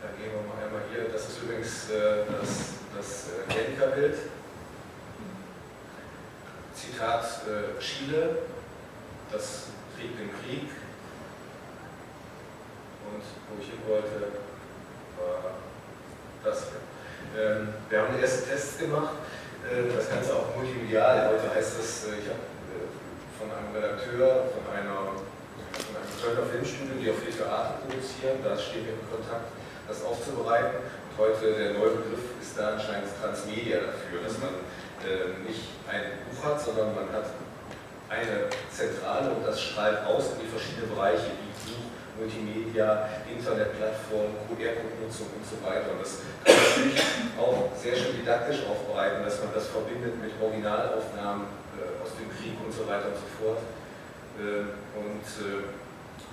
Da 0.00 0.08
gehen 0.18 0.32
wir 0.32 0.42
mal 0.42 0.58
einmal 0.64 0.82
hier, 0.92 1.04
das 1.12 1.22
ist 1.28 1.38
übrigens 1.42 1.90
äh, 1.90 2.24
das 2.40 2.50
das 2.96 3.28
äh, 3.28 3.44
Genker-Bild. 3.52 4.16
Zitat 6.74 7.24
äh, 7.46 7.78
Chile, 7.80 8.38
das 9.30 9.66
Krieg 9.96 10.18
den 10.18 10.30
Krieg. 10.40 10.68
Und 13.06 13.22
wo 13.48 13.54
ich 13.60 13.68
hin 13.68 13.80
wollte, 13.86 14.18
war 15.18 15.42
das 16.44 16.58
hier. 16.68 16.80
Ähm, 17.40 17.68
wir 17.88 18.02
haben 18.02 18.20
erste 18.20 18.48
Tests 18.48 18.78
gemacht, 18.78 19.14
äh, 19.64 19.84
das 19.94 20.10
Ganze 20.10 20.34
auch 20.34 20.56
multimedial. 20.56 21.28
Heute 21.28 21.54
heißt 21.54 21.78
es, 21.78 22.04
äh, 22.04 22.18
ich 22.20 22.28
habe 22.28 22.40
äh, 22.72 22.88
von 23.38 23.48
einem 23.50 23.70
Redakteur, 23.74 24.30
von 24.52 24.64
einer 24.74 25.00
Kölner 26.22 26.46
Filmstudio, 26.46 26.94
die 27.02 27.10
viel 27.18 27.34
Theater 27.34 27.82
produzieren, 27.82 28.38
da 28.46 28.54
stehen 28.54 28.86
wir 28.86 28.94
in 28.94 29.02
Kontakt, 29.10 29.50
das 29.90 30.06
aufzubereiten. 30.06 30.78
Heute 31.18 31.50
der 31.50 31.74
neue 31.74 31.98
Begriff 31.98 32.38
ist 32.38 32.54
da 32.54 32.78
anscheinend 32.78 33.10
Transmedia 33.18 33.90
dafür, 33.90 34.22
dass 34.22 34.38
man 34.38 34.54
äh, 35.02 35.34
nicht 35.42 35.66
ein 35.90 36.22
Buch 36.30 36.46
hat, 36.46 36.62
sondern 36.62 36.94
man 36.94 37.10
hat 37.10 37.26
eine 38.06 38.46
Zentrale 38.70 39.34
und 39.34 39.42
das 39.42 39.58
strahlt 39.58 40.06
aus 40.06 40.38
in 40.38 40.46
die 40.46 40.50
verschiedenen 40.54 40.94
Bereiche 40.94 41.34
wie 41.42 41.50
Buch, 41.66 41.90
Multimedia, 42.14 43.10
Internetplattform, 43.26 44.30
QR-Code-Nutzung 44.46 45.26
und 45.26 45.42
so 45.42 45.58
weiter. 45.58 45.90
Und 45.90 46.06
das 46.06 46.22
kann 46.46 46.54
man 46.54 46.62
natürlich 46.70 47.02
auch 47.34 47.66
sehr 47.74 47.98
schön 47.98 48.22
didaktisch 48.22 48.62
aufbereiten, 48.70 49.26
dass 49.26 49.42
man 49.42 49.50
das 49.50 49.74
verbindet 49.74 50.22
mit 50.22 50.38
Originalaufnahmen 50.38 51.50
äh, 51.74 51.98
aus 51.98 52.14
dem 52.14 52.30
Krieg 52.30 52.54
und 52.62 52.70
so 52.70 52.86
weiter 52.86 53.10
und 53.10 53.18
so 53.18 53.26
fort. 53.42 53.58
Äh, 54.38 54.70
und 54.94 55.26
äh, 55.42 55.81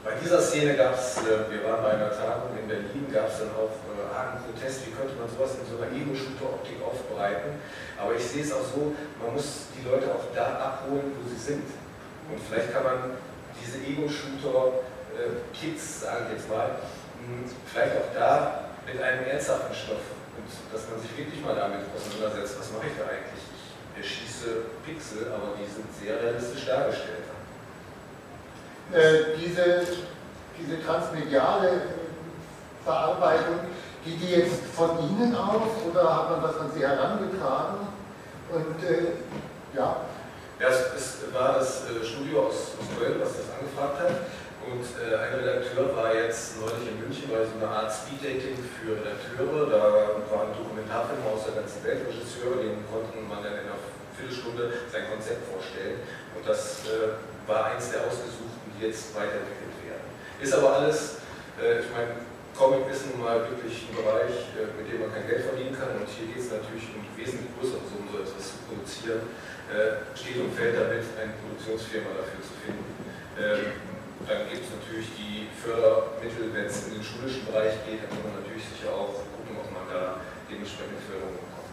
bei 0.04 0.12
dieser 0.22 0.42
Szene 0.42 0.76
gab 0.76 0.96
es, 0.96 1.18
äh, 1.18 1.52
wir 1.52 1.64
waren 1.64 1.84
bei 1.84 1.92
einer 1.92 2.10
Tagung 2.10 2.58
in 2.58 2.68
Berlin, 2.68 3.08
gab 3.12 3.28
es 3.28 3.38
dann 3.40 3.52
auch 3.52 3.72
äh, 3.90 4.16
einen 4.16 4.42
Protest, 4.44 4.88
wie 4.88 4.92
könnte 4.92 5.16
man 5.20 5.30
sowas 5.30 5.56
in 5.60 5.66
so 5.68 5.78
einer 5.82 5.92
Ego-Shooter-Optik 5.92 6.82
aufbereiten. 6.84 7.60
Aber 8.00 8.16
ich 8.16 8.24
sehe 8.24 8.44
es 8.44 8.54
auch 8.54 8.64
so, 8.64 8.96
man 9.20 9.34
muss 9.34 9.68
die 9.76 9.84
Leute 9.88 10.08
auch 10.08 10.24
da 10.34 10.56
abholen, 10.56 11.12
wo 11.20 11.28
sie 11.28 11.40
sind. 11.40 11.66
Und 12.32 12.40
vielleicht 12.48 12.72
kann 12.72 12.84
man 12.84 13.12
diese 13.60 13.80
Ego-Shooter-Kids, 13.84 15.84
äh, 15.84 16.06
sage 16.06 16.32
ich 16.32 16.40
jetzt 16.40 16.50
mal, 16.50 16.80
hm, 17.20 17.44
vielleicht 17.68 17.98
auch 18.00 18.08
da 18.16 18.72
mit 18.88 18.96
einem 19.02 19.26
ernsthaften 19.28 19.76
Stoff 19.76 20.16
und 20.40 20.48
dass 20.72 20.88
man 20.88 21.02
sich 21.04 21.12
wirklich 21.18 21.44
mal 21.44 21.56
damit 21.56 21.82
auseinandersetzt, 21.92 22.56
was 22.58 22.72
mache 22.72 22.88
ich 22.88 22.96
da 22.96 23.04
eigentlich? 23.12 23.44
Ich 23.94 24.00
erschieße 24.00 24.64
Pixel, 24.88 25.28
aber 25.36 25.60
die 25.60 25.68
sind 25.68 25.92
sehr 25.92 26.24
realistisch 26.24 26.64
dargestellt. 26.66 27.28
Äh, 28.92 29.38
diese, 29.38 29.86
diese 30.58 30.84
transmediale 30.84 31.82
Verarbeitung, 32.84 33.60
geht 34.04 34.22
die 34.22 34.32
jetzt 34.34 34.66
von 34.74 34.98
Ihnen 34.98 35.36
aus 35.36 35.70
oder 35.90 36.16
hat 36.16 36.32
man 36.32 36.42
das 36.42 36.58
an 36.58 36.72
Sie 36.74 36.82
herangetragen? 36.82 37.88
Und 38.52 38.84
äh, 38.84 39.22
ja. 39.76 40.06
Ja, 40.60 40.68
es, 40.68 41.22
war 41.32 41.54
das 41.60 41.86
äh, 41.86 42.04
Studio 42.04 42.48
aus, 42.48 42.74
aus 42.82 42.90
Köln, 42.98 43.22
was 43.22 43.38
das 43.38 43.48
angefragt 43.54 44.00
hat. 44.02 44.16
Und 44.66 44.84
äh, 45.00 45.16
ein 45.16 45.40
Redakteur 45.40 45.96
war 45.96 46.14
jetzt 46.14 46.60
neulich 46.60 46.90
in 46.90 47.00
München 47.00 47.30
bei 47.30 47.46
so 47.46 47.56
einer 47.62 47.72
Art 47.72 47.94
Speed-Dating 47.94 48.58
für 48.58 48.98
Redakteure. 48.98 49.70
Da 49.70 49.80
waren 50.34 50.50
Dokumentarfilme 50.58 51.24
aus 51.30 51.46
der 51.46 51.62
ganzen 51.62 51.80
Welt, 51.86 52.04
Regisseure, 52.10 52.60
denen 52.60 52.84
konnten 52.90 53.24
man 53.30 53.40
dann 53.40 53.54
in 53.54 53.70
einer 53.70 53.80
Viertelstunde 54.18 54.74
sein 54.92 55.08
Konzept 55.08 55.48
vorstellen. 55.48 56.04
Und 56.36 56.44
das 56.44 56.90
äh, 56.90 57.16
war 57.48 57.72
eins 57.72 57.94
der 57.94 58.04
ausgesuchten 58.04 58.49
jetzt 58.82 59.16
weiterentwickelt 59.16 59.76
werden. 59.84 60.08
Ist 60.42 60.54
aber 60.56 60.80
alles, 60.80 61.18
äh, 61.60 61.80
ich 61.84 61.92
meine, 61.92 62.16
Comic 62.56 62.88
ist 62.92 63.08
nun 63.08 63.20
mal 63.24 63.40
wirklich 63.48 63.88
ein 63.88 63.96
Bereich, 63.96 64.52
äh, 64.60 64.68
mit 64.76 64.92
dem 64.92 65.00
man 65.00 65.16
kein 65.16 65.28
Geld 65.28 65.48
verdienen 65.48 65.72
kann 65.72 65.96
und 65.96 66.08
hier 66.08 66.28
geht 66.28 66.44
es 66.44 66.52
natürlich 66.52 66.92
um 66.92 67.08
wesentlich 67.16 67.48
größere 67.56 67.80
Summen, 67.88 68.12
so 68.12 68.20
etwas 68.20 68.44
zu 68.56 68.58
produzieren. 68.68 69.24
Äh, 69.70 70.02
steht 70.18 70.42
und 70.42 70.50
fällt 70.58 70.74
damit, 70.74 71.06
eine 71.14 71.30
Produktionsfirma 71.46 72.10
dafür 72.18 72.42
zu 72.42 72.58
finden. 72.58 72.90
Ähm, 73.38 73.78
dann 74.26 74.50
gibt 74.50 74.66
es 74.66 74.74
natürlich 74.74 75.14
die 75.14 75.46
Fördermittel, 75.54 76.50
wenn 76.52 76.66
es 76.66 76.90
in 76.90 76.98
den 76.98 77.06
schulischen 77.06 77.46
Bereich 77.46 77.78
geht, 77.86 78.02
dann 78.02 78.18
kann 78.18 78.34
man 78.34 78.42
natürlich 78.42 78.66
sicher 78.66 78.90
auch 78.90 79.30
gucken, 79.30 79.62
ob 79.62 79.70
man 79.70 79.86
da 79.88 80.26
dementsprechende 80.50 80.98
Förderung 81.06 81.38
bekommt. 81.38 81.70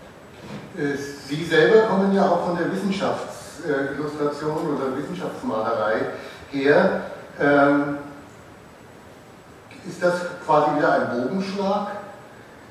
Äh, 0.77 0.93
Sie 0.93 1.41
selber 1.43 1.89
kommen 1.89 2.13
ja 2.13 2.29
auch 2.29 2.53
von 2.53 2.61
der 2.61 2.69
Wissenschaftsillustration 2.69 4.77
oder 4.77 4.93
Wissenschaftsmalerei 4.93 6.13
her. 6.65 7.03
Ähm, 7.41 7.99
ist 9.89 10.03
das 10.03 10.15
quasi 10.45 10.77
wieder 10.79 10.93
ein 10.93 11.11
Bogenschlag? 11.11 11.89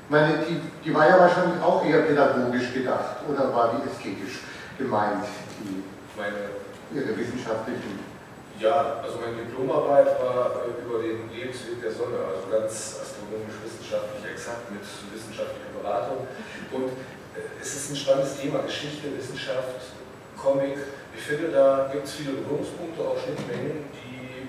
Ich 0.04 0.10
meine, 0.10 0.38
die, 0.48 0.60
die 0.84 0.94
war 0.94 1.08
ja 1.08 1.18
wahrscheinlich 1.18 1.60
auch 1.62 1.84
eher 1.84 2.02
pädagogisch 2.02 2.72
gedacht 2.72 3.16
oder 3.28 3.52
war 3.54 3.74
die 3.74 3.88
ästhetisch 3.88 4.40
gemeint, 4.78 5.24
die, 5.60 5.82
meine, 6.16 6.52
ihre 6.92 7.16
wissenschaftlichen? 7.16 7.98
Ja, 8.58 9.02
also 9.02 9.18
meine 9.20 9.44
Diplomarbeit 9.44 10.06
war 10.22 10.62
äh, 10.64 10.80
über 10.80 11.02
den 11.02 11.28
Lebensweg 11.28 11.82
der 11.82 11.92
Sonne, 11.92 12.16
also 12.16 12.48
ganz 12.48 13.00
astronomisch-wissenschaftlich 13.02 14.32
exakt 14.32 14.70
mit 14.70 14.80
wissenschaftlicher 15.12 15.76
Beratung. 15.82 16.26
Und 16.72 16.88
äh, 17.36 17.60
es 17.60 17.74
ist 17.74 17.90
ein 17.90 17.96
spannendes 17.96 18.40
Thema, 18.40 18.60
Geschichte, 18.60 19.12
Wissenschaft, 19.16 19.92
Comic, 20.40 20.78
ich 21.16 21.22
finde, 21.22 21.48
da 21.48 21.88
gibt 21.92 22.06
es 22.06 22.14
viele 22.14 22.32
Berührungspunkte, 22.32 23.02
auch 23.02 23.16
Schnittmengen, 23.18 23.84
die, 23.94 24.48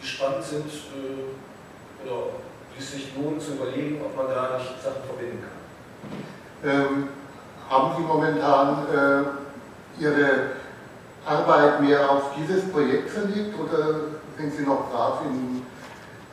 die 0.00 0.06
spannend 0.06 0.44
sind 0.44 0.66
äh, 0.66 2.06
oder 2.06 2.30
wie 2.74 2.82
es 2.82 2.92
sich 2.92 3.14
lohnt 3.16 3.40
zu 3.40 3.52
überlegen, 3.52 4.00
ob 4.04 4.16
man 4.16 4.26
da 4.26 4.58
nicht 4.58 4.82
Sachen 4.82 5.04
verbinden 5.06 5.42
kann. 5.42 5.64
Ähm, 6.64 7.08
haben 7.70 7.96
Sie 7.96 8.02
momentan 8.02 8.86
äh, 8.92 10.02
Ihre 10.02 10.30
Arbeit 11.24 11.80
mehr 11.80 12.10
auf 12.10 12.34
dieses 12.36 12.70
Projekt 12.70 13.10
verlegt 13.10 13.58
oder 13.58 14.00
sind 14.36 14.52
Sie 14.52 14.62
noch 14.62 14.90
brav 14.90 15.22
in, 15.24 15.62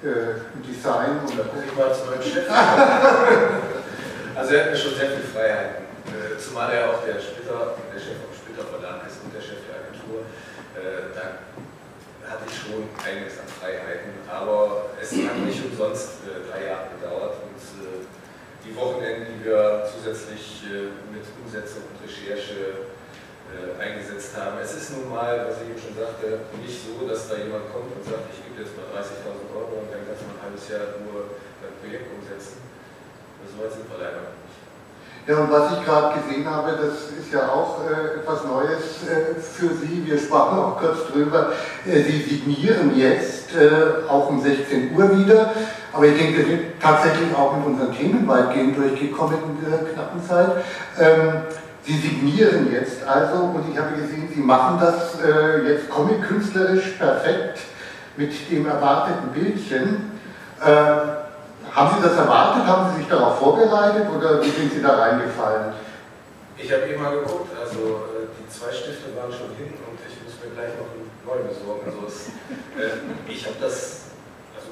äh, 0.03 0.31
im 0.53 0.63
Design? 0.67 1.19
Und 1.21 1.37
da 1.37 1.43
gucke 1.43 1.63
ich 1.65 1.77
mal 1.77 1.93
zu 1.93 2.05
meinem 2.09 2.23
Chef. 2.23 2.49
also 4.35 4.53
er 4.53 4.63
hat 4.63 4.71
mir 4.71 4.77
schon 4.77 4.95
sehr 4.95 5.11
viel 5.11 5.23
Freiheiten. 5.31 5.85
Äh, 6.07 6.37
zumal 6.39 6.71
er 6.71 6.89
auch 6.89 7.03
der 7.05 7.21
Splitter, 7.21 7.77
der 7.93 7.99
Chef 7.99 8.17
vom 8.19 8.33
Splitter 8.35 8.67
Verlag 8.67 9.07
ist 9.07 9.23
und 9.23 9.33
der 9.33 9.41
Chef 9.41 9.59
der 9.69 9.79
Agentur. 9.79 10.25
Äh, 10.75 11.13
da 11.15 12.30
hatte 12.41 12.49
ich 12.49 12.57
schon 12.57 12.89
einiges 12.97 13.37
an 13.37 13.45
Freiheiten, 13.45 14.17
aber 14.25 14.89
es 14.97 15.13
hat 15.13 15.37
nicht 15.45 15.61
umsonst 15.61 16.25
äh, 16.25 16.41
drei 16.49 16.73
Jahre 16.73 16.89
gedauert 16.97 17.37
und 17.45 17.61
äh, 17.85 18.01
die 18.65 18.73
Wochenenden, 18.73 19.29
die 19.29 19.45
wir 19.45 19.85
zusätzlich 19.85 20.65
äh, 20.65 20.89
mit 21.13 21.21
Umsetzung 21.37 21.85
und 21.85 22.01
Recherche 22.01 22.89
äh, 23.53 23.77
eingesetzt 23.77 24.33
haben. 24.33 24.57
Es 24.57 24.73
ist 24.73 24.97
nun 24.97 25.13
mal, 25.13 25.45
was 25.45 25.61
ich 25.61 25.69
eben 25.69 25.77
schon 25.77 25.93
sagte, 25.93 26.49
nicht 26.57 26.81
so, 26.81 27.05
dass 27.05 27.29
da 27.29 27.37
jemand 27.37 27.69
kommt 27.69 27.93
und 27.93 28.01
sagt, 28.01 28.33
ich 28.33 28.41
gebe 28.41 28.65
jetzt 28.65 28.73
mal 28.73 28.89
30.000 28.89 29.45
Euro 29.53 29.85
und 29.85 29.93
dann 29.93 30.01
kannst 30.01 30.25
du 30.25 30.33
ein 30.33 30.41
halbes 30.41 30.65
Jahr 30.65 30.97
nur 31.05 31.37
dein 31.61 31.77
Projekt 31.77 32.09
umsetzen. 32.09 32.57
So 33.45 33.61
weit 33.61 33.73
sind 33.73 33.85
wir 33.85 34.01
leider 34.01 34.33
nicht. 34.33 34.50
Ja, 35.27 35.37
und 35.37 35.51
was 35.51 35.73
ich 35.73 35.85
gerade 35.85 36.19
gesehen 36.19 36.49
habe, 36.49 36.71
das 36.71 37.11
ist 37.19 37.31
ja 37.31 37.47
auch 37.49 37.81
äh, 37.87 38.19
etwas 38.19 38.43
Neues 38.43 39.03
äh, 39.07 39.39
für 39.39 39.69
Sie. 39.75 40.03
Wir 40.03 40.17
sprachen 40.17 40.57
auch 40.57 40.79
kurz 40.79 41.11
drüber. 41.11 41.51
Äh, 41.85 42.01
Sie 42.01 42.23
signieren 42.23 42.97
jetzt 42.97 43.55
äh, 43.55 44.09
auch 44.09 44.29
um 44.29 44.41
16 44.41 44.95
Uhr 44.95 45.19
wieder. 45.19 45.53
Aber 45.93 46.05
ich 46.07 46.17
denke, 46.17 46.39
wir 46.39 46.45
sind 46.45 46.61
tatsächlich 46.81 47.35
auch 47.35 47.55
mit 47.55 47.67
unseren 47.67 47.95
Themen 47.95 48.27
weitgehend 48.27 48.75
durchgekommen 48.75 49.37
in 49.43 49.63
dieser 49.63 49.77
knappen 49.93 50.23
Zeit. 50.27 50.51
Ähm, 50.99 51.41
Sie 51.83 51.97
signieren 51.97 52.71
jetzt 52.71 53.03
also 53.07 53.43
und 53.43 53.65
ich 53.71 53.77
habe 53.77 53.95
gesehen, 53.95 54.27
Sie 54.33 54.41
machen 54.41 54.79
das 54.79 55.19
äh, 55.21 55.67
jetzt 55.67 55.89
comic-künstlerisch 55.89 56.95
perfekt 56.97 57.59
mit 58.17 58.31
dem 58.49 58.65
erwarteten 58.65 59.29
Bildchen. 59.33 60.11
Haben 61.73 61.95
Sie 61.95 62.03
das 62.03 62.17
erwartet? 62.17 62.67
Haben 62.67 62.91
Sie 62.91 62.99
sich 62.99 63.07
darauf 63.07 63.39
vorbereitet 63.39 64.03
oder 64.11 64.43
wie 64.43 64.49
sind 64.49 64.73
Sie 64.73 64.81
da 64.81 64.99
reingefallen? 64.99 65.73
Ich 66.57 66.71
habe 66.71 66.83
eben 66.83 67.01
mal 67.01 67.15
geguckt, 67.15 67.55
also 67.55 68.11
äh, 68.11 68.27
die 68.35 68.43
zwei 68.51 68.71
Stifte 68.75 69.15
waren 69.15 69.31
schon 69.31 69.55
hin 69.55 69.71
und 69.87 69.95
ich 70.03 70.15
muss 70.19 70.35
mir 70.43 70.51
gleich 70.51 70.75
noch 70.75 70.91
einen 70.91 71.07
neuen 71.23 71.47
besorgen. 71.47 71.87
Also 71.87 72.11
es, 72.11 72.35
äh, 72.75 72.99
ich 73.25 73.47
habe 73.47 73.55
das, 73.63 74.11
also 74.51 74.67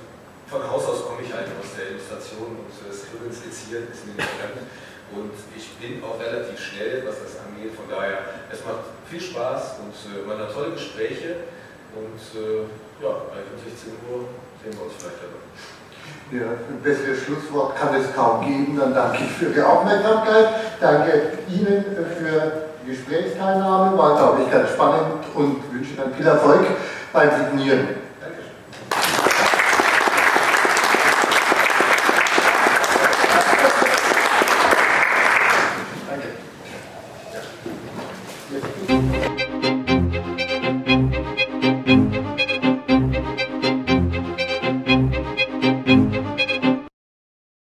von 0.51 0.59
Haus 0.69 0.85
aus 0.91 1.07
komme 1.07 1.23
ich 1.23 1.31
halt 1.31 1.47
aus 1.55 1.71
der 1.79 1.95
Illustration 1.95 2.67
und 2.67 2.67
das 2.67 3.07
Skribbeln 3.07 3.31
skizzieren 3.31 3.87
ist 3.87 4.03
mir 4.03 4.19
nicht 4.19 4.29
fremd. 4.35 4.67
Und 5.15 5.33
ich 5.55 5.65
bin 5.79 6.03
auch 6.03 6.19
relativ 6.19 6.59
schnell, 6.59 7.01
was 7.07 7.17
das 7.23 7.41
angeht. 7.41 7.73
Von 7.73 7.87
daher, 7.89 8.43
es 8.51 8.59
macht 8.61 8.91
viel 9.09 9.23
Spaß 9.23 9.81
und 9.87 9.95
äh, 9.95 10.27
man 10.27 10.37
hat 10.37 10.51
tolle 10.51 10.75
Gespräche. 10.75 11.47
Und 11.95 12.21
äh, 12.35 12.67
ja, 13.01 13.23
bei 13.31 13.41
16 13.65 13.97
Uhr 14.11 14.29
sehen 14.61 14.75
wir 14.77 14.83
uns 14.83 14.93
vielleicht 14.99 15.25
dabei. 15.25 15.48
Ja, 16.31 16.41
ein 16.41 16.81
besseres 16.83 17.23
Schlusswort 17.23 17.75
kann 17.75 17.89
es 17.95 18.13
kaum 18.15 18.45
geben. 18.45 18.77
Dann 18.79 18.93
danke 18.93 19.23
ich 19.23 19.31
für 19.31 19.47
die 19.47 19.61
Aufmerksamkeit. 19.61 20.47
Danke 20.79 21.21
Ihnen 21.49 21.83
für 22.17 22.51
die 22.83 22.91
Gesprächsteilnahme. 22.91 23.97
War, 23.97 24.15
glaube 24.15 24.43
ich, 24.43 24.51
ganz 24.51 24.69
spannend 24.69 25.25
und 25.33 25.73
wünsche 25.73 25.95
dann 25.95 26.13
viel 26.13 26.27
Erfolg 26.27 26.67
beim 27.11 27.29
Signieren. 27.31 27.98